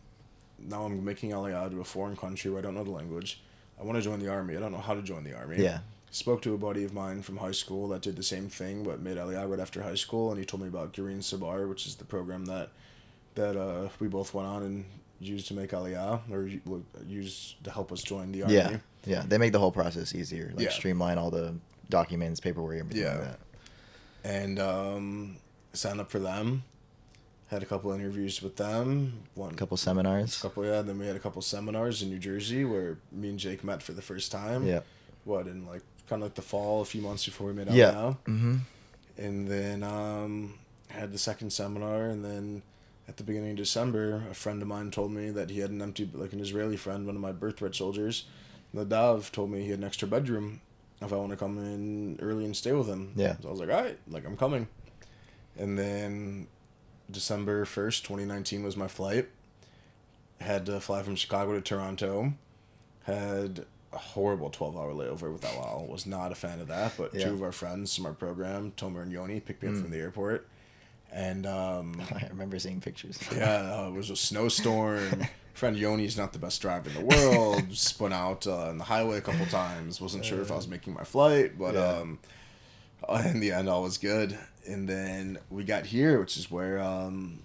now 0.68 0.84
I'm 0.86 1.04
making 1.04 1.32
Aliyah 1.32 1.70
to 1.72 1.82
a 1.82 1.84
foreign 1.84 2.16
country 2.16 2.50
where 2.52 2.60
I 2.60 2.62
don't 2.64 2.76
know 2.76 2.84
the 2.84 2.92
language. 2.92 3.42
I 3.80 3.84
want 3.84 3.98
to 3.98 4.02
join 4.02 4.20
the 4.20 4.30
army. 4.30 4.56
I 4.56 4.60
don't 4.60 4.72
know 4.72 4.78
how 4.78 4.94
to 4.94 5.02
join 5.02 5.24
the 5.24 5.34
army 5.36 5.58
Yeah. 5.64 5.80
spoke 6.12 6.42
to 6.44 6.54
a 6.54 6.58
buddy 6.58 6.84
of 6.84 6.94
mine 6.94 7.22
from 7.24 7.38
high 7.38 7.52
school 7.52 7.88
that 7.90 8.02
did 8.04 8.16
the 8.16 8.24
same 8.24 8.48
thing 8.50 8.84
but 8.84 9.00
made 9.02 9.18
Aliyah 9.18 9.50
right 9.50 9.60
after 9.60 9.82
high 9.82 9.96
school 9.96 10.30
and 10.30 10.40
he 10.40 10.46
told 10.46 10.62
me 10.62 10.68
about 10.70 10.94
Garin 10.94 11.20
Tzabar 11.20 11.68
which 11.68 11.88
is 11.88 11.96
the 11.96 12.06
program 12.06 12.46
that 12.46 12.70
that 13.36 13.58
uh, 13.58 13.90
we 14.00 14.08
both 14.08 14.34
went 14.34 14.48
on 14.48 14.62
and 14.64 14.86
used 15.20 15.48
to 15.48 15.54
make 15.56 15.72
Aliyah 15.72 16.20
or 16.32 16.50
used 17.08 17.64
to 17.64 17.72
help 17.72 17.92
us 17.92 18.04
join 18.04 18.32
the 18.32 18.44
army. 18.44 18.54
Yeah. 18.54 18.78
Yeah. 19.06 19.24
They 19.28 19.38
make 19.40 19.54
the 19.54 19.60
whole 19.60 19.72
process 19.72 20.14
easier. 20.14 20.52
Like 20.56 20.66
Yeah. 20.66 20.70
streamline 20.72 21.18
all 21.18 21.32
the 21.32 21.56
documents, 21.90 22.40
paperwork, 22.40 22.80
everything 22.80 23.02
Yeah. 23.02 23.14
like 23.18 23.22
that. 23.24 23.40
And 24.24 24.60
um, 24.60 25.38
signed 25.74 26.00
up 26.00 26.12
for 26.12 26.20
them. 26.20 26.64
Had 27.48 27.62
a 27.62 27.66
couple 27.66 27.92
interviews 27.92 28.42
with 28.42 28.56
them. 28.56 29.20
One 29.36 29.52
A 29.52 29.56
couple 29.56 29.78
seminars. 29.78 30.42
couple 30.42 30.66
yeah, 30.66 30.82
then 30.82 30.98
we 30.98 31.06
had 31.06 31.16
a 31.16 31.20
couple 31.20 31.42
seminars 31.42 32.02
in 32.02 32.10
New 32.10 32.18
Jersey 32.20 32.66
where 32.66 32.98
me 33.12 33.30
and 33.30 33.38
Jake 33.40 33.64
met 33.64 33.84
for 33.84 33.92
the 33.94 34.02
first 34.02 34.32
time. 34.32 34.66
Yeah. 34.66 34.80
What 35.24 35.48
in 35.48 35.68
like 35.68 35.82
kind 36.10 36.22
of 36.22 36.28
like 36.28 36.36
the 36.36 36.42
fall, 36.42 36.82
a 36.82 36.86
few 36.86 37.02
months 37.02 37.26
before 37.26 37.48
we 37.48 37.54
made 37.54 37.70
Yeah. 37.72 37.92
Aliyah. 37.92 38.18
Mm-hmm. 38.26 38.56
and 39.18 39.48
then 39.48 39.84
um, 39.84 40.56
had 40.90 41.12
the 41.12 41.18
second 41.20 41.52
seminar 41.54 42.06
and 42.06 42.26
then 42.26 42.64
at 43.08 43.18
the 43.18 43.24
beginning 43.24 43.52
of 43.52 43.58
december 43.58 44.24
a 44.32 44.34
friend 44.34 44.62
of 44.62 44.68
mine 44.68 44.90
told 44.90 45.12
me 45.12 45.30
that 45.30 45.50
he 45.50 45.60
had 45.60 45.70
an 45.72 45.82
empty 45.82 46.10
like 46.14 46.32
an 46.34 46.40
israeli 46.40 46.78
friend 46.78 47.06
one 47.06 47.16
of 47.16 47.22
my 47.22 47.32
birthright 47.34 47.76
soldiers 47.76 48.26
nadav 48.74 49.30
told 49.32 49.52
me 49.52 49.62
he 49.64 49.70
had 49.72 49.80
an 49.80 49.84
extra 49.86 50.08
bedroom 50.08 50.62
if 51.02 51.12
i 51.12 51.16
want 51.18 51.30
to 51.32 51.36
come 51.38 51.58
in 51.58 52.18
early 52.22 52.46
and 52.46 52.56
stay 52.56 52.72
with 52.72 52.88
him 52.88 53.12
Yeah. 53.16 53.36
so 53.42 53.48
i 53.50 53.52
was 53.52 53.60
like 53.60 53.70
all 53.70 53.82
right 53.84 53.98
like 54.10 54.26
i'm 54.26 54.38
coming 54.38 54.68
and 55.58 55.78
then 55.78 56.48
december 57.12 57.66
1st 57.66 58.02
2019 58.04 58.64
was 58.64 58.76
my 58.78 58.88
flight 58.88 59.28
had 60.40 60.66
to 60.66 60.80
fly 60.80 61.04
from 61.04 61.16
chicago 61.16 61.54
to 61.54 61.62
toronto 61.62 62.34
had 63.04 63.66
a 63.92 63.98
horrible 63.98 64.50
12 64.50 64.76
hour 64.78 64.92
layover 64.92 65.32
with 65.32 65.46
El 65.46 65.52
Al. 65.52 65.86
Was 65.88 66.08
not 66.08 66.32
a 66.32 66.36
fan 66.36 66.60
of 66.60 66.68
that, 66.70 66.94
but 66.98 67.14
Yeah. 67.14 67.26
two 67.28 67.34
of 67.36 67.44
our 67.44 67.52
friends 67.52 67.96
from 67.96 68.08
our 68.08 68.14
program, 68.14 68.72
Tomer 68.76 69.04
and 69.04 69.12
Yoni, 69.12 69.40
picked 69.40 69.62
me 69.62 69.70
up 69.70 69.76
Mm. 69.76 69.82
from 69.84 69.92
the 69.92 69.98
airport. 70.00 70.48
And 71.12 71.46
um, 71.46 72.02
I 72.12 72.26
remember 72.30 72.58
seeing 72.58 72.82
pictures. 72.82 73.20
yeah, 73.36 73.82
uh, 73.84 73.90
it 73.90 73.94
was 73.94 74.10
a 74.10 74.16
snowstorm. 74.16 75.28
Friend 75.54 75.78
Yoni's 75.78 76.18
not 76.18 76.34
the 76.34 76.40
best 76.40 76.60
driver 76.60 76.90
in 76.90 76.96
the 76.96 77.02
world. 77.02 77.76
Spun 77.78 78.12
out 78.14 78.48
uh, 78.48 78.70
on 78.70 78.80
the 78.80 78.86
highway 78.86 79.18
a 79.18 79.22
couple 79.22 79.46
times. 79.46 80.02
Wasn't 80.02 80.26
sure 80.26 80.42
if 80.42 80.52
I 80.52 80.56
was 80.56 80.68
making 80.68 80.96
my 80.96 81.04
flight, 81.04 81.60
but 81.60 81.76
Yeah. 81.76 81.98
um, 82.00 82.18
uh, 82.24 82.28
in 83.26 83.40
the 83.40 83.52
end, 83.52 83.70
all 83.70 83.84
was 83.84 83.98
good. 83.98 84.38
And 84.68 84.88
then 84.88 85.38
we 85.50 85.64
got 85.64 85.86
here, 85.86 86.20
which 86.20 86.38
is 86.38 86.50
where 86.50 86.80
um, 86.82 87.40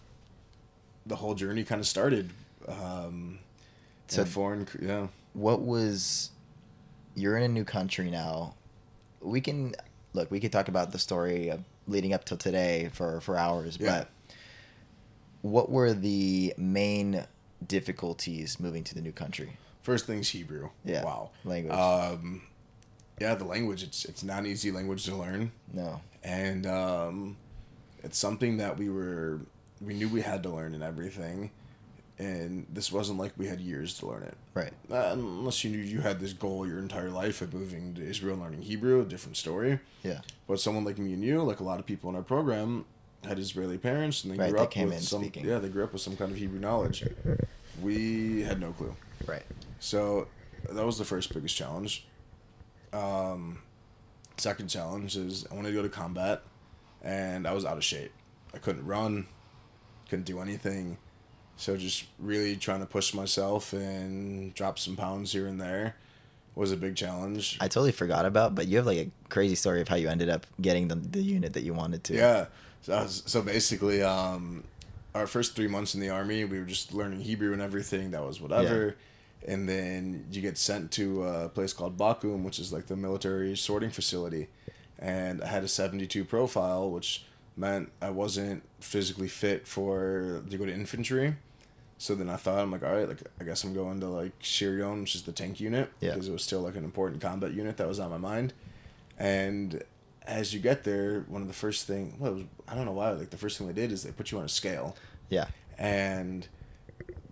the 1.06 1.16
whole 1.16 1.34
journey 1.34 1.64
kind 1.64 1.80
of 1.80 1.86
started. 1.86 2.30
Um, 2.66 3.38
So- 4.08 4.24
foreign, 4.24 4.66
yeah. 4.80 5.08
what 5.34 5.60
was 5.62 6.30
you're 7.14 7.36
in 7.36 7.42
a 7.42 7.48
new 7.48 7.64
country 7.64 8.10
now 8.10 8.54
we 9.20 9.40
can 9.40 9.74
look 10.14 10.30
we 10.30 10.38
could 10.40 10.52
talk 10.52 10.68
about 10.68 10.92
the 10.92 10.98
story 10.98 11.48
of 11.48 11.60
leading 11.88 12.12
up 12.12 12.24
till 12.24 12.36
today 12.36 12.88
for 12.92 13.20
for 13.20 13.36
hours 13.36 13.76
Yeah. 13.80 13.98
but 13.98 14.10
what 15.42 15.68
were 15.70 15.92
the 15.92 16.54
main 16.56 17.24
difficulties 17.66 18.58
moving 18.60 18.84
to 18.84 18.94
the 18.94 19.00
new 19.00 19.12
country 19.12 19.56
First 19.82 20.06
thing's 20.06 20.28
Hebrew. 20.28 20.68
Yeah, 20.84 21.02
Wow. 21.04 21.30
language. 21.44 21.72
Um, 21.74 22.42
yeah, 23.20 23.34
the 23.34 23.44
language. 23.44 23.82
It's 23.82 24.04
it's 24.04 24.22
not 24.22 24.40
an 24.40 24.46
easy 24.46 24.70
language 24.70 25.04
to 25.06 25.14
learn, 25.16 25.52
no 25.72 26.00
and 26.24 26.66
um, 26.66 27.36
it's 28.02 28.18
something 28.18 28.56
that 28.58 28.76
we 28.78 28.88
were 28.88 29.40
we 29.80 29.94
knew 29.94 30.08
we 30.08 30.22
had 30.22 30.42
to 30.42 30.48
learn 30.50 30.74
and 30.74 30.82
everything, 30.82 31.50
and 32.18 32.66
this 32.72 32.90
wasn't 32.90 33.18
like 33.18 33.32
we 33.36 33.46
had 33.46 33.60
years 33.60 33.94
to 33.98 34.06
learn 34.06 34.22
it. 34.24 34.36
right 34.54 34.72
Uh, 34.90 35.10
unless 35.12 35.62
you 35.62 35.70
knew 35.70 35.78
you 35.78 36.00
had 36.00 36.18
this 36.20 36.32
goal 36.32 36.66
your 36.66 36.78
entire 36.78 37.10
life 37.10 37.40
of 37.42 37.54
moving 37.54 37.94
to 37.94 38.02
Israel 38.02 38.34
and 38.34 38.42
learning 38.42 38.62
Hebrew, 38.62 39.00
a 39.00 39.04
different 39.04 39.36
story. 39.36 39.78
yeah 40.02 40.20
But 40.48 40.58
someone 40.60 40.84
like 40.84 40.98
me 40.98 41.12
and 41.12 41.22
you, 41.22 41.42
like 41.42 41.60
a 41.60 41.64
lot 41.64 41.78
of 41.78 41.86
people 41.86 42.10
in 42.10 42.16
our 42.16 42.22
program, 42.22 42.84
had 43.24 43.38
Israeli 43.38 43.78
parents 43.78 44.24
and 44.24 44.32
they 44.32 44.38
Right, 44.38 44.50
grew 44.50 44.58
they 44.58 44.64
up 44.64 44.70
came 44.72 44.88
with 44.88 44.96
in 44.96 45.02
some 45.02 45.22
speaking. 45.22 45.44
yeah 45.46 45.58
they 45.58 45.68
grew 45.68 45.84
up 45.84 45.92
with 45.92 46.02
some 46.02 46.16
kind 46.16 46.30
of 46.32 46.36
Hebrew 46.38 46.58
knowledge. 46.58 47.04
We 47.80 48.42
had 48.42 48.60
no 48.60 48.72
clue. 48.72 48.94
right 49.26 49.44
So 49.78 50.26
that 50.72 50.84
was 50.84 50.98
the 50.98 51.04
first 51.04 51.32
biggest 51.32 51.56
challenge. 51.56 52.06
Um, 52.92 53.58
second 54.36 54.68
challenge 54.68 55.16
is 55.16 55.46
I 55.50 55.54
wanted 55.54 55.68
to 55.70 55.74
go 55.74 55.82
to 55.82 55.88
combat, 55.88 56.42
and 57.02 57.46
I 57.46 57.52
was 57.52 57.64
out 57.64 57.76
of 57.76 57.84
shape. 57.84 58.12
I 58.54 58.58
couldn't 58.58 58.86
run, 58.86 59.26
couldn't 60.08 60.24
do 60.24 60.40
anything. 60.40 60.98
So 61.56 61.76
just 61.76 62.04
really 62.18 62.56
trying 62.56 62.80
to 62.80 62.86
push 62.86 63.12
myself 63.12 63.72
and 63.72 64.54
drop 64.54 64.78
some 64.78 64.96
pounds 64.96 65.32
here 65.32 65.48
and 65.48 65.60
there 65.60 65.96
was 66.54 66.72
a 66.72 66.76
big 66.76 66.96
challenge. 66.96 67.56
i 67.60 67.68
totally 67.68 67.92
forgot 67.92 68.26
about 68.26 68.52
but 68.54 68.66
you 68.66 68.76
have 68.78 68.86
like 68.86 68.98
a 68.98 69.10
crazy 69.28 69.54
story 69.54 69.80
of 69.80 69.86
how 69.86 69.94
you 69.94 70.08
ended 70.08 70.28
up 70.28 70.44
getting 70.60 70.88
the, 70.88 70.96
the 70.96 71.22
unit 71.22 71.52
that 71.52 71.62
you 71.62 71.72
wanted 71.72 72.02
to 72.02 72.14
Yeah. 72.14 72.46
So, 72.82 72.96
was, 72.96 73.22
so 73.26 73.42
basically, 73.42 74.02
um, 74.02 74.64
our 75.14 75.26
first 75.26 75.56
three 75.56 75.66
months 75.66 75.94
in 75.94 76.00
the 76.00 76.10
army, 76.10 76.44
we 76.44 76.58
were 76.58 76.64
just 76.64 76.94
learning 76.94 77.20
Hebrew 77.20 77.52
and 77.52 77.60
everything. 77.60 78.12
That 78.12 78.24
was 78.24 78.40
whatever. 78.40 78.96
And 79.46 79.68
then 79.68 80.26
you 80.30 80.40
get 80.42 80.58
sent 80.58 80.90
to 80.92 81.24
a 81.24 81.48
place 81.48 81.72
called 81.72 81.96
Bakum, 81.96 82.42
which 82.42 82.58
is 82.58 82.72
like 82.72 82.86
the 82.86 82.96
military 82.96 83.56
sorting 83.56 83.90
facility. 83.90 84.48
And 84.98 85.42
I 85.42 85.46
had 85.46 85.62
a 85.64 85.68
72 85.68 86.24
profile, 86.24 86.90
which 86.90 87.24
meant 87.56 87.90
I 88.02 88.10
wasn't 88.10 88.62
physically 88.80 89.28
fit 89.28 89.66
for 89.66 90.42
to 90.50 90.58
go 90.58 90.66
to 90.66 90.72
infantry. 90.72 91.36
So 92.00 92.14
then 92.14 92.28
I 92.28 92.36
thought, 92.36 92.58
I'm 92.58 92.70
like, 92.70 92.84
all 92.84 92.92
right, 92.94 93.08
like 93.08 93.22
I 93.40 93.44
guess 93.44 93.64
I'm 93.64 93.74
going 93.74 94.00
to 94.00 94.06
like 94.08 94.38
Shirion, 94.40 95.00
which 95.00 95.14
is 95.14 95.22
the 95.22 95.32
tank 95.32 95.60
unit, 95.60 95.90
Yeah. 96.00 96.10
because 96.14 96.28
it 96.28 96.32
was 96.32 96.42
still 96.44 96.60
like 96.60 96.76
an 96.76 96.84
important 96.84 97.20
combat 97.20 97.52
unit 97.52 97.76
that 97.78 97.88
was 97.88 97.98
on 97.98 98.10
my 98.10 98.18
mind. 98.18 98.52
And 99.18 99.82
as 100.26 100.52
you 100.54 100.60
get 100.60 100.84
there, 100.84 101.24
one 101.28 101.42
of 101.42 101.48
the 101.48 101.54
first 101.54 101.86
thing, 101.86 102.14
well, 102.18 102.32
it 102.32 102.34
was, 102.34 102.44
I 102.68 102.74
don't 102.74 102.84
know 102.84 102.92
why, 102.92 103.10
like 103.10 103.30
the 103.30 103.36
first 103.36 103.58
thing 103.58 103.66
they 103.66 103.72
did 103.72 103.90
is 103.92 104.02
they 104.02 104.12
put 104.12 104.30
you 104.30 104.38
on 104.38 104.44
a 104.44 104.48
scale, 104.48 104.96
yeah 105.28 105.46
and 105.78 106.48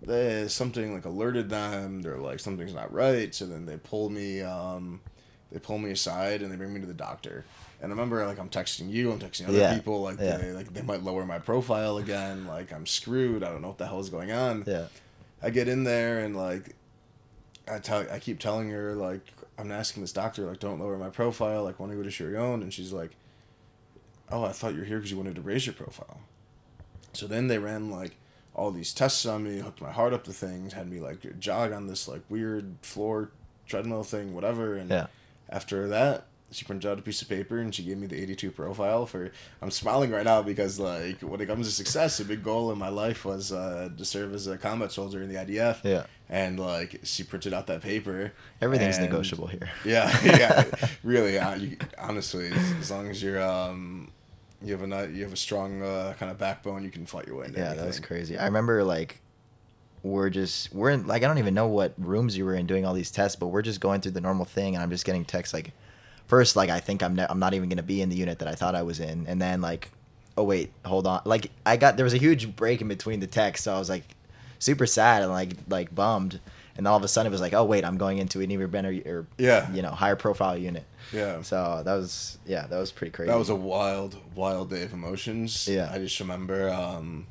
they, 0.07 0.47
something 0.47 0.93
like 0.93 1.05
alerted 1.05 1.49
them. 1.49 2.01
They're 2.01 2.17
like 2.17 2.39
something's 2.39 2.73
not 2.73 2.91
right, 2.93 3.33
so 3.35 3.45
then 3.45 3.65
they 3.65 3.77
pull 3.77 4.09
me, 4.09 4.41
um, 4.41 5.01
they 5.51 5.59
pull 5.59 5.77
me 5.77 5.91
aside 5.91 6.41
and 6.41 6.51
they 6.51 6.55
bring 6.55 6.73
me 6.73 6.79
to 6.79 6.85
the 6.87 6.93
doctor. 6.93 7.45
And 7.81 7.91
I 7.91 7.93
remember 7.93 8.25
like 8.25 8.39
I'm 8.39 8.49
texting 8.49 8.89
you, 8.89 9.11
I'm 9.11 9.19
texting 9.19 9.47
other 9.47 9.59
Yeah. 9.59 9.73
people, 9.75 10.01
like 10.01 10.19
Yeah. 10.19 10.37
they 10.37 10.51
like 10.51 10.73
they 10.73 10.81
might 10.81 11.03
lower 11.03 11.25
my 11.25 11.39
profile 11.39 11.97
again, 11.97 12.47
like 12.47 12.73
I'm 12.73 12.85
screwed. 12.87 13.43
I 13.43 13.49
don't 13.49 13.61
know 13.61 13.67
what 13.69 13.77
the 13.77 13.85
hell 13.87 13.99
is 13.99 14.09
going 14.09 14.31
on. 14.31 14.63
yeah 14.65 14.85
I 15.43 15.51
get 15.51 15.67
in 15.67 15.83
there 15.83 16.19
and 16.19 16.35
like 16.35 16.75
I 17.71 17.77
tell 17.77 18.05
I 18.11 18.17
keep 18.17 18.39
telling 18.39 18.71
her 18.71 18.95
like 18.95 19.21
I'm 19.59 19.71
asking 19.71 20.01
this 20.01 20.11
doctor 20.11 20.45
like 20.47 20.59
don't 20.59 20.79
lower 20.79 20.97
my 20.97 21.09
profile 21.09 21.63
like 21.63 21.79
want 21.79 21.91
to 21.91 21.95
go 21.97 22.01
to 22.03 22.09
Shirion 22.09 22.61
and 22.63 22.73
she's 22.73 22.91
like 22.91 23.11
oh 24.31 24.43
I 24.43 24.51
thought 24.51 24.73
you 24.73 24.79
were 24.79 24.85
here 24.85 24.97
because 24.97 25.11
you 25.11 25.17
wanted 25.17 25.35
to 25.35 25.41
raise 25.41 25.65
your 25.67 25.73
profile 25.75 26.21
so 27.13 27.27
then 27.27 27.47
they 27.47 27.59
ran 27.59 27.91
like 27.91 28.15
all 28.57 28.71
these 28.71 28.93
tests 28.93 29.25
on 29.25 29.43
me 29.43 29.59
hooked 29.59 29.81
my 29.81 29.91
heart 29.91 30.13
up 30.13 30.23
to 30.25 30.33
things 30.33 30.73
had 30.73 30.89
me 30.89 30.99
like 30.99 31.39
jog 31.39 31.71
on 31.71 31.87
this 31.87 32.07
like 32.07 32.21
weird 32.29 32.75
floor 32.81 33.29
treadmill 33.67 34.03
thing 34.03 34.33
whatever 34.33 34.75
and 34.75 34.89
Yeah. 34.89 35.07
after 35.49 35.87
that 35.89 36.25
she 36.49 36.63
printed 36.63 36.89
out 36.89 36.97
a 36.97 37.01
piece 37.01 37.21
of 37.21 37.27
paper 37.27 37.59
and 37.59 37.75
she 37.75 37.83
gave 37.83 37.97
me 37.97 38.07
the 38.07 38.15
82 38.21 38.51
profile 38.51 39.05
for 39.05 39.31
i'm 39.61 39.69
smiling 39.69 40.11
right 40.11 40.23
now 40.23 40.41
because 40.41 40.79
like 40.79 41.19
when 41.21 41.41
it 41.41 41.45
comes 41.45 41.67
to 41.67 41.73
success 41.73 42.19
a 42.21 42.25
big 42.25 42.41
goal 42.43 42.71
in 42.71 42.77
my 42.79 42.87
life 42.89 43.25
was 43.25 43.51
uh, 43.51 43.89
to 43.97 44.05
serve 44.05 44.33
as 44.33 44.47
a 44.47 44.57
combat 44.57 44.91
soldier 44.93 45.21
in 45.21 45.27
the 45.27 45.35
idf 45.35 45.83
Yeah. 45.83 46.05
and 46.29 46.57
like 46.59 47.01
she 47.03 47.23
printed 47.23 47.53
out 47.53 47.67
that 47.67 47.81
paper 47.81 48.31
Everything's 48.61 48.97
negotiable 48.97 49.47
here. 49.47 49.69
yeah 49.85 50.09
yeah 50.23 50.63
really 51.03 51.37
uh, 51.37 51.55
you, 51.55 51.77
honestly 51.97 52.47
as, 52.47 52.71
as 52.79 52.91
long 52.91 53.09
as 53.09 53.21
you're 53.21 53.41
um 53.43 54.09
you 54.61 54.75
have 54.75 54.91
a 54.91 55.11
you 55.11 55.23
have 55.23 55.33
a 55.33 55.37
strong 55.37 55.81
uh, 55.83 56.13
kind 56.17 56.31
of 56.31 56.37
backbone 56.37 56.83
you 56.83 56.89
can 56.89 57.05
fight 57.05 57.27
your 57.27 57.37
way 57.37 57.45
into 57.45 57.59
Yeah, 57.59 57.73
that 57.73 57.85
was 57.85 57.99
crazy. 57.99 58.37
I 58.37 58.45
remember 58.45 58.83
like 58.83 59.21
we're 60.03 60.29
just 60.29 60.73
we're 60.73 60.91
in 60.91 61.07
like 61.07 61.23
I 61.23 61.27
don't 61.27 61.37
even 61.37 61.53
know 61.53 61.67
what 61.67 61.93
rooms 61.97 62.37
you 62.37 62.45
were 62.45 62.55
in 62.55 62.65
doing 62.65 62.85
all 62.85 62.93
these 62.93 63.11
tests, 63.11 63.35
but 63.35 63.47
we're 63.47 63.61
just 63.61 63.79
going 63.79 64.01
through 64.01 64.13
the 64.13 64.21
normal 64.21 64.45
thing, 64.45 64.75
and 64.75 64.83
I'm 64.83 64.89
just 64.89 65.05
getting 65.05 65.25
texts 65.25 65.53
like, 65.53 65.73
first 66.27 66.55
like 66.55 66.69
I 66.69 66.79
think 66.79 67.03
I'm 67.03 67.15
ne- 67.15 67.27
I'm 67.29 67.39
not 67.39 67.53
even 67.53 67.69
gonna 67.69 67.83
be 67.83 68.01
in 68.01 68.09
the 68.09 68.15
unit 68.15 68.39
that 68.39 68.47
I 68.47 68.55
thought 68.55 68.75
I 68.75 68.83
was 68.83 68.99
in, 68.99 69.25
and 69.27 69.41
then 69.41 69.61
like, 69.61 69.91
oh 70.37 70.43
wait, 70.43 70.71
hold 70.85 71.05
on, 71.07 71.21
like 71.25 71.51
I 71.65 71.77
got 71.77 71.97
there 71.97 72.03
was 72.03 72.13
a 72.13 72.17
huge 72.17 72.55
break 72.55 72.81
in 72.81 72.87
between 72.87 73.19
the 73.19 73.27
texts, 73.27 73.65
so 73.65 73.75
I 73.75 73.79
was 73.79 73.89
like 73.89 74.15
super 74.59 74.85
sad 74.85 75.21
and 75.21 75.31
like 75.31 75.53
like 75.67 75.93
bummed, 75.93 76.39
and 76.77 76.87
all 76.87 76.95
of 76.95 77.03
a 77.03 77.07
sudden 77.07 77.29
it 77.29 77.31
was 77.33 77.41
like, 77.41 77.53
oh 77.53 77.63
wait, 77.63 77.83
I'm 77.83 77.97
going 77.97 78.17
into 78.19 78.39
an 78.41 78.51
even 78.51 78.69
better 78.69 78.89
or 79.05 79.25
Yeah. 79.37 79.71
you 79.73 79.81
know 79.81 79.91
higher 79.91 80.15
profile 80.15 80.57
unit. 80.57 80.85
yeah 81.11 81.41
So 81.41 81.81
that 81.83 81.93
was 81.93 82.37
yeah, 82.45 82.67
that 82.67 82.77
was 82.79 82.91
pretty 82.91 83.11
crazy. 83.11 83.31
That 83.31 83.37
was 83.37 83.49
a 83.49 83.55
wild, 83.55 84.17
wild 84.35 84.69
day 84.69 84.83
of 84.83 84.93
emotions. 84.93 85.67
Yeah. 85.67 85.89
I 85.91 85.97
just 85.99 86.19
remember, 86.19 86.69
um, 86.69 87.27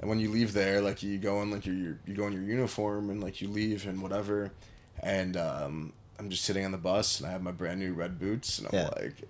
and 0.00 0.08
when 0.10 0.20
you 0.20 0.30
leave 0.30 0.52
there, 0.52 0.80
like 0.80 1.02
you 1.02 1.18
go 1.18 1.40
in 1.42 1.50
like 1.50 1.64
your 1.66 1.98
you 2.06 2.14
go 2.14 2.26
in 2.26 2.32
your 2.32 2.42
uniform 2.42 3.10
and 3.10 3.22
like 3.22 3.40
you 3.40 3.48
leave 3.48 3.86
and 3.86 4.02
whatever, 4.02 4.50
and 5.02 5.36
um, 5.36 5.92
I'm 6.18 6.28
just 6.30 6.44
sitting 6.44 6.64
on 6.64 6.72
the 6.72 6.78
bus 6.78 7.18
and 7.20 7.28
I 7.28 7.32
have 7.32 7.42
my 7.42 7.52
brand 7.52 7.80
new 7.80 7.92
red 7.94 8.18
boots 8.18 8.58
and 8.58 8.68
I'm 8.68 8.74
Yeah. 8.74 8.88
like, 8.96 9.22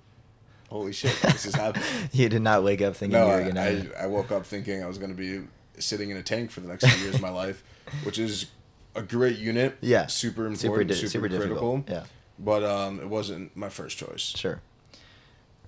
holy 0.68 0.92
shit, 0.92 1.16
this 1.22 1.46
is 1.46 1.55
happening. 1.55 1.86
you 2.12 2.28
did 2.28 2.42
not 2.42 2.64
wake 2.64 2.82
up 2.82 2.96
thinking 2.96 3.18
no, 3.18 3.26
you 3.26 3.32
were 3.32 3.40
I, 3.42 3.48
gonna. 3.48 3.86
I, 4.00 4.05
I 4.05 4.07
woke 4.07 4.32
up 4.32 4.44
thinking 4.44 4.82
I 4.82 4.86
was 4.86 4.98
gonna 4.98 5.14
be 5.14 5.42
sitting 5.78 6.11
in 6.11 6.16
a 6.16 6.22
tank 6.22 6.50
for 6.50 6.61
the 6.61 6.68
next 6.68 6.86
few 6.86 7.02
years 7.05 7.14
of 7.16 7.20
my 7.20 7.30
life, 7.44 7.62
which 8.02 8.18
is 8.18 8.46
a 8.95 9.03
great 9.03 9.38
unit. 9.38 9.76
Yeah. 9.80 10.07
super 10.07 10.47
important, 10.47 10.61
super, 10.61 10.95
super, 10.95 11.09
super 11.09 11.28
critical. 11.28 11.78
difficult. 11.78 11.90
Yeah. 11.90 12.05
But 12.38 12.64
um, 12.64 13.01
it 13.01 13.09
wasn't 13.09 13.57
my 13.57 13.68
first 13.68 13.99
choice. 13.99 14.20
Sure. 14.36 14.61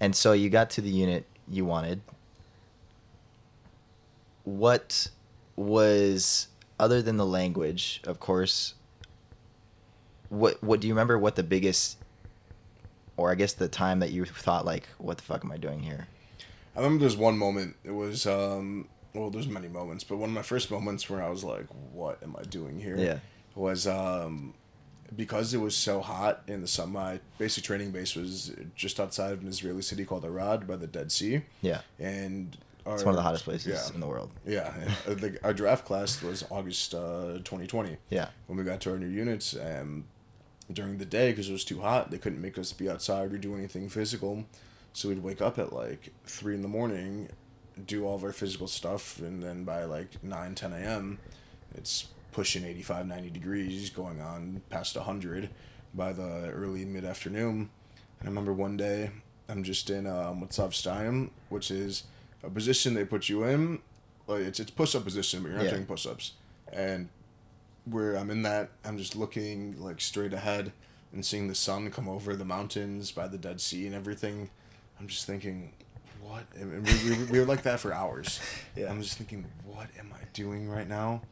And 0.01 0.15
so 0.15 0.33
you 0.33 0.51
got 0.51 0.71
to 0.71 0.81
the 0.81 0.91
unit 0.91 1.27
you 1.49 1.65
wanted. 1.65 2.01
What 4.45 5.09
was 5.55 6.49
other 6.79 7.03
than 7.03 7.17
the 7.17 7.27
language, 7.27 8.01
of 8.05 8.21
course, 8.21 8.75
what 10.29 10.63
what 10.63 10.81
do 10.81 10.89
you 10.89 10.95
remember 10.95 11.19
what 11.19 11.37
the 11.37 11.43
biggest 11.43 11.99
or 13.17 13.31
I 13.31 13.35
guess 13.35 13.53
the 13.53 13.69
time 13.69 14.01
that 14.01 14.11
you 14.11 14.25
thought 14.25 14.65
like 14.67 14.89
what 14.99 15.17
the 15.17 15.23
fuck 15.23 15.45
am 15.45 15.53
I 15.53 15.57
doing 15.57 15.81
here? 15.83 16.09
I 16.75 16.81
remember 16.81 17.01
there's 17.01 17.17
one 17.17 17.39
moment. 17.39 17.77
It 17.85 17.93
was 17.93 18.27
um 18.27 18.89
well, 19.17 19.31
there's 19.31 19.49
many 19.49 19.69
moments, 19.69 20.05
but 20.05 20.17
one 20.19 20.29
of 20.31 20.35
my 20.35 20.43
first 20.43 20.71
moments 20.71 21.09
where 21.11 21.23
I 21.23 21.29
was 21.29 21.43
like, 21.45 21.67
"What 21.93 22.23
am 22.23 22.37
I 22.39 22.43
doing 22.43 22.79
here?" 22.81 22.97
Yeah. 22.97 23.19
was 23.55 23.87
um 23.87 24.55
because 25.15 25.55
it 25.55 25.59
was 25.59 25.77
so 25.77 26.01
hot 26.01 26.43
in 26.49 26.61
the 26.61 26.67
summer. 26.69 26.93
My 26.93 27.21
basic 27.39 27.63
training 27.65 27.93
base 27.93 28.17
was 28.17 28.53
just 28.75 28.99
outside 28.99 29.33
of 29.33 29.41
an 29.41 29.49
Israeli 29.49 29.83
city 29.83 30.05
called 30.05 30.25
Arad 30.25 30.67
by 30.67 30.77
the 30.77 30.89
Dead 30.89 31.13
Sea, 31.13 31.43
Yeah. 31.63 31.83
and 32.01 32.57
our, 32.85 32.95
It's 32.97 33.05
one 33.05 33.15
of 33.15 33.17
the 33.17 33.23
hottest 33.23 33.45
places 33.45 33.67
yeah. 33.89 33.95
in 33.95 34.01
the 34.01 34.07
world. 34.09 34.31
Yeah, 34.45 34.75
uh, 35.07 35.15
the, 35.15 35.39
our 35.45 35.55
draft 35.55 35.85
class 35.85 36.23
was 36.23 36.45
August 36.51 36.93
uh, 36.95 37.39
2020 37.45 37.97
Yeah. 38.11 38.29
when 38.47 38.59
we 38.59 38.65
got 38.65 38.81
to 38.83 38.91
our 38.91 38.99
new 38.99 39.07
units 39.09 39.55
and 39.55 40.05
during 40.73 40.99
the 40.99 41.05
day 41.05 41.31
because 41.31 41.49
it 41.49 41.53
was 41.53 41.65
too 41.65 41.81
hot 41.81 42.11
they 42.11 42.19
couldn't 42.19 42.41
make 42.43 42.59
us 42.59 42.73
be 42.73 42.91
outside 42.91 43.33
or 43.33 43.39
do 43.39 43.55
anything 43.55 43.89
physical 43.89 44.45
so 44.93 45.09
we'd 45.09 45.23
wake 45.23 45.41
up 45.41 45.59
at 45.61 45.73
like 45.73 46.13
3 46.27 46.57
in 46.57 46.63
the 46.63 46.69
morning 46.69 47.29
do 47.85 48.07
all 48.07 48.15
of 48.15 48.25
our 48.25 48.33
physical 48.33 48.67
stuff 48.67 49.19
and 49.21 49.43
then 49.43 49.65
by 49.65 49.85
like 49.85 50.23
9 50.23 50.55
10 50.55 50.73
a.m 50.73 51.19
it's 51.75 52.07
pushing 52.33 52.65
85 52.65 53.07
90 53.07 53.31
degrees 53.31 53.91
going 53.91 54.21
on 54.21 54.63
past 54.71 54.97
100 54.97 55.51
by 55.95 56.13
the 56.13 56.51
early 56.51 56.85
mid-afternoon 56.85 57.69
and 58.21 58.23
i 58.23 58.25
remember 58.27 58.53
one 58.53 58.77
day 58.77 59.11
i'm 59.49 59.63
just 59.63 59.91
in 59.91 60.07
um, 60.07 60.47
Stein, 60.71 61.31
which 61.49 61.71
is 61.71 62.05
a 62.43 62.51
position 62.51 62.95
they 62.95 63.05
put 63.05 63.29
you 63.29 63.45
in 63.45 63.81
like 64.27 64.43
it's 64.43 64.61
it's 64.61 64.71
push-up 64.71 65.05
position 65.05 65.43
but 65.43 65.49
you're 65.49 65.59
not 65.59 65.65
Yeah. 65.67 65.71
doing 65.73 65.87
push-ups 65.87 66.33
and 66.73 67.09
where 67.85 68.17
I'm 68.17 68.31
in 68.31 68.43
that, 68.43 68.71
I'm 68.85 68.99
just 68.99 69.15
looking 69.15 69.81
like 69.81 70.01
straight 70.01 70.33
ahead 70.33 70.73
and 71.13 71.25
seeing 71.25 71.47
the 71.47 71.55
sun 71.55 71.89
come 71.93 72.09
over 72.09 72.35
the 72.35 72.45
mountains 72.45 73.13
by 73.13 73.29
the 73.29 73.39
Dead 73.39 73.61
Sea 73.61 73.87
and 73.87 73.95
everything. 73.95 74.51
I'm 74.99 75.07
just 75.07 75.25
thinking, 75.25 75.73
what? 76.27 76.45
And 76.55 76.87
we, 76.87 77.11
we, 77.17 77.25
we 77.25 77.39
were 77.41 77.45
like 77.47 77.63
that 77.63 77.81
for 77.81 77.93
hours. 77.93 78.41
Yeah. 78.77 78.91
I'm 78.91 79.01
just 79.01 79.17
thinking, 79.17 79.47
what 79.65 79.89
am 79.99 80.13
I 80.15 80.23
doing 80.35 80.69
right 80.69 80.87
now? 80.87 81.23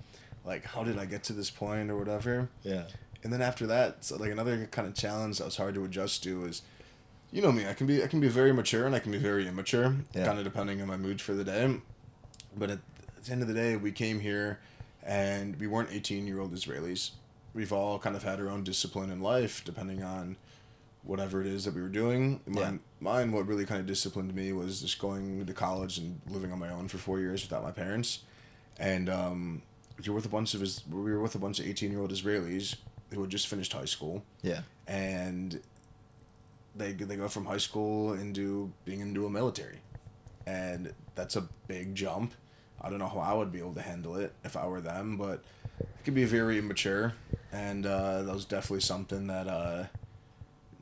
Like, 0.47 0.65
how 0.65 0.83
did 0.83 0.99
I 0.99 1.05
get 1.05 1.25
to 1.25 1.35
this 1.35 1.51
point 1.51 1.91
or 1.91 1.97
whatever? 1.99 2.49
Yeah. 2.63 2.85
And 3.23 3.31
then 3.33 3.43
after 3.43 3.67
that, 3.67 4.03
so 4.05 4.17
like 4.17 4.31
another 4.33 4.67
kind 4.71 4.89
of 4.89 4.95
challenge 4.95 5.39
that 5.39 5.45
was 5.45 5.57
hard 5.59 5.75
to 5.75 5.85
adjust 5.85 6.23
to 6.25 6.47
is, 6.47 6.63
you 7.33 7.43
know 7.43 7.53
me, 7.53 7.67
I 7.67 7.75
can 7.75 7.87
be 7.87 8.03
I 8.03 8.07
can 8.07 8.21
be 8.21 8.29
very 8.29 8.53
mature 8.53 8.87
and 8.87 8.95
I 8.95 8.99
can 8.99 9.13
be 9.13 9.19
very 9.19 9.47
immature, 9.47 9.95
Yeah. 10.15 10.25
kind 10.25 10.39
of 10.39 10.45
depending 10.45 10.81
on 10.81 10.89
my 10.89 10.97
mood 10.97 11.21
for 11.21 11.35
the 11.35 11.45
day. 11.45 11.77
But 12.57 12.71
at, 12.71 12.79
the 13.25 13.33
end 13.33 13.43
of 13.43 13.49
the 13.49 13.55
day, 13.55 13.77
we 13.77 13.91
came 13.93 14.21
here, 14.21 14.61
and 15.03 15.59
we 15.59 15.67
weren't 15.67 15.91
eighteen 15.91 16.27
year 16.27 16.39
old 16.41 16.53
Israelis. 16.55 17.11
We've 17.55 17.73
all 17.73 17.99
kind 17.99 18.15
of 18.17 18.23
had 18.23 18.39
our 18.41 18.49
own 18.51 18.65
discipline 18.65 19.11
in 19.11 19.21
life, 19.21 19.63
depending 19.65 20.03
on 20.03 20.37
whatever 21.03 21.41
it 21.41 21.47
is 21.47 21.65
that 21.65 21.75
we 21.75 21.81
were 21.83 21.89
doing. 21.89 22.41
Mine, 22.47 22.81
mine, 23.05 23.31
what 23.31 23.47
really 23.47 23.65
kind 23.67 23.81
of 23.81 23.87
disciplined 23.87 24.35
me 24.35 24.53
was 24.53 24.81
just 24.81 24.99
going 24.99 25.47
to 25.47 25.53
college 25.53 25.99
and 25.99 26.21
living 26.29 26.51
on 26.53 26.59
my 26.59 26.71
own 26.71 26.89
for 26.89 26.99
four 26.99 27.21
years 27.21 27.43
without 27.43 27.63
my 27.63 27.71
parents, 27.71 28.21
and 28.79 29.09
um, 29.09 29.63
you're 30.03 30.15
with 30.15 30.27
a 30.27 30.29
bunch 30.31 30.55
of 30.55 30.61
we 30.93 31.13
were 31.13 31.21
with 31.21 31.35
a 31.37 31.39
bunch 31.39 31.61
of 31.61 31.67
eighteen 31.67 31.91
year 31.93 32.01
old 32.01 32.11
Israelis 32.13 32.75
who 33.13 33.21
had 33.21 33.31
just 33.31 33.47
finished 33.47 33.73
high 33.73 33.85
school 33.85 34.25
Yeah. 34.43 34.63
and 34.89 35.61
they 36.75 36.93
they 36.93 37.15
go 37.17 37.29
from 37.29 37.45
high 37.47 37.59
school 37.69 38.15
into 38.15 38.73
being 38.85 39.01
into 39.01 39.27
a 39.27 39.31
military, 39.31 39.79
and 40.47 40.93
that's 41.15 41.37
a 41.37 41.43
big 41.69 41.95
jump. 41.95 42.33
I 42.81 42.91
don't 42.91 42.99
know 42.99 43.09
how 43.09 43.21
I 43.21 43.33
would 43.35 43.53
be 43.53 43.61
able 43.61 43.75
to 43.75 43.83
handle 43.83 44.17
it 44.17 44.33
if 44.45 44.57
I 44.57 44.67
were 44.67 44.81
them, 44.81 45.17
but 45.17 45.45
it 45.81 45.89
could 46.05 46.15
be 46.15 46.25
very 46.25 46.59
immature, 46.59 47.15
and 47.53 47.87
uh, 47.87 48.23
that 48.23 48.35
was 48.35 48.45
definitely 48.45 48.81
something 48.81 49.29
that 49.29 49.47
uh, 49.47 49.85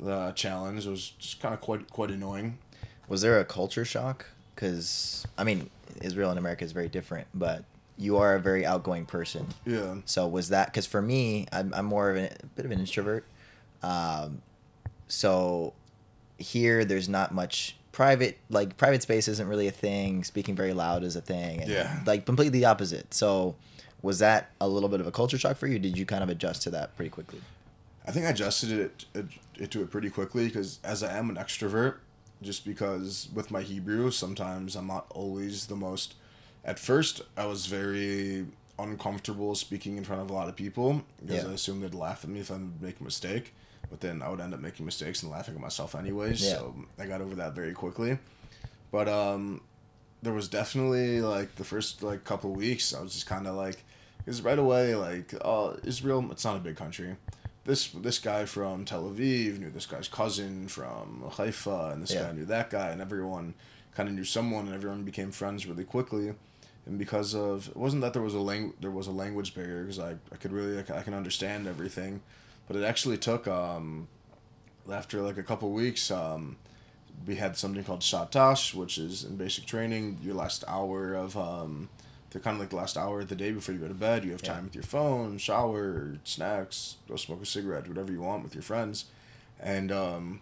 the 0.03 0.33
challenge 0.33 0.87
was 0.87 1.11
just 1.19 1.41
kind 1.41 1.55
of 1.55 1.61
quite 1.61 1.91
quite 1.91 2.11
annoying. 2.11 2.59
Was 3.09 3.23
there 3.23 3.39
a 3.39 3.45
culture 3.45 3.85
shock? 3.85 4.27
Because 4.55 5.27
I 5.39 5.45
mean, 5.45 5.71
Israel 6.01 6.31
and 6.31 6.39
America 6.39 6.65
is 6.65 6.73
very 6.73 6.89
different, 6.89 7.27
but 7.35 7.65
you 7.99 8.17
are 8.17 8.35
a 8.35 8.41
very 8.41 8.67
outgoing 8.67 9.07
person. 9.07 9.47
Yeah, 9.67 9.97
So 10.07 10.27
was 10.27 10.49
that 10.49 10.67
because 10.67 10.87
for 10.87 11.03
me, 11.03 11.47
I'm, 11.53 11.73
I'm 11.75 11.87
more 11.87 12.11
of 12.11 12.17
an, 12.17 12.31
a 12.43 12.47
bit 12.47 12.65
of 12.65 12.71
an 12.71 12.81
introvert. 12.81 13.25
Um, 13.83 14.43
so 15.09 15.75
here, 16.39 16.85
there's 16.85 17.09
not 17.09 17.33
much 17.33 17.77
private 17.93 18.39
like 18.49 18.77
private 18.79 19.03
space 19.03 19.29
isn't 19.29 19.47
really 19.47 19.69
a 19.69 19.73
thing. 19.73 20.25
Speaking 20.25 20.57
very 20.57 20.73
loud 20.73 21.05
is 21.05 21.17
a 21.17 21.21
thing. 21.21 21.63
And 21.63 21.71
Yeah. 21.71 22.01
Like 22.07 22.27
completely 22.27 22.59
the 22.61 22.65
opposite. 22.67 23.13
So 23.15 23.55
was 24.01 24.19
that 24.19 24.51
a 24.61 24.67
little 24.67 24.89
bit 24.89 25.01
of 25.01 25.07
a 25.07 25.13
culture 25.13 25.39
shock 25.39 25.57
for 25.57 25.67
you? 25.67 25.79
Did 25.79 25.97
you 25.97 26.07
kind 26.07 26.23
of 26.23 26.29
adjust 26.29 26.63
to 26.63 26.71
that 26.71 26.97
pretty 26.97 27.11
quickly? 27.11 27.41
I 28.07 28.11
think 28.11 28.27
I 28.27 28.31
adjusted 28.31 28.73
it, 28.73 29.05
it, 29.15 29.27
it 29.63 29.71
to 29.71 29.83
it 29.83 29.91
pretty 29.91 30.11
quickly 30.11 30.47
because 30.47 30.81
as 30.83 31.03
I 31.03 31.17
am 31.17 31.31
an 31.31 31.37
extrovert, 31.37 31.97
just 32.43 32.65
because 32.65 33.29
with 33.33 33.51
my 33.51 33.63
Hebrew, 33.63 34.11
sometimes 34.11 34.75
I'm 34.75 34.89
not 34.89 35.07
always 35.11 35.67
the 35.67 35.77
most. 35.77 36.15
At 36.65 36.79
first, 36.79 37.23
I 37.37 37.47
was 37.47 37.67
very 37.67 38.47
uncomfortable 38.79 39.55
speaking 39.55 39.97
in 39.97 40.05
front 40.05 40.23
of 40.23 40.31
a 40.31 40.33
lot 40.33 40.49
of 40.49 40.57
people 40.57 41.03
because 41.25 41.45
Yeah. 41.45 41.51
I 41.51 41.55
assumed 41.55 41.83
they'd 41.85 41.95
laugh 41.95 42.25
at 42.25 42.31
me 42.31 42.41
if 42.41 42.51
I 42.51 42.59
make 42.81 43.01
a 43.01 43.05
mistake. 43.05 43.55
But 43.91 44.01
then 44.01 44.23
I 44.23 44.29
would 44.31 44.41
end 44.41 44.55
up 44.55 44.61
making 44.61 44.87
mistakes 44.87 45.23
and 45.23 45.31
laughing 45.31 45.55
at 45.55 45.61
myself 45.61 45.95
anyways. 45.95 46.43
Yeah. 46.43 46.55
So 46.55 46.75
I 46.99 47.07
got 47.07 47.21
over 47.21 47.35
that 47.37 47.55
very 47.55 47.73
quickly. 47.75 48.19
But 48.91 49.09
um, 49.09 49.61
there 50.23 50.33
was 50.33 50.49
definitely 50.49 51.21
like 51.21 51.55
the 51.57 51.65
first 51.65 52.03
like 52.03 52.25
couple 52.25 52.53
weeks, 52.53 52.95
I 52.95 53.01
was 53.03 53.13
just 53.13 53.27
kind 53.27 53.47
of 53.47 53.55
like, 53.55 53.85
because 54.19 54.41
right 54.43 54.59
away 54.59 54.95
like, 54.95 55.35
oh, 55.45 55.77
Israel, 55.85 56.27
it's 56.31 56.45
not 56.45 56.57
a 56.57 56.61
big 56.61 56.77
country 56.77 57.17
this 57.65 57.89
this 57.89 58.19
guy 58.19 58.45
from 58.45 58.85
Tel 58.85 59.05
Aviv 59.05 59.59
knew 59.59 59.71
this 59.71 59.87
guy's 59.87 60.09
cousin 60.09 60.69
from 60.69 61.25
Haifa, 61.37 61.91
and 61.93 62.03
this 62.03 62.13
Yeah. 62.13 62.25
guy 62.25 62.33
knew 62.33 62.45
that 62.47 62.71
guy, 62.71 62.91
and 62.91 63.01
everyone 63.01 63.55
kind 63.95 64.09
of 64.09 64.15
knew 64.15 64.25
someone, 64.25 64.67
and 64.67 64.75
everyone 64.75 65.05
became 65.05 65.31
friends 65.31 65.67
really 65.67 65.85
quickly. 65.85 66.35
And 66.87 66.99
because 66.99 67.35
of 67.35 67.69
it 67.69 67.77
wasn't 67.77 68.03
that 68.03 68.13
there 68.13 68.23
was 68.23 68.35
a 68.35 68.41
lang- 68.41 68.75
there 68.81 68.91
was 68.91 69.07
a 69.07 69.13
language 69.13 69.55
barrier 69.55 69.83
because 69.83 70.01
I, 70.01 70.13
I 70.33 70.37
could 70.37 70.53
really 70.53 70.79
I, 70.79 70.99
I 70.99 71.03
can 71.03 71.15
understand 71.15 71.69
everything, 71.69 72.23
but 72.67 72.77
it 72.77 72.83
actually 72.83 73.19
took 73.19 73.47
um, 73.47 74.09
after 74.91 75.21
like 75.23 75.37
a 75.39 75.45
couple 75.45 75.71
weeks 75.71 76.11
um, 76.11 76.57
we 77.25 77.37
had 77.37 77.57
something 77.57 77.85
called 77.85 78.03
shatash, 78.03 78.75
which 78.75 78.99
is 78.99 79.23
in 79.23 79.37
basic 79.37 79.65
training 79.67 80.19
your 80.25 80.35
last 80.35 80.65
hour 80.67 81.15
of 81.15 81.37
um, 81.37 81.89
the 82.33 82.41
kind 82.41 82.55
of 82.57 82.61
like 82.61 82.71
the 82.71 82.77
last 82.77 82.97
hour 82.97 83.21
of 83.21 83.29
the 83.29 83.35
day 83.37 83.53
before 83.53 83.75
you 83.75 83.81
go 83.81 83.89
to 83.89 83.95
bed. 83.95 84.25
You 84.25 84.33
have 84.33 84.43
Yeah. 84.43 84.55
time 84.55 84.65
with 84.65 84.75
your 84.75 84.85
phone, 84.85 85.39
shower, 85.39 86.17
snacks, 86.25 86.97
go 87.09 87.17
smoke 87.17 87.43
a 87.43 87.47
cigarette, 87.47 87.89
whatever 87.89 88.11
you 88.13 88.21
want 88.23 88.43
with 88.45 88.55
your 88.55 88.63
friends, 88.63 89.07
and 89.61 89.93
um, 89.93 90.41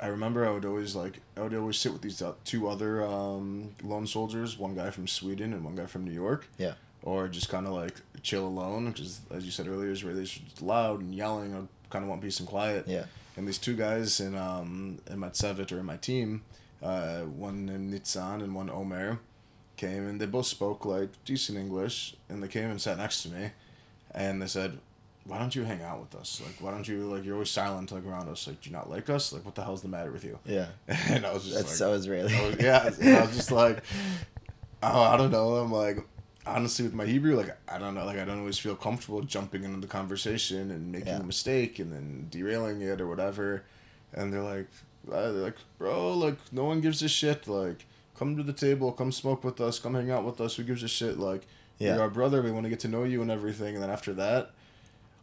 I 0.00 0.06
remember 0.06 0.46
I 0.46 0.50
would 0.52 0.64
always 0.64 0.94
like 0.94 1.20
I 1.36 1.40
would 1.42 1.54
always 1.54 1.76
sit 1.78 1.92
with 1.92 2.02
these 2.02 2.22
uh, 2.22 2.32
two 2.44 2.68
other 2.68 3.04
um, 3.04 3.74
lone 3.82 4.06
soldiers, 4.06 4.58
one 4.58 4.74
guy 4.74 4.90
from 4.90 5.06
Sweden 5.06 5.52
and 5.52 5.64
one 5.64 5.76
guy 5.76 5.86
from 5.86 6.04
New 6.04 6.12
York. 6.12 6.48
Yeah. 6.58 6.74
Or 7.02 7.28
just 7.28 7.48
kind 7.48 7.66
of 7.66 7.72
like 7.72 7.94
chill 8.22 8.46
alone, 8.46 8.90
because 8.92 9.20
as 9.30 9.44
you 9.46 9.50
said 9.50 9.66
earlier, 9.66 9.90
is 9.90 10.04
really 10.04 10.24
just 10.24 10.60
loud 10.62 11.00
and 11.00 11.14
yelling. 11.14 11.54
I 11.54 11.60
kind 11.90 12.02
of 12.04 12.08
want 12.10 12.20
peace 12.22 12.38
and 12.40 12.48
quiet. 12.48 12.84
Yeah. 12.86 13.04
And 13.36 13.48
these 13.48 13.58
two 13.58 13.74
guys 13.74 14.20
in 14.20 14.36
um 14.36 14.98
in 15.10 15.18
my 15.18 15.28
or 15.28 15.78
in 15.78 15.86
my 15.86 15.96
team, 15.96 16.42
uh, 16.82 17.20
one 17.20 17.66
named 17.66 17.92
Nitzan 17.94 18.42
and 18.42 18.54
one 18.54 18.68
Omer, 18.70 19.18
came 19.86 20.02
and 20.08 20.20
they 20.20 20.26
both 20.26 20.46
spoke 20.46 20.80
like 20.84 21.10
decent 21.24 21.56
English, 21.64 21.96
and 22.28 22.36
they 22.42 22.48
came 22.48 22.68
and 22.70 22.80
sat 22.80 22.96
next 22.98 23.22
to 23.24 23.28
me, 23.30 23.44
and 24.14 24.40
they 24.42 24.46
said, 24.46 24.78
why 25.30 25.38
don't 25.38 25.54
you 25.54 25.64
hang 25.64 25.82
out 25.82 26.00
with 26.00 26.14
us? 26.20 26.40
Like, 26.44 26.56
why 26.64 26.70
don't 26.74 26.88
you 26.88 26.98
like 27.12 27.24
you're 27.24 27.34
always 27.34 27.50
silent 27.50 27.92
like 27.92 28.06
around 28.06 28.28
us? 28.28 28.46
Like, 28.48 28.60
do 28.62 28.70
you 28.70 28.76
not 28.80 28.88
like 28.94 29.08
us? 29.10 29.32
Like, 29.34 29.44
what 29.44 29.54
the 29.54 29.62
hell's 29.62 29.82
the 29.82 29.88
matter 29.96 30.10
with 30.16 30.24
you? 30.24 30.38
Yeah. 30.56 30.68
And 31.14 31.26
I 31.26 31.32
was 31.34 31.44
just 31.44 31.54
That's 31.56 31.68
like, 31.68 31.76
so 31.76 31.92
Israeli. 31.92 32.34
I 32.34 32.46
was, 32.48 32.56
yeah, 32.68 32.90
and 33.00 33.16
I 33.16 33.20
was 33.26 33.36
just 33.40 33.52
like, 33.52 33.82
oh, 34.82 35.02
I 35.02 35.16
don't 35.18 35.30
know. 35.30 35.56
I'm 35.56 35.70
like, 35.72 35.98
honestly, 36.46 36.84
with 36.86 36.94
my 36.94 37.06
Hebrew, 37.06 37.36
like, 37.36 37.54
I 37.68 37.76
don't 37.78 37.94
know. 37.94 38.04
Like, 38.06 38.18
I 38.18 38.24
don't 38.24 38.40
always 38.40 38.58
feel 38.58 38.74
comfortable 38.74 39.20
jumping 39.22 39.62
into 39.64 39.80
the 39.80 39.86
conversation 39.86 40.70
and 40.70 40.90
making 40.90 41.08
Yeah. 41.08 41.20
a 41.20 41.22
mistake 41.34 41.78
and 41.78 41.92
then 41.92 42.26
derailing 42.30 42.80
it 42.82 43.00
or 43.00 43.06
whatever. 43.06 43.62
And 44.14 44.32
they're 44.32 44.42
like, 44.54 44.68
they're 45.06 45.30
like, 45.30 45.56
bro, 45.78 46.14
like, 46.14 46.38
no 46.50 46.64
one 46.64 46.80
gives 46.80 47.02
a 47.02 47.08
shit. 47.08 47.46
Like, 47.46 47.86
come 48.20 48.36
to 48.36 48.42
the 48.42 48.52
table, 48.52 48.92
come 48.92 49.10
smoke 49.10 49.42
with 49.42 49.62
us, 49.62 49.78
come 49.78 49.94
hang 49.94 50.10
out 50.10 50.24
with 50.26 50.42
us. 50.42 50.56
Who 50.56 50.62
gives 50.62 50.82
a 50.82 50.88
shit? 50.88 51.18
Like, 51.18 51.46
Yeah. 51.78 51.94
you're 51.94 52.02
our 52.02 52.10
brother. 52.10 52.42
We 52.42 52.50
want 52.52 52.64
to 52.64 52.70
get 52.70 52.80
to 52.80 52.88
know 52.88 53.04
you 53.04 53.22
and 53.22 53.30
everything. 53.30 53.74
And 53.74 53.82
then 53.82 53.88
after 53.88 54.12
that, 54.12 54.50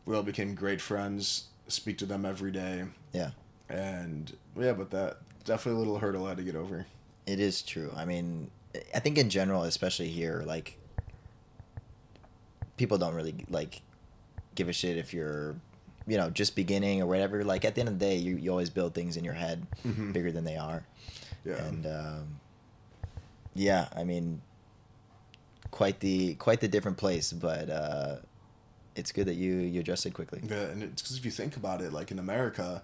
we 0.07 0.15
all 0.15 0.23
became 0.23 0.55
great 0.55 0.81
friends. 0.81 1.45
Speak 1.67 1.99
to 1.99 2.07
them 2.07 2.25
every 2.25 2.51
day. 2.51 2.85
Yeah. 3.13 3.31
And 3.69 4.35
yeah, 4.59 4.73
but 4.73 4.89
that 4.89 5.17
definitely 5.45 5.75
a 5.75 5.83
little 5.83 5.99
hurdle 5.99 6.25
I 6.25 6.29
had 6.29 6.37
to 6.37 6.43
get 6.43 6.55
over. 6.55 6.87
It 7.27 7.39
is 7.39 7.61
true. 7.61 7.93
I 7.95 8.05
mean, 8.05 8.49
I 8.95 8.99
think 8.99 9.19
in 9.19 9.29
general, 9.29 9.61
especially 9.63 10.07
here, 10.09 10.43
like 10.47 10.79
people 12.77 12.97
don't 12.97 13.13
really 13.13 13.35
like 13.49 13.81
give 14.55 14.69
a 14.69 14.73
shit 14.73 14.97
if 14.97 15.13
you're, 15.13 15.55
you 16.07 16.17
know, 16.17 16.31
just 16.31 16.55
beginning 16.55 17.01
or 17.01 17.05
whatever. 17.05 17.43
Like 17.43 17.63
at 17.63 17.75
the 17.75 17.81
end 17.81 17.89
of 17.89 17.99
the 17.99 18.05
day, 18.05 18.15
you, 18.15 18.37
you 18.37 18.49
always 18.49 18.71
build 18.71 18.95
things 18.95 19.17
in 19.17 19.23
your 19.23 19.33
head 19.35 19.67
Mhm. 19.85 20.13
bigger 20.13 20.31
than 20.31 20.45
they 20.45 20.57
are. 20.57 20.83
Yeah. 21.45 21.63
And 21.65 21.85
um, 21.85 22.39
yeah, 23.58 23.88
I 23.95 24.03
mean, 24.03 24.41
quite 25.72 25.99
the 25.99 26.36
quite 26.36 26.60
the 26.62 26.68
different 26.68 26.97
place, 26.97 27.32
but 27.34 27.70
uh, 27.70 28.16
it's 28.95 29.12
good 29.12 29.28
that 29.28 29.36
you 29.36 29.53
you 29.55 29.80
adjusted 29.82 30.14
quickly. 30.14 30.41
Yeah, 30.43 30.64
and 30.72 30.84
it's 30.84 31.01
because 31.01 31.18
if 31.18 31.26
you 31.26 31.32
think 31.32 31.55
about 31.58 31.82
it, 31.82 31.91
like 31.93 32.12
in 32.12 32.20
America, 32.20 32.84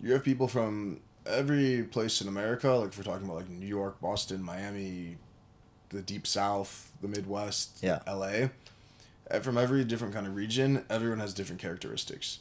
you 0.00 0.12
have 0.12 0.22
people 0.24 0.48
from 0.48 1.00
every 1.26 1.82
place 1.84 2.20
in 2.20 2.28
America. 2.28 2.70
Like 2.70 2.88
if 2.90 2.98
we're 2.98 3.04
talking 3.04 3.24
about 3.26 3.36
like 3.36 3.48
New 3.50 3.66
York, 3.66 4.00
Boston, 4.00 4.42
Miami, 4.42 5.16
the 5.90 6.02
Deep 6.02 6.26
South, 6.26 6.90
the 7.00 7.08
Midwest, 7.08 7.78
Yeah. 7.82 8.00
L.A. 8.06 8.50
From 9.40 9.56
every 9.56 9.84
different 9.84 10.12
kind 10.12 10.26
of 10.26 10.34
region, 10.36 10.84
everyone 10.90 11.20
has 11.20 11.32
different 11.32 11.60
characteristics. 11.62 12.40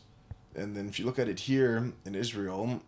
And 0.56 0.76
then 0.76 0.90
if 0.90 1.00
you 1.00 1.06
look 1.06 1.20
at 1.20 1.30
it 1.30 1.42
here 1.42 1.94
in 2.06 2.16
Israel, 2.16 2.82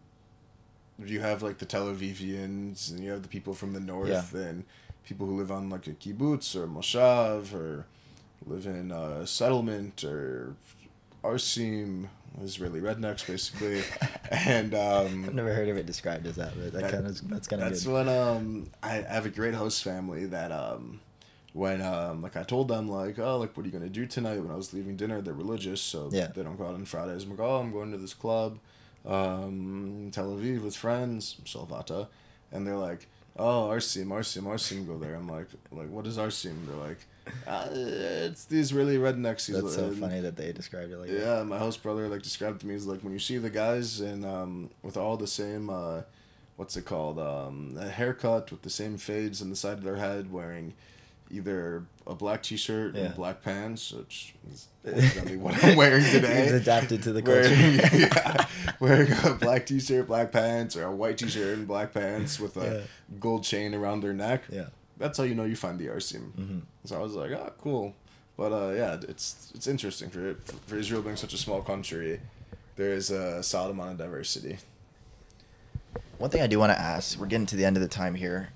you 0.99 1.19
have 1.21 1.41
like 1.43 1.57
the 1.57 1.65
Tel 1.65 1.85
Avivians, 1.87 2.91
and 2.91 2.99
you 2.99 3.11
have 3.11 3.21
the 3.23 3.27
people 3.27 3.53
from 3.53 3.73
the 3.73 3.79
north, 3.79 4.33
and 4.33 4.63
people 5.05 5.27
who 5.27 5.37
live 5.37 5.51
on 5.51 5.69
like 5.69 5.87
a 5.87 5.91
kibbutz 5.91 6.55
or 6.55 6.63
a 6.65 6.67
moshav 6.67 7.53
or 7.53 7.85
live 8.45 8.65
in 8.65 8.91
a 8.91 9.25
settlement 9.27 10.03
or 10.03 10.55
arsim, 11.23 12.07
Israeli 12.41 12.81
rednecks 12.81 13.25
basically, 13.27 13.81
and 14.31 14.73
um, 14.73 15.25
I've 15.27 15.33
never 15.35 15.53
heard 15.53 15.69
of 15.69 15.77
it 15.77 15.85
described 15.85 16.25
as 16.27 16.35
that, 16.37 16.53
but 16.55 16.73
that, 16.73 16.81
That- 16.81 16.91
kind 16.91 17.07
of 17.07 17.29
that's 17.29 17.47
kind 17.47 17.61
of 17.61 17.69
that's 17.69 17.83
good. 17.85 17.93
when 17.93 18.09
um 18.09 18.69
I, 18.81 18.97
I 18.99 19.01
have 19.13 19.25
a 19.25 19.29
great 19.29 19.53
host 19.53 19.83
family 19.83 20.25
that 20.27 20.51
um 20.51 20.99
when 21.53 21.81
um 21.81 22.21
like 22.23 22.35
I 22.35 22.43
told 22.43 22.67
them 22.67 22.89
like 22.89 23.19
oh 23.19 23.37
like 23.37 23.55
what 23.55 23.63
are 23.63 23.67
you 23.69 23.71
gonna 23.73 23.89
do 23.89 24.05
tonight? 24.07 24.39
When 24.41 24.51
I 24.51 24.55
was 24.55 24.73
leaving 24.73 24.95
dinner 24.97 25.21
they're 25.21 25.33
religious 25.33 25.81
so 25.81 26.09
Yeah. 26.11 26.27
they 26.27 26.41
don't 26.43 26.57
go 26.57 26.65
out 26.65 26.73
on 26.73 26.85
Fridays. 26.85 27.23
I'm 27.23 27.29
like 27.31 27.39
oh 27.39 27.57
I'm 27.59 27.71
going 27.71 27.91
to 27.91 27.97
this 27.97 28.13
club 28.15 28.57
um 29.05 30.09
Tel 30.11 30.29
Aviv 30.29 30.63
with 30.63 30.75
friends 30.75 31.37
Salvata 31.45 32.07
and 32.51 32.65
they're 32.65 32.77
like 32.77 33.07
oh 33.37 33.69
Arsim 33.69 34.07
Arsim 34.07 34.43
Arsim 34.43 34.87
go 34.87 34.97
there. 34.97 35.15
I'm 35.15 35.27
like 35.27 35.47
like 35.71 35.89
what 35.89 36.07
is 36.07 36.17
Arsim? 36.17 36.65
They're 36.67 36.75
like 36.75 36.99
uh, 37.47 37.67
it's 37.71 38.45
the 38.45 38.59
Israeli 38.59 38.97
rednecks. 38.97 39.47
He's 39.47 39.61
That's 39.61 39.75
so 39.75 39.91
funny 39.91 40.19
that 40.19 40.35
they 40.35 40.51
described 40.51 40.91
it 40.91 40.97
like 40.97 41.09
that. 41.09 41.19
yeah, 41.19 41.43
my 41.43 41.57
host 41.57 41.81
brother 41.81 42.07
like 42.07 42.21
described 42.21 42.61
to 42.61 42.67
me 42.67 42.75
is 42.75 42.85
like 42.85 43.01
when 43.01 43.13
you 43.13 43.19
see 43.19 43.37
the 43.37 43.49
guys 43.49 44.01
and 44.01 44.25
um 44.25 44.69
with 44.81 44.97
all 44.97 45.17
the 45.17 45.27
same 45.27 45.69
uh 45.69 46.01
what's 46.55 46.77
it 46.77 46.85
called 46.85 47.19
um 47.19 47.75
a 47.79 47.89
haircut 47.89 48.51
with 48.51 48.61
the 48.61 48.69
same 48.69 48.97
fades 48.97 49.41
on 49.41 49.49
the 49.49 49.55
side 49.55 49.77
of 49.77 49.83
their 49.83 49.95
head 49.97 50.31
wearing 50.31 50.73
either 51.31 51.85
a 52.05 52.13
black 52.15 52.43
t-shirt 52.43 52.95
Yeah. 52.95 53.05
and 53.05 53.15
black 53.15 53.41
pants 53.41 53.91
which 53.91 54.35
is 54.51 54.67
ultimately 54.85 55.37
what 55.37 55.63
I'm 55.63 55.75
wearing 55.77 56.03
today. 56.05 56.43
He's 56.43 56.51
adapted 56.53 57.01
to 57.03 57.13
the 57.13 57.21
culture. 57.21 57.49
Wearing, 57.49 57.75
yeah, 58.01 58.45
wearing 58.79 59.11
a 59.23 59.33
black 59.35 59.65
t-shirt, 59.65 60.07
black 60.07 60.31
pants, 60.31 60.75
or 60.75 60.83
a 60.83 60.91
white 60.95 61.17
t-shirt 61.17 61.57
and 61.57 61.67
black 61.67 61.93
pants 61.93 62.39
with 62.39 62.57
a 62.57 62.65
Yeah. 62.65 63.17
gold 63.19 63.43
chain 63.43 63.73
around 63.73 64.01
their 64.01 64.13
neck. 64.13 64.43
Yeah. 64.51 64.67
That's 64.97 65.17
how 65.17 65.23
you 65.23 65.33
know 65.35 65.45
you 65.45 65.55
find 65.55 65.79
the 65.79 65.87
Arsim. 65.87 66.31
hmm 66.33 66.59
So 66.85 66.95
I 66.97 66.99
was 66.99 67.13
like, 67.15 67.31
oh, 67.31 67.51
cool. 67.59 67.95
But 68.37 68.51
uh, 68.51 68.71
yeah, 68.75 68.97
it's 69.07 69.51
it's 69.55 69.67
interesting 69.67 70.09
for 70.09 70.35
for 70.67 70.75
Israel 70.77 71.01
being 71.01 71.15
such 71.15 71.33
a 71.33 71.37
small 71.37 71.61
country. 71.61 72.19
There 72.75 72.91
is 72.91 73.11
a 73.11 73.41
solid 73.43 73.71
amount 73.71 73.91
of 73.91 73.97
diversity. 73.99 74.57
One 76.17 76.29
thing 76.29 76.41
I 76.41 76.47
do 76.47 76.57
want 76.59 76.71
to 76.71 76.79
ask, 76.79 77.19
we're 77.19 77.27
getting 77.27 77.45
to 77.47 77.55
the 77.55 77.65
end 77.65 77.75
of 77.77 77.81
the 77.83 77.89
time 77.89 78.15
here. 78.15 78.49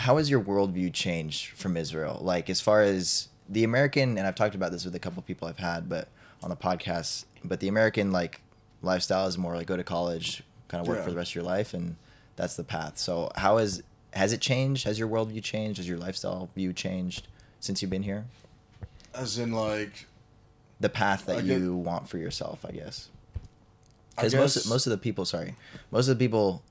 How 0.00 0.16
has 0.16 0.30
your 0.30 0.40
worldview 0.42 0.92
changed 0.94 1.48
from 1.52 1.76
Israel? 1.76 2.18
Like, 2.22 2.48
as 2.48 2.60
far 2.60 2.80
as 2.82 3.28
the 3.50 3.64
American, 3.64 4.16
and 4.16 4.26
I've 4.26 4.34
talked 4.34 4.54
about 4.54 4.72
this 4.72 4.84
with 4.86 4.94
a 4.94 4.98
couple 4.98 5.20
people 5.22 5.46
I've 5.46 5.58
had, 5.58 5.88
but 5.90 6.08
on 6.42 6.48
the 6.48 6.56
podcast, 6.56 7.26
but 7.44 7.60
the 7.60 7.68
American, 7.68 8.10
like, 8.10 8.40
lifestyle 8.80 9.26
is 9.26 9.36
more 9.36 9.54
like 9.54 9.66
go 9.66 9.76
to 9.76 9.84
college, 9.84 10.42
kind 10.68 10.80
of 10.80 10.88
work 10.88 10.98
Yeah. 10.98 11.04
for 11.04 11.10
the 11.10 11.16
rest 11.16 11.32
of 11.32 11.34
your 11.34 11.44
life, 11.44 11.74
and 11.74 11.96
that's 12.36 12.56
the 12.56 12.64
path. 12.64 12.96
So, 12.96 13.30
how 13.36 13.58
has, 13.58 13.82
has 14.14 14.32
it 14.32 14.40
changed? 14.40 14.84
Has 14.84 14.98
your 14.98 15.06
worldview 15.08 15.42
changed? 15.42 15.76
Has 15.76 15.86
your 15.88 15.98
lifestyle 15.98 16.48
view 16.54 16.72
changed 16.72 17.28
since 17.60 17.82
you've 17.82 17.90
been 17.90 18.04
here? 18.04 18.24
As 19.14 19.38
in, 19.38 19.52
like, 19.52 20.06
The 20.80 20.88
path 20.88 21.26
that 21.26 21.44
you 21.44 21.76
want 21.76 22.08
for 22.08 22.16
yourself, 22.16 22.64
I 22.64 22.70
guess. 22.70 23.10
Because 24.16 24.34
most 24.34 24.66
most 24.66 24.86
of 24.86 24.90
the 24.92 24.98
people, 24.98 25.26
sorry, 25.26 25.56
most 25.90 26.08
of 26.08 26.18
the 26.18 26.24
people 26.24 26.62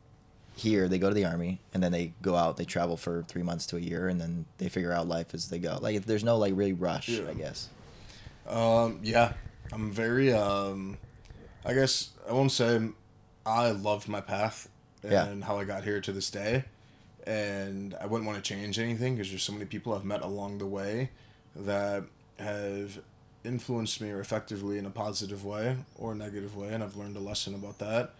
here 0.59 0.87
they 0.87 0.99
go 0.99 1.09
to 1.09 1.15
the 1.15 1.25
army 1.25 1.59
and 1.73 1.81
then 1.81 1.91
they 1.91 2.13
go 2.21 2.35
out, 2.35 2.57
they 2.57 2.65
travel 2.65 2.97
for 2.97 3.23
three 3.27 3.43
months 3.43 3.65
to 3.67 3.77
a 3.77 3.79
year, 3.79 4.07
and 4.07 4.19
then 4.21 4.45
they 4.57 4.69
figure 4.69 4.91
out 4.91 5.07
life 5.07 5.33
as 5.33 5.49
they 5.49 5.59
go. 5.59 5.79
Like 5.81 6.05
there's 6.05 6.23
no 6.23 6.37
like 6.37 6.53
really 6.55 6.73
rush, 6.73 7.09
Yeah. 7.09 7.29
I 7.29 7.33
guess. 7.33 7.69
Um, 8.47 8.99
yeah, 9.03 9.33
I'm 9.71 9.91
very. 9.91 10.33
Um, 10.33 10.97
I 11.65 11.73
guess 11.73 12.09
I 12.27 12.33
won't 12.33 12.51
say 12.51 12.79
I 13.45 13.71
loved 13.71 14.07
my 14.07 14.21
path 14.21 14.69
Yeah. 15.03 15.25
and 15.25 15.43
how 15.43 15.59
I 15.59 15.65
got 15.65 15.83
here 15.83 15.99
to 16.01 16.11
this 16.11 16.29
day, 16.29 16.63
and 17.27 17.95
I 18.01 18.05
wouldn't 18.05 18.25
want 18.27 18.43
to 18.43 18.47
change 18.53 18.79
anything 18.79 19.15
because 19.15 19.29
there's 19.29 19.43
so 19.43 19.53
many 19.53 19.65
people 19.65 19.93
I've 19.93 20.05
met 20.05 20.21
along 20.21 20.57
the 20.59 20.65
way 20.65 21.09
that 21.55 22.03
have 22.39 22.99
influenced 23.43 24.01
me 24.01 24.09
or 24.11 24.19
effectively 24.19 24.77
in 24.77 24.85
a 24.85 24.89
positive 24.89 25.43
way 25.45 25.77
or 25.97 26.13
a 26.13 26.15
negative 26.15 26.55
way, 26.55 26.69
and 26.69 26.83
I've 26.83 26.95
learned 26.95 27.17
a 27.17 27.19
lesson 27.21 27.53
about 27.55 27.77
that. 27.79 28.13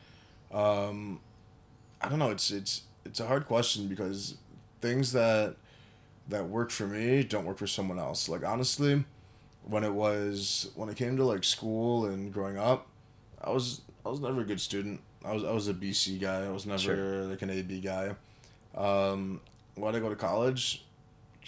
Um, 0.51 1.19
I 2.01 2.09
don't 2.09 2.19
know. 2.19 2.31
It's 2.31 2.51
it's 2.51 2.83
it's 3.05 3.19
a 3.19 3.27
hard 3.27 3.45
question 3.47 3.87
because 3.87 4.35
things 4.81 5.11
that 5.13 5.55
that 6.27 6.47
work 6.47 6.71
for 6.71 6.87
me 6.87 7.23
don't 7.23 7.45
work 7.45 7.57
for 7.57 7.67
someone 7.67 7.99
else. 7.99 8.29
Like 8.29 8.45
honestly, 8.45 9.03
when 9.63 9.83
it 9.83 9.93
was 9.93 10.71
when 10.75 10.89
it 10.89 10.95
came 10.95 11.17
to 11.17 11.25
like 11.25 11.43
school 11.43 12.05
and 12.05 12.33
growing 12.33 12.57
up, 12.57 12.87
I 13.41 13.49
was 13.51 13.81
I 14.05 14.09
was 14.09 14.19
never 14.19 14.41
a 14.41 14.45
good 14.45 14.61
student. 14.61 15.01
I 15.25 15.33
was 15.33 15.43
I 15.43 15.51
was 15.51 15.67
a 15.67 15.73
BC 15.73 16.19
guy. 16.19 16.45
I 16.45 16.49
was 16.49 16.65
never 16.65 16.79
Sure. 16.79 17.23
like 17.25 17.41
an 17.41 17.49
AB 17.49 17.81
guy. 17.81 18.15
Um, 18.75 19.41
why 19.75 19.91
did 19.91 19.97
I 19.97 20.01
go 20.01 20.09
to 20.09 20.15
college? 20.15 20.85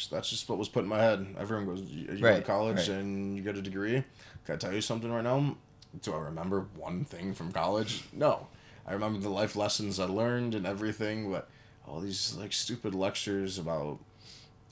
That's 0.09 0.29
just 0.29 0.49
what 0.49 0.57
was 0.57 0.67
put 0.67 0.83
in 0.83 0.89
my 0.89 0.97
head. 0.97 1.35
Everyone 1.37 1.65
goes, 1.67 1.81
you, 1.81 2.07
you 2.13 2.21
go 2.21 2.35
to 2.35 2.41
college 2.41 2.89
right. 2.89 2.97
and 2.97 3.37
you 3.37 3.43
get 3.43 3.55
a 3.55 3.61
degree. 3.61 4.03
Can 4.45 4.55
I 4.55 4.57
tell 4.57 4.73
you 4.73 4.81
something 4.81 5.11
right 5.11 5.23
now? 5.23 5.55
Do 6.01 6.13
I 6.13 6.19
remember 6.21 6.65
one 6.75 7.05
thing 7.05 7.33
from 7.35 7.51
college? 7.51 8.03
No. 8.11 8.47
I 8.87 8.93
remember 8.93 9.19
the 9.19 9.29
life 9.29 9.55
lessons 9.55 9.99
I 9.99 10.05
learned 10.05 10.55
and 10.55 10.65
everything, 10.65 11.31
but 11.31 11.49
all 11.87 11.99
these 11.99 12.35
like 12.35 12.53
stupid 12.53 12.93
lectures 12.95 13.57
about. 13.57 13.99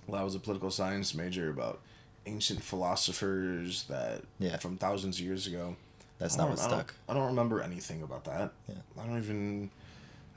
Well, 0.08 0.20
I 0.20 0.24
was 0.24 0.34
a 0.36 0.40
political 0.40 0.72
science 0.72 1.14
major 1.14 1.50
about 1.50 1.80
ancient 2.26 2.64
philosophers 2.64 3.84
that 3.84 4.24
Yeah. 4.40 4.58
from 4.58 4.78
thousands 4.78 5.20
of 5.20 5.26
years 5.26 5.46
ago. 5.48 5.76
That's 6.18 6.36
not 6.38 6.50
what 6.50 6.60
I 6.60 6.62
don't- 6.68 6.72
stuck. 6.72 6.96
I 7.08 7.14
don't 7.14 7.28
remember 7.28 7.62
anything 7.62 8.02
about 8.04 8.26
that. 8.26 8.52
Yeah. 8.68 8.76
I 9.02 9.06
don't 9.08 9.18
even. 9.18 9.70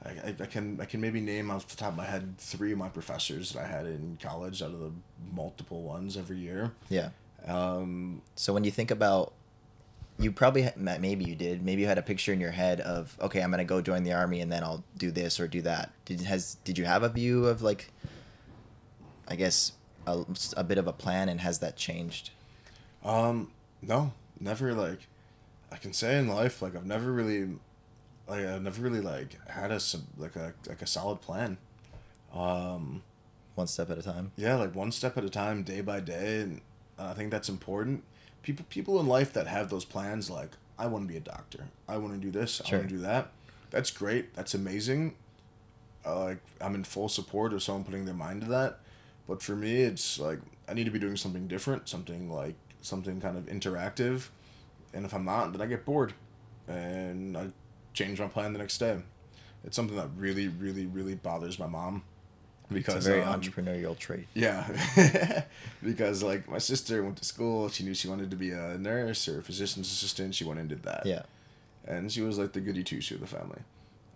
I, 0.05 0.09
I, 0.09 0.35
I 0.39 0.45
can 0.45 0.79
I 0.81 0.85
can 0.85 0.99
maybe 1.01 1.19
name 1.21 1.49
off 1.49 1.67
the 1.67 1.75
top 1.77 1.91
of 1.91 1.97
my 1.97 2.05
head 2.05 2.37
three 2.37 2.71
of 2.73 2.77
my 2.77 2.89
professors 2.89 3.53
that 3.53 3.63
I 3.63 3.67
had 3.67 3.85
in 3.85 4.17
college 4.21 4.61
out 4.61 4.71
of 4.71 4.79
the 4.79 4.91
multiple 5.33 5.81
ones 5.81 6.17
every 6.17 6.37
year. 6.37 6.71
Yeah. 6.89 7.09
Um, 7.45 8.21
So 8.35 8.53
when 8.53 8.63
you 8.63 8.71
think 8.71 8.91
about 8.91 9.33
you 10.23 10.31
probably 10.31 10.69
maybe 10.77 11.25
you 11.25 11.35
did 11.35 11.63
maybe 11.63 11.81
you 11.81 11.87
had 11.87 11.97
a 11.97 12.01
picture 12.01 12.31
in 12.33 12.39
your 12.39 12.51
head 12.51 12.79
of 12.81 13.17
okay 13.21 13.41
i'm 13.41 13.51
gonna 13.51 13.65
go 13.65 13.81
join 13.81 14.03
the 14.03 14.13
army 14.13 14.39
and 14.41 14.51
then 14.51 14.63
i'll 14.63 14.83
do 14.97 15.11
this 15.11 15.39
or 15.39 15.47
do 15.47 15.61
that 15.61 15.91
did 16.05 16.21
has 16.21 16.55
did 16.63 16.77
you 16.77 16.85
have 16.85 17.03
a 17.03 17.09
view 17.09 17.45
of 17.45 17.61
like 17.61 17.91
i 19.27 19.35
guess 19.35 19.73
a, 20.07 20.25
a 20.57 20.63
bit 20.63 20.77
of 20.77 20.87
a 20.87 20.93
plan 20.93 21.29
and 21.29 21.41
has 21.41 21.59
that 21.59 21.75
changed 21.75 22.31
Um, 23.03 23.51
no, 23.81 24.13
never 24.39 24.73
like. 24.73 25.07
I 25.71 25.77
can 25.77 25.91
say 25.91 26.17
in 26.17 26.27
life, 26.27 26.61
like 26.61 26.75
I've 26.75 26.85
never 26.85 27.11
really, 27.11 27.49
like 28.27 28.45
I've 28.45 28.61
never 28.61 28.81
really 28.81 29.01
like 29.01 29.35
had 29.49 29.71
a 29.71 29.79
sub- 29.79 30.07
like 30.17 30.35
a 30.37 30.53
like 30.69 30.81
a 30.81 30.87
solid 30.87 31.19
plan. 31.19 31.57
Um, 32.33 33.01
one 33.55 33.67
step 33.67 33.89
at 33.91 33.97
a 33.97 34.01
time 34.01 34.31
yeah, 34.37 34.55
like 34.55 34.73
one 34.75 34.91
step 34.91 35.17
at 35.17 35.23
a 35.23 35.29
time, 35.29 35.63
day 35.63 35.81
by 35.81 35.99
day, 35.99 36.41
and 36.41 36.61
I 36.97 37.13
think 37.13 37.29
that's 37.31 37.49
important. 37.49 38.03
People 38.43 38.65
people 38.69 38.99
in 38.99 39.07
life 39.07 39.33
that 39.33 39.47
have 39.47 39.69
those 39.69 39.85
plans, 39.85 40.29
like 40.29 40.51
I 40.77 40.87
want 40.87 41.07
to 41.07 41.11
be 41.11 41.17
a 41.17 41.21
doctor, 41.21 41.65
I 41.87 41.97
want 41.97 42.13
to 42.13 42.19
do 42.19 42.29
this, 42.29 42.61
I 42.61 42.75
want 42.75 42.89
to 42.89 42.95
do 42.95 43.01
that. 43.01 43.31
That's 43.71 43.89
great. 43.89 44.35
That's 44.35 44.53
amazing. 44.53 45.15
Uh, 46.05 46.23
like 46.25 46.39
I'm 46.61 46.75
in 46.75 46.83
full 46.83 47.09
support 47.09 47.53
of 47.53 47.63
someone 47.63 47.83
putting 47.83 48.05
their 48.05 48.13
mind 48.13 48.41
to 48.41 48.47
that. 48.47 48.79
But 49.27 49.41
for 49.41 49.55
me, 49.55 49.81
it's 49.81 50.19
like 50.19 50.39
I 50.67 50.73
need 50.73 50.83
to 50.83 50.91
be 50.91 50.99
doing 50.99 51.15
something 51.15 51.47
different, 51.47 51.89
something 51.89 52.29
like 52.29 52.55
something 52.81 53.19
kind 53.19 53.37
of 53.37 53.45
interactive. 53.45 54.27
And 54.93 55.05
if 55.05 55.13
I'm 55.13 55.25
not, 55.25 55.53
then 55.53 55.61
I 55.61 55.65
get 55.65 55.85
bored, 55.85 56.13
and 56.67 57.35
I 57.35 57.47
change 57.93 58.19
my 58.19 58.27
plan 58.27 58.53
the 58.53 58.59
next 58.59 58.77
day. 58.77 58.99
It's 59.63 59.75
something 59.75 59.95
that 59.95 60.09
really, 60.17 60.49
really, 60.49 60.85
really 60.85 61.15
bothers 61.15 61.57
my 61.57 61.67
mom, 61.67 62.03
because 62.71 62.95
it's 62.95 63.05
a 63.05 63.09
very 63.09 63.21
um, 63.21 63.39
entrepreneurial 63.39 63.97
trait 63.97 64.27
yeah, 64.33 65.45
because 65.83 66.23
like 66.23 66.49
my 66.49 66.57
sister 66.57 67.03
went 67.03 67.17
to 67.17 67.25
school, 67.25 67.69
she 67.69 67.83
knew 67.83 67.93
she 67.93 68.07
wanted 68.07 68.31
to 68.31 68.37
be 68.37 68.51
a 68.51 68.77
nurse 68.77 69.27
or 69.27 69.39
a 69.39 69.43
physician's 69.43 69.91
assistant. 69.91 70.33
She 70.35 70.43
went 70.43 70.59
and 70.59 70.69
did 70.69 70.83
that. 70.83 71.05
yeah 71.05 71.23
and 71.85 72.11
she 72.11 72.21
was 72.21 72.37
like 72.37 72.53
the 72.53 72.61
goody 72.61 72.83
two 72.83 73.01
shoe 73.01 73.15
of 73.15 73.21
the 73.21 73.27
family. 73.27 73.59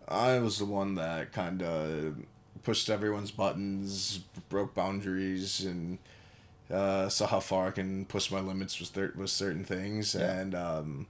I 0.07 0.39
was 0.39 0.59
the 0.59 0.65
one 0.65 0.95
that 0.95 1.33
kind 1.33 1.61
of 1.61 2.15
pushed 2.63 2.89
everyone's 2.89 3.31
buttons, 3.31 4.19
broke 4.49 4.73
boundaries, 4.73 5.65
and 5.65 5.97
uh, 6.71 7.09
saw 7.09 7.27
how 7.27 7.39
far 7.39 7.67
I 7.67 7.71
can 7.71 8.05
push 8.05 8.31
my 8.31 8.39
limits 8.39 8.79
with 8.79 8.93
cer- 8.93 9.13
with 9.15 9.29
certain 9.29 9.65
things. 9.65 10.15
Yeah. 10.15 10.31
And 10.31 10.55
um, 10.55 11.07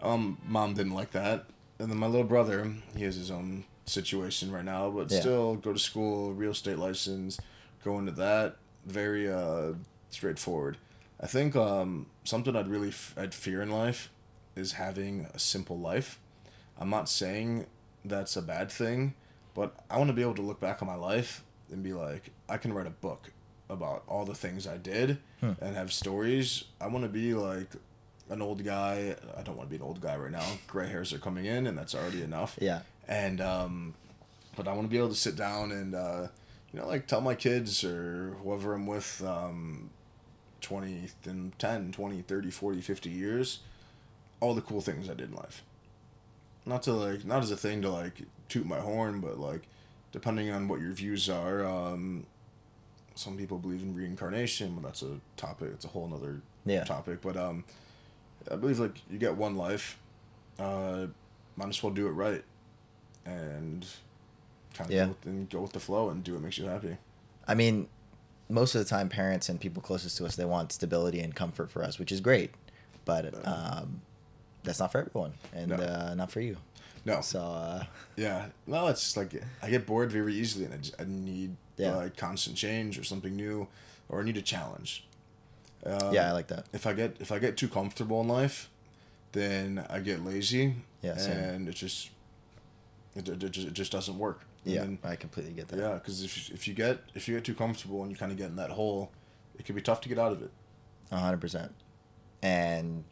um, 0.00 0.38
mom 0.46 0.74
didn't 0.74 0.94
like 0.94 1.12
that. 1.12 1.46
And 1.78 1.90
then 1.90 1.98
my 1.98 2.06
little 2.06 2.26
brother, 2.26 2.70
he 2.96 3.04
has 3.04 3.16
his 3.16 3.30
own 3.30 3.64
situation 3.86 4.50
right 4.52 4.64
now, 4.64 4.90
but 4.90 5.10
Yeah. 5.10 5.20
still 5.20 5.54
go 5.56 5.72
to 5.72 5.78
school, 5.78 6.32
real 6.32 6.52
estate 6.52 6.78
license, 6.78 7.38
go 7.84 7.98
into 7.98 8.12
that. 8.12 8.56
Very 8.86 9.30
uh, 9.30 9.72
straightforward. 10.10 10.76
I 11.20 11.26
think 11.26 11.54
um, 11.54 12.06
something 12.24 12.56
I'd 12.56 12.68
really 12.68 12.88
f- 12.88 13.14
I'd 13.16 13.34
fear 13.34 13.62
in 13.62 13.70
life 13.70 14.10
is 14.56 14.72
having 14.72 15.26
a 15.32 15.38
simple 15.38 15.78
life. 15.78 16.18
I'm 16.78 16.90
not 16.90 17.08
saying 17.08 17.66
that's 18.04 18.36
a 18.36 18.42
bad 18.42 18.70
thing, 18.70 19.14
but 19.54 19.74
I 19.88 19.98
want 19.98 20.08
to 20.08 20.14
be 20.14 20.22
able 20.22 20.34
to 20.34 20.42
look 20.42 20.58
back 20.60 20.82
on 20.82 20.88
my 20.88 20.96
life 20.96 21.44
and 21.70 21.82
be 21.82 21.92
like, 21.92 22.30
I 22.48 22.56
can 22.56 22.72
write 22.72 22.86
a 22.88 22.90
book 22.90 23.30
about 23.70 24.02
all 24.08 24.24
the 24.24 24.34
things 24.34 24.66
I 24.66 24.76
did 24.78 25.18
Hmm. 25.40 25.52
and 25.60 25.76
have 25.76 25.92
stories. 25.92 26.64
I 26.80 26.88
want 26.88 27.04
to 27.04 27.08
be 27.08 27.34
like 27.34 27.68
an 28.30 28.42
old 28.42 28.64
guy. 28.64 29.14
I 29.36 29.42
don't 29.42 29.56
want 29.56 29.68
to 29.68 29.70
be 29.70 29.76
an 29.76 29.82
old 29.82 30.00
guy 30.00 30.16
right 30.16 30.30
now. 30.32 30.44
Gray 30.66 30.88
hairs 30.88 31.12
are 31.12 31.18
coming 31.18 31.44
in, 31.46 31.66
and 31.68 31.78
that's 31.78 31.94
already 31.94 32.22
enough. 32.22 32.58
yeah 32.60 32.80
And 33.12 33.40
um, 33.42 33.94
but 34.56 34.66
I 34.66 34.72
want 34.72 34.86
to 34.86 34.90
be 34.90 34.96
able 34.96 35.10
to 35.10 35.14
sit 35.14 35.36
down 35.36 35.70
and 35.70 35.94
uh, 35.94 36.28
you 36.72 36.80
know 36.80 36.86
like 36.88 37.06
tell 37.06 37.20
my 37.20 37.34
kids 37.34 37.84
or 37.84 38.36
whoever 38.42 38.72
I'm 38.72 38.86
with 38.86 39.22
um, 39.22 39.90
20 40.62 41.08
in 41.26 41.52
10, 41.58 41.92
20, 41.92 42.22
30, 42.22 42.50
40, 42.50 42.80
50 42.80 43.10
years 43.10 43.58
all 44.40 44.54
the 44.54 44.60
cool 44.62 44.80
things 44.80 45.08
I 45.10 45.14
did 45.14 45.28
in 45.30 45.36
life. 45.36 45.62
Not 46.64 46.82
to 46.84 46.92
like 46.94 47.24
not 47.26 47.42
as 47.42 47.50
a 47.50 47.56
thing 47.56 47.82
to 47.82 47.90
like 47.90 48.22
toot 48.48 48.64
my 48.66 48.80
horn, 48.80 49.20
but 49.20 49.38
like 49.38 49.62
depending 50.10 50.50
on 50.50 50.66
what 50.66 50.80
your 50.80 50.92
views 50.92 51.28
are, 51.28 51.66
um, 51.66 52.24
some 53.14 53.36
people 53.36 53.58
believe 53.58 53.82
in 53.82 53.94
reincarnation, 53.94 54.74
but 54.74 54.84
that's 54.84 55.02
a 55.02 55.18
topic. 55.36 55.68
It's 55.74 55.84
a 55.84 55.88
whole 55.88 56.08
nother 56.08 56.40
Yeah. 56.64 56.84
topic. 56.84 57.20
But 57.20 57.36
um, 57.36 57.64
I 58.50 58.56
believe 58.56 58.78
like 58.80 58.96
you 59.10 59.18
get 59.18 59.36
one 59.36 59.54
life, 59.56 59.98
uh, 60.58 61.08
might 61.56 61.68
as 61.68 61.82
well 61.82 61.92
do 61.92 62.06
it 62.06 62.12
right, 62.12 62.42
and 63.24 63.86
kind 64.74 64.90
of 64.90 64.94
Yeah. 64.94 65.04
go, 65.04 65.08
with, 65.08 65.26
and 65.26 65.50
go 65.50 65.60
with 65.60 65.72
the 65.72 65.80
flow 65.80 66.10
and 66.10 66.24
do 66.24 66.34
what 66.34 66.42
makes 66.42 66.58
you 66.58 66.66
happy. 66.66 66.96
I 67.46 67.54
mean, 67.54 67.88
most 68.48 68.74
of 68.74 68.80
the 68.82 68.88
time, 68.88 69.08
parents 69.08 69.48
and 69.48 69.60
people 69.60 69.82
closest 69.82 70.16
to 70.18 70.26
us 70.26 70.36
they 70.36 70.44
want 70.44 70.72
stability 70.72 71.20
and 71.20 71.34
comfort 71.34 71.70
for 71.70 71.82
us, 71.82 71.98
which 71.98 72.12
is 72.12 72.20
great, 72.20 72.50
but 73.04 73.34
um, 73.46 74.02
that's 74.62 74.78
not 74.80 74.92
for 74.92 74.98
everyone, 75.00 75.34
and 75.52 75.70
No. 75.70 75.76
uh, 75.76 76.14
not 76.14 76.30
for 76.30 76.40
you. 76.40 76.56
No, 77.04 77.20
So 77.20 77.40
uh, 77.40 77.84
Yeah, 78.16 78.46
no, 78.66 78.86
it's 78.88 79.00
just 79.02 79.16
like 79.16 79.34
I 79.62 79.70
get 79.70 79.86
bored 79.86 80.12
very 80.12 80.34
easily, 80.34 80.66
and 80.66 80.74
I, 80.74 80.76
just, 80.76 81.00
I 81.00 81.04
need 81.04 81.56
Yeah. 81.76 81.96
like 81.96 82.16
constant 82.16 82.56
change 82.56 82.98
or 82.98 83.04
something 83.04 83.34
new, 83.34 83.66
or 84.08 84.20
I 84.20 84.24
need 84.24 84.36
a 84.36 84.42
challenge. 84.42 85.04
Um, 85.84 86.14
yeah, 86.14 86.28
I 86.28 86.32
like 86.32 86.46
that. 86.48 86.66
if 86.72 86.86
I 86.86 86.92
get 86.92 87.16
if 87.18 87.32
I 87.32 87.40
get 87.40 87.56
too 87.56 87.68
comfortable 87.68 88.20
in 88.20 88.28
life, 88.28 88.70
then 89.32 89.84
I 89.90 89.98
get 89.98 90.24
lazy. 90.24 90.76
Yeah, 91.02 91.16
same. 91.16 91.38
and 91.38 91.68
it's 91.68 91.80
just 91.80 92.10
it, 93.14 93.28
it, 93.28 93.42
it 93.42 93.50
just, 93.50 93.68
it 93.68 93.74
just 93.74 93.92
doesn't 93.92 94.18
work. 94.18 94.44
And 94.64 94.74
Yeah, 94.74 94.80
then- 94.82 94.98
I 95.04 95.16
completely 95.16 95.52
get 95.52 95.68
that. 95.68 95.78
yeah, 95.78 95.94
because 95.94 96.22
if 96.24 96.50
if 96.50 96.68
you 96.68 96.74
get 96.74 97.00
if 97.14 97.28
you 97.28 97.34
get 97.36 97.44
too 97.44 97.54
comfortable 97.54 98.02
and 98.02 98.10
you 98.10 98.16
kind 98.16 98.32
of 98.32 98.38
get 98.38 98.46
in 98.50 98.56
that 98.56 98.70
hole, 98.70 99.10
it 99.58 99.64
can 99.64 99.74
be 99.74 99.82
tough 99.82 100.00
to 100.02 100.08
get 100.08 100.18
out 100.18 100.32
of 100.32 100.42
it. 100.42 100.50
A 101.10 101.18
hundred 101.18 101.40
percent, 101.40 101.72
and 102.42 103.04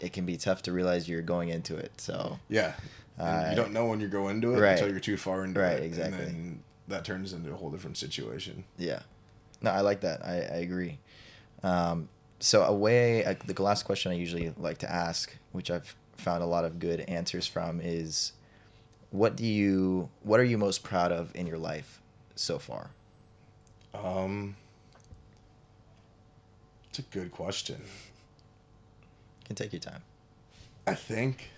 it 0.00 0.12
can 0.12 0.24
be 0.26 0.36
tough 0.36 0.62
to 0.62 0.72
realize 0.72 1.08
you're 1.08 1.22
going 1.22 1.48
into 1.48 1.76
it. 1.76 2.00
So 2.00 2.38
Yeah, 2.48 2.74
Uh, 3.18 3.48
you 3.50 3.56
don't 3.56 3.72
know 3.72 3.86
when 3.86 3.98
you 4.00 4.06
go 4.08 4.28
into 4.28 4.54
it 4.54 4.60
right. 4.60 4.72
until 4.72 4.88
you're 4.90 5.00
too 5.00 5.16
far 5.16 5.44
into 5.44 5.58
Right, 5.60 5.78
it. 5.78 5.82
exactly. 5.84 6.18
And 6.24 6.28
then 6.28 6.62
that 6.86 7.04
turns 7.04 7.32
into 7.32 7.52
a 7.52 7.56
whole 7.56 7.70
different 7.70 7.96
situation. 7.96 8.64
yeah, 8.76 9.00
no, 9.60 9.70
I 9.72 9.80
like 9.80 10.00
that. 10.02 10.24
I, 10.24 10.34
I 10.36 10.58
agree. 10.58 10.98
Um, 11.64 12.08
so 12.38 12.62
a 12.62 12.72
way, 12.72 13.24
uh, 13.24 13.34
the 13.44 13.60
last 13.60 13.82
question 13.82 14.12
I 14.12 14.14
usually 14.14 14.54
like 14.56 14.78
to 14.78 14.90
ask, 14.90 15.36
which 15.50 15.70
I've 15.72 15.96
found 16.16 16.42
a 16.44 16.46
lot 16.46 16.64
of 16.64 16.78
good 16.78 17.00
answers 17.00 17.48
from, 17.48 17.80
is 17.80 18.32
what 19.10 19.36
do 19.36 19.44
you, 19.44 20.10
what 20.22 20.40
are 20.40 20.44
you 20.44 20.58
most 20.58 20.82
proud 20.82 21.12
of 21.12 21.34
in 21.34 21.46
your 21.46 21.58
life 21.58 22.00
so 22.34 22.58
far? 22.58 22.90
Um, 23.94 24.56
it's 26.90 26.98
a 26.98 27.02
good 27.02 27.30
question. 27.30 27.76
You 27.80 29.46
can 29.46 29.56
take 29.56 29.72
your 29.72 29.80
time. 29.80 30.02
I 30.86 30.94
think. 30.94 31.50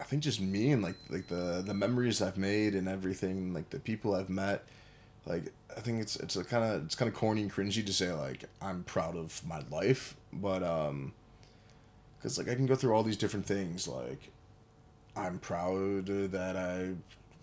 I 0.00 0.04
think 0.04 0.22
just 0.22 0.40
me 0.40 0.72
and 0.72 0.82
like 0.82 0.96
like 1.10 1.28
the 1.28 1.62
the 1.64 1.74
memories 1.74 2.20
I've 2.20 2.36
made 2.36 2.74
and 2.74 2.88
everything, 2.88 3.54
like 3.54 3.70
the 3.70 3.78
people 3.78 4.14
I've 4.14 4.28
met. 4.28 4.64
Like 5.26 5.52
I 5.76 5.80
think 5.80 6.00
it's 6.00 6.16
it's 6.16 6.36
a 6.36 6.44
kind 6.44 6.64
of 6.64 6.84
it's 6.84 6.94
kind 6.94 7.08
of 7.08 7.14
corny 7.14 7.42
and 7.42 7.52
cringy 7.52 7.84
to 7.86 7.92
say 7.92 8.12
like 8.12 8.44
I'm 8.60 8.82
proud 8.82 9.16
of 9.16 9.40
my 9.46 9.62
life, 9.70 10.16
but 10.32 10.62
um, 10.62 11.12
because 12.22 12.38
like 12.38 12.48
I 12.48 12.54
can 12.54 12.66
go 12.66 12.74
through 12.76 12.94
all 12.94 13.02
these 13.02 13.16
different 13.16 13.46
things. 13.46 13.88
Like 13.88 14.30
I'm 15.16 15.38
proud 15.38 16.06
that 16.06 16.56
I 16.56 16.92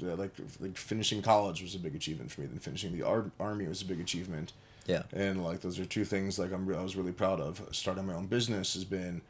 that, 0.03 0.17
like 0.17 0.31
like 0.59 0.77
finishing 0.77 1.21
college 1.21 1.61
was 1.61 1.75
a 1.75 1.79
big 1.79 1.95
achievement 1.95 2.31
for 2.31 2.41
me. 2.41 2.47
Then 2.47 2.59
finishing 2.59 2.93
the 2.97 3.03
ar- 3.05 3.31
army 3.39 3.67
was 3.67 3.81
a 3.81 3.85
big 3.85 3.99
achievement 3.99 4.53
Yeah. 4.87 5.03
and 5.11 5.43
like 5.43 5.59
those 5.61 5.77
are 5.79 5.85
two 5.85 6.05
things 6.05 6.39
like 6.39 6.51
I'm 6.53 6.65
re- 6.65 6.77
I 6.77 6.81
was 6.83 6.95
really 6.95 7.11
proud 7.11 7.39
of. 7.41 7.61
Starting 7.71 8.05
my 8.07 8.13
own 8.13 8.27
business 8.27 8.73
has 8.75 8.85
been 8.85 9.21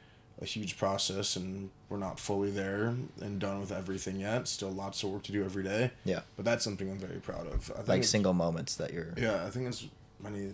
a 0.42 0.46
huge 0.46 0.78
process, 0.78 1.36
and 1.36 1.70
we're 1.90 1.98
not 1.98 2.18
fully 2.18 2.50
there 2.50 2.96
and 3.20 3.40
done 3.40 3.60
with 3.60 3.74
everything 3.74 4.22
yet. 4.22 4.48
Still 4.48 4.72
lots 4.72 5.04
of 5.04 5.10
work 5.10 5.24
to 5.24 5.34
do 5.34 5.44
every 5.44 5.64
day. 5.64 5.92
Yeah. 6.06 6.22
But 6.38 6.46
that's 6.46 6.64
something 6.64 6.90
I'm 6.90 6.98
very 6.98 7.20
proud 7.20 7.46
of. 7.48 7.70
I 7.72 7.78
think 7.80 7.88
Like 7.90 8.04
single 8.06 8.32
moments 8.34 8.76
that 8.76 8.94
you're. 8.94 9.14
Yeah, 9.18 9.44
I 9.46 9.50
think 9.50 9.68
it's 9.68 9.86
many. 10.24 10.54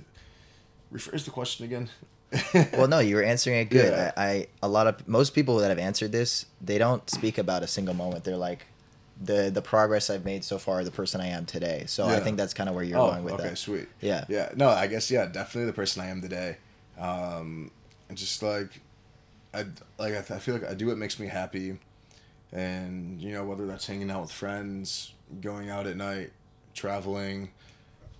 Rephrase 0.92 1.26
the 1.26 1.30
question 1.32 1.66
again. 1.66 1.90
well 2.74 2.88
no 2.88 3.00
you 3.00 3.16
were 3.16 3.24
answering 3.24 3.58
it 3.58 3.70
good 3.70 3.94
Yeah. 3.94 4.12
I, 4.18 4.24
I 4.26 4.48
a 4.62 4.68
lot 4.68 4.88
of 4.88 5.08
most 5.08 5.34
people 5.34 5.58
that 5.58 5.70
have 5.70 5.80
answered 5.80 6.12
this 6.12 6.46
they 6.62 6.78
don't 6.78 7.10
speak 7.10 7.38
about 7.38 7.64
a 7.64 7.68
single 7.68 7.94
moment 7.94 8.24
they're 8.24 8.38
like 8.38 8.68
the 9.22 9.50
the 9.50 9.62
progress 9.62 10.10
i've 10.10 10.26
made 10.26 10.44
so 10.44 10.58
far 10.58 10.84
the 10.84 10.92
person 10.92 11.22
i 11.22 11.28
am 11.28 11.46
today 11.46 11.86
so 11.88 12.06
i 12.06 12.20
think 12.20 12.36
that's 12.36 12.54
kind 12.54 12.68
of 12.68 12.76
where 12.76 12.84
you're 12.84 13.00
oh, 13.00 13.12
going 13.12 13.24
with 13.24 13.36
okay, 13.36 13.44
that 13.44 13.56
Okay, 13.56 13.56
sweet. 13.56 13.88
Yeah. 14.02 14.26
Yeah. 14.28 14.50
No, 14.56 14.70
I 14.70 14.88
guess 14.88 15.10
yeah, 15.10 15.26
definitely 15.26 15.68
the 15.68 15.74
person 15.74 16.02
I 16.02 16.08
am 16.08 16.22
today. 16.22 16.58
Um, 17.00 17.72
and 18.10 18.18
just 18.18 18.44
like, 18.44 18.82
I 19.54 19.66
like 19.98 20.14
I, 20.14 20.36
I 20.36 20.40
feel 20.40 20.56
like 20.56 20.70
I 20.70 20.74
do 20.74 20.88
what 20.88 20.98
makes 20.98 21.20
me 21.20 21.28
happy, 21.28 21.78
and 22.52 23.22
you 23.22 23.32
know 23.32 23.46
whether 23.46 23.66
that's 23.66 23.88
hanging 23.88 24.12
out 24.12 24.22
with 24.22 24.32
friends, 24.32 25.14
going 25.42 25.70
out 25.70 25.88
at 25.88 25.96
night, 25.96 26.32
traveling. 26.74 27.52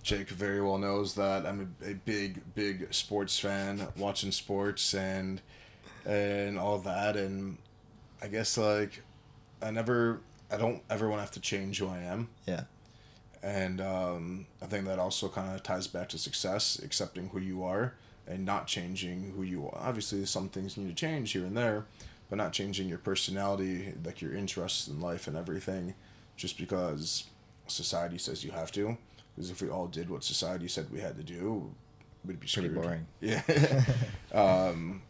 Jake 0.06 0.28
very 0.28 0.60
well 0.60 0.78
knows 0.78 1.14
that 1.16 1.44
I'm 1.44 1.76
a, 1.82 1.90
a 1.90 1.94
big, 1.94 2.54
big 2.54 2.94
sports 2.94 3.38
fan, 3.38 3.88
watching 3.98 4.30
sports 4.30 4.94
and 4.94 5.42
and 6.04 6.58
all 6.58 6.78
that, 6.78 7.16
and 7.16 7.58
I 8.22 8.28
guess 8.28 8.56
like 8.56 9.02
I 9.60 9.72
never, 9.72 10.20
I 10.50 10.56
don't 10.56 10.80
ever 10.88 11.08
want 11.08 11.18
to 11.18 11.22
have 11.22 11.32
to 11.32 11.40
change 11.40 11.78
who 11.80 11.88
I 11.88 11.98
am 11.98 12.28
yeah 12.46 12.62
and 13.42 13.80
um, 13.80 14.46
I 14.60 14.66
think 14.66 14.86
that 14.86 14.98
also 14.98 15.28
kind 15.28 15.54
of 15.54 15.62
ties 15.62 15.86
back 15.86 16.08
to 16.10 16.18
success, 16.18 16.80
accepting 16.82 17.28
who 17.28 17.38
you 17.38 17.62
are, 17.62 17.94
and 18.26 18.44
not 18.44 18.66
changing 18.66 19.32
who 19.36 19.42
you 19.42 19.66
are. 19.66 19.78
Obviously, 19.80 20.24
some 20.26 20.48
things 20.48 20.76
need 20.76 20.88
to 20.88 20.94
change 20.94 21.32
here 21.32 21.44
and 21.44 21.56
there, 21.56 21.86
but 22.28 22.36
not 22.36 22.52
changing 22.52 22.88
your 22.88 22.98
personality, 22.98 23.94
like 24.04 24.20
your 24.20 24.34
interests 24.34 24.88
in 24.88 25.00
life 25.00 25.28
and 25.28 25.36
everything, 25.36 25.94
just 26.36 26.58
because 26.58 27.24
society 27.68 28.18
says 28.18 28.42
you 28.44 28.50
have 28.50 28.72
to. 28.72 28.98
Because 29.36 29.50
if 29.50 29.60
we 29.60 29.68
all 29.68 29.86
did 29.86 30.08
what 30.08 30.24
society 30.24 30.66
said 30.66 30.90
we 30.90 31.00
had 31.00 31.16
to 31.18 31.22
do, 31.22 31.70
we'd 32.24 32.40
be 32.40 32.46
Pretty 32.52 32.68
boring. 32.68 33.06
Yeah. 33.20 33.42
um, 34.32 35.02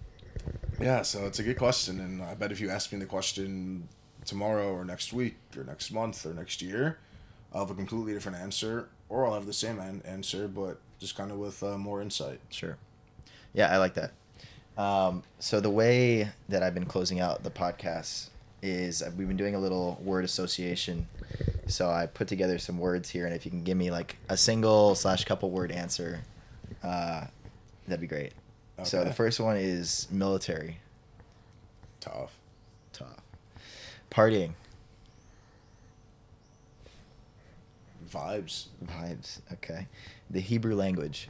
yeah, 0.81 1.03
so 1.03 1.27
it's 1.27 1.39
a 1.39 1.43
good 1.45 1.57
question, 1.57 2.01
and 2.01 2.23
I 2.23 2.35
bet 2.35 2.53
if 2.53 2.61
you 2.61 2.69
ask 2.69 2.93
me 2.93 2.99
the 2.99 3.07
question 3.07 3.89
tomorrow 4.25 4.73
or 4.73 4.85
next 4.85 5.13
week 5.13 5.37
or 5.57 5.65
next 5.65 5.93
month 5.93 6.27
or 6.27 6.35
next 6.35 6.61
year, 6.61 6.99
I'll 7.53 7.61
have 7.61 7.71
a 7.71 7.75
completely 7.75 8.13
different 8.13 8.39
answer, 8.39 8.89
or 9.09 9.27
I'll 9.27 9.35
have 9.35 9.47
the 9.47 9.53
same 9.53 9.79
an- 9.79 10.03
answer, 10.05 10.49
but 10.49 10.81
just 10.99 11.17
kind 11.17 11.31
of 11.31 11.39
with 11.39 11.63
uh, 11.63 11.79
more 11.79 12.03
insight. 12.03 12.41
Sure. 12.51 12.77
Yeah, 13.55 13.73
I 13.73 13.79
like 13.79 13.95
that. 13.95 14.13
Um, 14.77 15.23
so 15.39 15.61
the 15.61 15.71
way 15.71 16.29
that 16.49 16.63
I've 16.63 16.75
been 16.75 16.85
closing 16.85 17.21
out 17.21 17.43
the 17.43 17.51
podcast 17.51 18.29
is 18.63 19.03
uh, 19.03 19.11
we've 19.17 19.29
been 19.29 19.37
doing 19.37 19.55
a 19.55 19.59
little 19.59 20.01
word 20.03 20.25
association. 20.25 21.07
So 21.67 21.91
I 21.91 22.07
put 22.07 22.29
together 22.29 22.59
some 22.59 22.79
words 22.79 23.11
here, 23.11 23.27
and 23.27 23.35
if 23.35 23.45
you 23.45 23.51
can 23.51 23.65
give 23.65 23.77
me 23.77 23.91
like 23.91 24.17
a 24.29 24.37
single 24.37 24.95
slash 24.95 25.25
couple 25.25 25.51
word 25.51 25.73
answer, 25.73 26.21
uh, 26.83 27.27
that'd 27.87 28.01
be 28.01 28.07
great. 28.07 28.33
So 28.85 29.05
the 29.05 29.13
first 29.13 29.41
one 29.41 29.57
is 29.57 30.07
military. 30.11 30.79
Tough. 32.01 32.39
Tough. 32.93 33.23
Partying. 34.11 34.53
Vibes. 38.13 38.67
Vibes. 38.85 39.41
Okay. 39.55 39.87
The 40.31 40.41
Hebrew 40.41 40.75
language. 40.75 41.29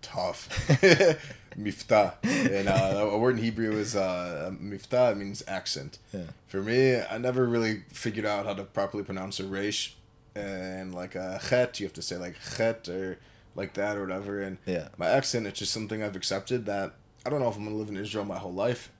Tough. 0.00 0.48
mivta. 1.58 2.14
And 2.24 2.68
uh, 2.68 3.08
a 3.10 3.18
word 3.18 3.36
in 3.38 3.42
Hebrew 3.42 3.72
is 3.72 3.94
uh, 3.96 4.52
mivta. 4.60 5.12
It 5.12 5.16
means 5.18 5.42
accent. 5.46 5.98
Yeah. 6.12 6.22
For 6.48 6.62
me, 6.62 7.00
I 7.00 7.18
never 7.18 7.46
really 7.46 7.82
figured 7.92 8.26
out 8.26 8.46
how 8.46 8.54
to 8.54 8.64
properly 8.64 9.04
pronounce 9.04 9.40
a 9.40 9.44
resh. 9.44 9.96
And 10.34 10.94
like 10.94 11.14
a 11.14 11.40
chet, 11.48 11.78
you 11.80 11.86
have 11.86 11.92
to 11.94 12.02
say 12.02 12.16
like 12.16 12.36
chet 12.56 12.88
or 12.88 13.18
like 13.54 13.74
that 13.74 13.96
or 13.96 14.00
whatever. 14.06 14.40
And 14.40 14.58
Yeah. 14.66 14.88
my 14.96 15.08
accent, 15.08 15.46
it's 15.46 15.58
just 15.58 15.72
something 15.72 16.02
I've 16.02 16.16
accepted 16.16 16.64
that 16.66 16.94
I 17.26 17.30
don't 17.30 17.40
know 17.40 17.48
if 17.48 17.56
I'm 17.56 17.64
going 17.64 17.74
to 17.74 17.78
live 17.78 17.88
in 17.90 17.96
Israel 17.96 18.24
my 18.24 18.38
whole 18.38 18.52
life. 18.54 18.90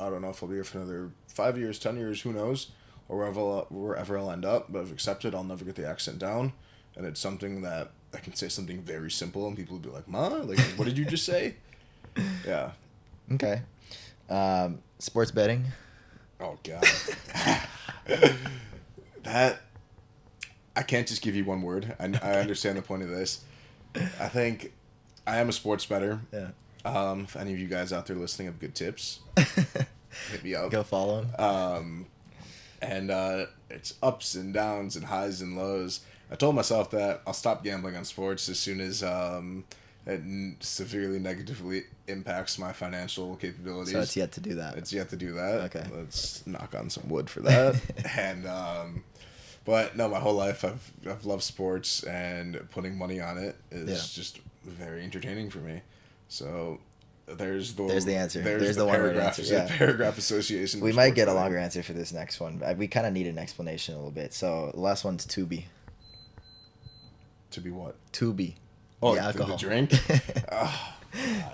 I 0.00 0.08
don't 0.08 0.22
know 0.22 0.30
if 0.30 0.42
I'll 0.42 0.48
be 0.48 0.54
here 0.54 0.64
for 0.64 0.78
another 0.78 1.10
five 1.26 1.58
years, 1.58 1.78
ten 1.78 1.96
years, 1.96 2.20
who 2.22 2.32
knows, 2.32 2.68
or 3.08 3.18
wherever 3.18 3.40
I'll, 3.40 3.66
wherever 3.70 4.16
I'll 4.16 4.30
end 4.30 4.44
up. 4.44 4.72
But 4.72 4.82
I've 4.82 4.92
accepted 4.92 5.34
I'll 5.34 5.42
never 5.44 5.64
get 5.64 5.74
the 5.74 5.86
accent 5.86 6.20
down, 6.20 6.52
and 6.96 7.04
it's 7.04 7.20
something 7.20 7.62
that 7.62 7.90
I 8.14 8.18
can 8.18 8.34
say 8.36 8.48
something 8.48 8.80
very 8.82 9.10
simple, 9.10 9.48
and 9.48 9.56
people 9.56 9.74
will 9.76 9.82
be 9.82 9.90
like, 9.90 10.06
"Ma, 10.08 10.28
like, 10.28 10.60
what 10.76 10.84
did 10.84 10.96
you 10.96 11.04
just 11.04 11.24
say?" 11.26 11.56
Yeah. 12.46 12.70
Okay. 13.32 13.62
Um, 14.30 14.80
sports 14.98 15.30
betting. 15.30 15.64
Oh 16.40 16.58
God. 16.62 16.84
that 19.22 19.60
I 20.74 20.82
can't 20.82 21.06
just 21.06 21.22
give 21.22 21.34
you 21.34 21.44
one 21.44 21.62
word. 21.62 21.94
I, 21.98 22.04
I 22.22 22.40
understand 22.40 22.78
the 22.78 22.82
point 22.82 23.02
of 23.02 23.10
this. 23.10 23.44
I 23.94 24.28
think 24.28 24.72
I 25.26 25.38
am 25.38 25.48
a 25.48 25.52
sports 25.52 25.84
better. 25.86 26.20
Yeah. 26.32 26.48
Um, 26.84 27.22
if 27.22 27.36
any 27.36 27.52
of 27.52 27.58
you 27.58 27.66
guys 27.66 27.92
out 27.92 28.06
there 28.06 28.16
listening 28.16 28.46
have 28.46 28.58
good 28.58 28.74
tips, 28.74 29.20
hit 29.36 30.42
me 30.42 30.54
up. 30.54 30.70
Go 30.70 30.82
follow 30.82 31.22
him. 31.22 31.34
Um, 31.38 32.06
and 32.80 33.10
uh, 33.10 33.46
it's 33.68 33.94
ups 34.02 34.34
and 34.34 34.54
downs 34.54 34.96
and 34.96 35.06
highs 35.06 35.40
and 35.42 35.56
lows. 35.56 36.00
I 36.30 36.36
told 36.36 36.54
myself 36.54 36.90
that 36.92 37.22
I'll 37.26 37.32
stop 37.32 37.64
gambling 37.64 37.96
on 37.96 38.04
sports 38.04 38.48
as 38.48 38.58
soon 38.58 38.80
as 38.80 39.02
um, 39.02 39.64
it 40.08 40.22
severely 40.60 41.18
negatively 41.18 41.82
impacts 42.08 42.58
my 42.58 42.72
financial 42.72 43.36
capabilities. 43.36 43.92
So 43.92 44.00
it's 44.00 44.16
yet 44.16 44.32
to 44.32 44.40
do 44.40 44.54
that. 44.54 44.76
It's 44.76 44.92
yet 44.92 45.10
to 45.10 45.16
do 45.16 45.34
that. 45.34 45.60
Okay. 45.66 45.84
Let's 45.94 46.44
knock 46.46 46.74
on 46.74 46.88
some 46.90 47.08
wood 47.08 47.28
for 47.30 47.40
that. 47.42 47.80
and 48.16 48.46
um, 48.46 49.04
but 49.64 49.96
no, 49.96 50.08
my 50.08 50.18
whole 50.18 50.34
life 50.34 50.64
I've 50.64 50.90
I've 51.08 51.24
loved 51.26 51.42
sports 51.42 52.02
and 52.04 52.58
putting 52.70 52.96
money 52.96 53.20
on 53.20 53.36
it 53.38 53.56
is 53.70 53.88
Yeah. 53.88 54.22
just 54.22 54.40
very 54.64 55.04
entertaining 55.04 55.50
for 55.50 55.58
me. 55.58 55.82
So 56.28 56.80
there's 57.26 57.74
the 57.74 57.86
There's 57.86 58.06
the 58.06 58.16
answer. 58.16 58.40
There's, 58.40 58.62
There's 58.62 58.76
the, 58.76 58.86
the 58.86 58.90
paragraph. 58.90 59.38
answer, 59.38 59.54
yeah. 59.54 59.66
Paragraph 59.76 60.16
association. 60.16 60.80
we 60.80 60.92
might 60.92 61.14
get 61.14 61.28
a 61.28 61.34
longer 61.34 61.58
answer 61.58 61.82
for 61.82 61.92
this 61.92 62.10
next 62.14 62.40
one. 62.40 62.62
We 62.78 62.88
kind 62.88 63.06
of 63.06 63.12
need 63.12 63.26
an 63.26 63.36
explanation 63.36 63.94
a 63.94 63.98
little 63.98 64.10
bit. 64.10 64.32
So 64.32 64.70
the 64.72 64.80
last 64.80 65.04
one's 65.04 65.26
Tubi. 65.26 65.64
To 67.50 67.60
be 67.60 67.70
what? 67.70 67.96
Tubi. 68.12 68.54
Oh, 69.02 69.14
The 69.14 69.20
the, 69.20 69.20
the 69.20 69.26
alcohol. 69.40 69.56
drink. 69.58 69.90
God. 70.50 70.74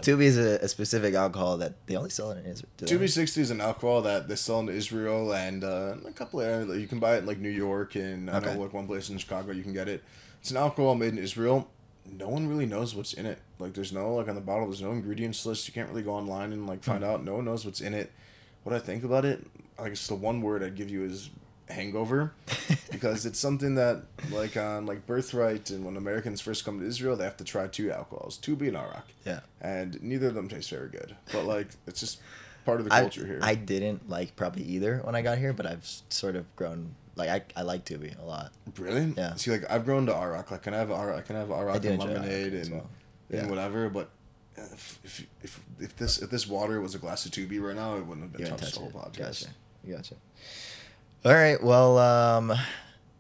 Tubi 0.02 0.22
is 0.24 0.36
a, 0.36 0.58
a 0.64 0.68
specific 0.68 1.14
alcohol 1.14 1.58
that 1.58 1.86
they 1.86 1.94
only 1.96 2.10
sell 2.10 2.30
it 2.32 2.44
in 2.44 2.50
Israel. 2.50 2.70
Tubi 2.78 3.08
sixty 3.08 3.40
is 3.40 3.50
an 3.50 3.60
alcohol 3.60 4.02
that 4.02 4.28
they 4.28 4.34
sell 4.36 4.60
in 4.60 4.68
Israel 4.68 5.32
and 5.32 5.62
uh, 5.62 5.94
a 6.06 6.10
couple 6.12 6.40
of 6.40 6.46
areas. 6.46 6.80
You 6.80 6.88
can 6.88 6.98
buy 6.98 7.14
it 7.16 7.18
in 7.20 7.26
like 7.26 7.38
New 7.38 7.48
York 7.50 7.94
and 7.94 8.28
I 8.30 8.38
Okay. 8.38 8.54
know 8.54 8.60
like 8.62 8.72
one 8.72 8.86
place 8.86 9.08
in 9.10 9.18
Chicago 9.18 9.52
you 9.52 9.62
can 9.62 9.72
get 9.72 9.88
it. 9.88 10.02
It's 10.40 10.50
an 10.50 10.56
alcohol 10.56 10.94
made 10.96 11.12
in 11.12 11.18
Israel. 11.18 11.70
No 12.10 12.28
one 12.28 12.48
really 12.48 12.66
knows 12.66 12.94
what's 12.94 13.14
in 13.14 13.24
it. 13.26 13.38
Like 13.58 13.72
there's 13.74 13.92
no 13.92 14.14
like 14.16 14.28
on 14.28 14.34
the 14.34 14.40
bottle. 14.40 14.66
There's 14.66 14.82
no 14.82 14.90
ingredients 14.92 15.46
list. 15.46 15.66
You 15.68 15.72
can't 15.72 15.88
really 15.88 16.02
go 16.02 16.12
online 16.12 16.52
and 16.52 16.66
like 16.66 16.82
find 16.82 17.04
out. 17.04 17.24
No 17.24 17.36
one 17.36 17.44
knows 17.44 17.64
what's 17.64 17.80
in 17.80 17.94
it. 17.94 18.10
What 18.64 18.74
I 18.74 18.78
think 18.78 19.04
about 19.04 19.24
it, 19.24 19.46
I 19.78 19.88
guess 19.88 20.06
the 20.06 20.14
one 20.14 20.42
word 20.42 20.62
I'd 20.64 20.74
give 20.74 20.90
you 20.90 21.04
is 21.04 21.30
hangover, 21.68 22.32
because 22.90 23.26
it's 23.26 23.38
something 23.38 23.74
that 23.76 24.02
like 24.30 24.56
on 24.56 24.86
like 24.86 25.06
Birthright 25.06 25.70
and 25.70 25.84
when 25.84 25.96
Americans 25.96 26.40
first 26.40 26.64
come 26.64 26.80
to 26.80 26.86
Israel, 26.86 27.16
they 27.16 27.24
have 27.24 27.36
to 27.38 27.44
try 27.44 27.66
two 27.66 27.90
alcohols, 27.90 28.38
Tubi 28.38 28.68
and 28.68 28.76
Arak, 28.76 29.06
Yeah. 29.24 29.40
and 29.60 30.02
neither 30.02 30.28
of 30.28 30.34
them 30.34 30.48
taste 30.48 30.70
very 30.70 30.88
good. 30.88 31.16
But 31.32 31.44
like 31.44 31.68
it's 31.86 32.00
just 32.00 32.20
part 32.64 32.80
of 32.80 32.86
the 32.86 32.94
I, 32.94 33.00
culture 33.00 33.26
here. 33.26 33.40
I 33.42 33.54
didn't 33.54 34.08
like 34.08 34.36
probably 34.36 34.62
either 34.64 34.98
when 35.04 35.14
I 35.14 35.22
got 35.22 35.38
here, 35.38 35.52
but 35.52 35.66
I've 35.66 35.86
sort 36.08 36.36
of 36.36 36.54
grown. 36.56 36.94
Like 37.16 37.28
I, 37.28 37.60
I 37.60 37.62
like 37.62 37.84
Tubi 37.84 38.18
a 38.20 38.24
lot. 38.24 38.52
Really? 38.78 39.14
Yeah. 39.16 39.34
See, 39.34 39.50
like 39.52 39.70
I've 39.70 39.84
grown 39.84 40.06
to 40.06 40.14
Arak. 40.14 40.50
Like, 40.50 40.62
can 40.62 40.74
I 40.74 40.78
have 40.78 40.90
Arak? 40.90 41.26
Can 41.26 41.36
I 41.36 41.40
can 41.40 41.48
have 41.48 41.50
I 41.52 41.60
Arak 41.62 41.84
and 41.84 41.98
lemonade 41.98 42.52
Arak 42.54 42.64
and, 42.66 42.72
well. 42.72 42.90
and 43.30 43.50
whatever. 43.50 43.88
But 43.88 44.10
if, 44.56 44.98
if 45.04 45.26
if 45.42 45.60
if 45.78 45.96
this 45.96 46.20
if 46.20 46.30
this 46.30 46.48
water 46.48 46.80
was 46.80 46.94
a 46.94 46.98
glass 46.98 47.24
of 47.24 47.30
Tubi 47.32 47.60
right 47.60 47.76
now, 47.76 47.96
it 47.96 48.04
wouldn't 48.06 48.32
have 48.32 48.32
been 48.32 48.56
touched 48.56 48.74
the 48.74 48.80
whole 48.80 48.90
podcast. 48.90 49.18
Gotcha. 49.18 49.46
Gotcha. 49.88 50.14
All 51.24 51.32
right. 51.32 51.62
Well, 51.62 51.98
um, 51.98 52.52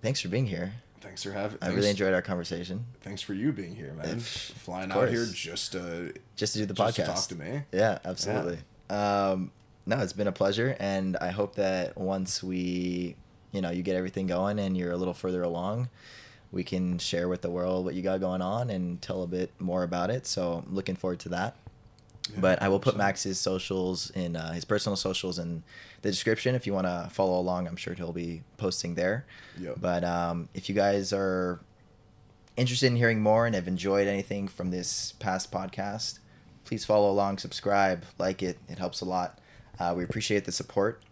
thanks 0.02 0.20
for 0.20 0.28
being 0.28 0.46
here. 0.46 0.72
Thanks 1.00 1.22
for 1.22 1.32
having. 1.32 1.52
Me. 1.52 1.58
I 1.62 1.66
thanks, 1.66 1.76
really 1.76 1.90
enjoyed 1.90 2.12
our 2.14 2.22
conversation. 2.22 2.84
Thanks 3.00 3.22
for 3.22 3.34
you 3.34 3.52
being 3.52 3.74
here, 3.74 3.92
man. 3.94 4.08
If- 4.16 4.26
Flying 4.26 4.90
out 4.92 5.08
here 5.08 5.26
just 5.26 5.72
to 5.72 6.12
Just 6.36 6.54
to 6.54 6.60
do 6.60 6.66
the 6.66 6.74
just 6.74 6.96
to 6.96 7.02
podcast. 7.02 7.06
talk 7.14 7.24
to 7.28 7.34
me. 7.36 7.62
Yeah, 7.72 7.98
absolutely. 8.04 8.58
Um, 8.90 9.50
no, 9.86 9.98
it's 9.98 10.12
been 10.12 10.26
a 10.26 10.32
pleasure, 10.32 10.76
and 10.80 11.16
I 11.18 11.28
hope 11.30 11.56
that 11.56 11.96
once 11.96 12.42
we, 12.42 13.16
you 13.52 13.60
know, 13.60 13.70
you 13.70 13.82
get 13.82 13.96
everything 13.96 14.26
going 14.26 14.58
and 14.58 14.76
you're 14.76 14.92
a 14.92 14.96
little 14.96 15.14
further 15.14 15.42
along, 15.42 15.88
we 16.52 16.64
can 16.64 16.98
share 16.98 17.28
with 17.28 17.42
the 17.42 17.50
world 17.50 17.84
what 17.84 17.94
you 17.94 18.02
got 18.02 18.20
going 18.20 18.40
on 18.42 18.70
and 18.70 19.00
tell 19.02 19.22
a 19.22 19.26
bit 19.26 19.50
more 19.58 19.82
about 19.82 20.10
it. 20.10 20.26
So 20.26 20.64
I'm 20.66 20.74
looking 20.74 20.96
forward 20.96 21.20
to 21.20 21.28
that. 21.30 21.56
Yeah, 22.32 22.40
but 22.40 22.62
I 22.62 22.68
will 22.68 22.80
put 22.80 22.94
100%. 22.94 22.98
Max's 22.98 23.38
socials 23.38 24.10
in 24.10 24.36
uh, 24.36 24.52
his 24.52 24.64
personal 24.64 24.96
socials 24.96 25.38
in 25.38 25.62
the 26.02 26.10
description 26.10 26.54
if 26.54 26.66
you 26.66 26.72
want 26.72 26.86
to 26.86 27.08
follow 27.12 27.38
along. 27.38 27.66
I'm 27.66 27.76
sure 27.76 27.94
he'll 27.94 28.12
be 28.12 28.42
posting 28.56 28.94
there. 28.94 29.26
Yep. 29.60 29.76
But 29.80 30.04
um, 30.04 30.48
if 30.54 30.68
you 30.68 30.74
guys 30.74 31.12
are 31.12 31.60
interested 32.56 32.86
in 32.86 32.96
hearing 32.96 33.20
more 33.20 33.46
and 33.46 33.54
have 33.54 33.68
enjoyed 33.68 34.06
anything 34.08 34.48
from 34.48 34.70
this 34.70 35.12
past 35.18 35.52
podcast, 35.52 36.20
please 36.64 36.84
follow 36.84 37.10
along, 37.10 37.38
subscribe, 37.38 38.04
like 38.18 38.42
it. 38.42 38.58
It 38.68 38.78
helps 38.78 39.00
a 39.00 39.04
lot. 39.04 39.38
Uh, 39.78 39.92
we 39.96 40.04
appreciate 40.04 40.44
the 40.44 40.52
support 40.52 41.02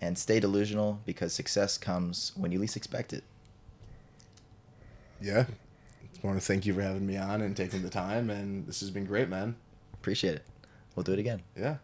and 0.00 0.16
stay 0.16 0.40
delusional 0.40 1.00
because 1.04 1.32
success 1.32 1.78
comes 1.78 2.32
when 2.36 2.52
you 2.52 2.58
least 2.58 2.76
expect 2.76 3.12
it. 3.12 3.24
Yeah. 5.20 5.46
I 6.22 6.26
want 6.26 6.38
to 6.38 6.46
thank 6.46 6.66
you 6.66 6.74
for 6.74 6.82
having 6.82 7.06
me 7.06 7.16
on 7.16 7.40
and 7.40 7.56
taking 7.56 7.82
the 7.82 7.90
time, 7.90 8.30
and 8.30 8.66
this 8.66 8.80
has 8.80 8.90
been 8.90 9.06
great, 9.06 9.28
man. 9.28 9.56
Appreciate 9.94 10.34
it. 10.34 10.44
We'll 10.94 11.04
do 11.04 11.12
it 11.12 11.18
again. 11.18 11.42
Yeah. 11.56 11.76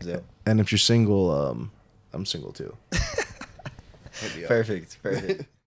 So, 0.00 0.22
And 0.46 0.60
if 0.60 0.70
you're 0.70 0.78
single, 0.78 1.30
um, 1.30 1.70
I'm 2.12 2.24
single 2.26 2.52
too. 2.52 2.76
Hit 2.92 4.36
me 4.36 4.44
up. 4.44 4.48
perfect. 4.48 5.02
Perfect. 5.02 5.44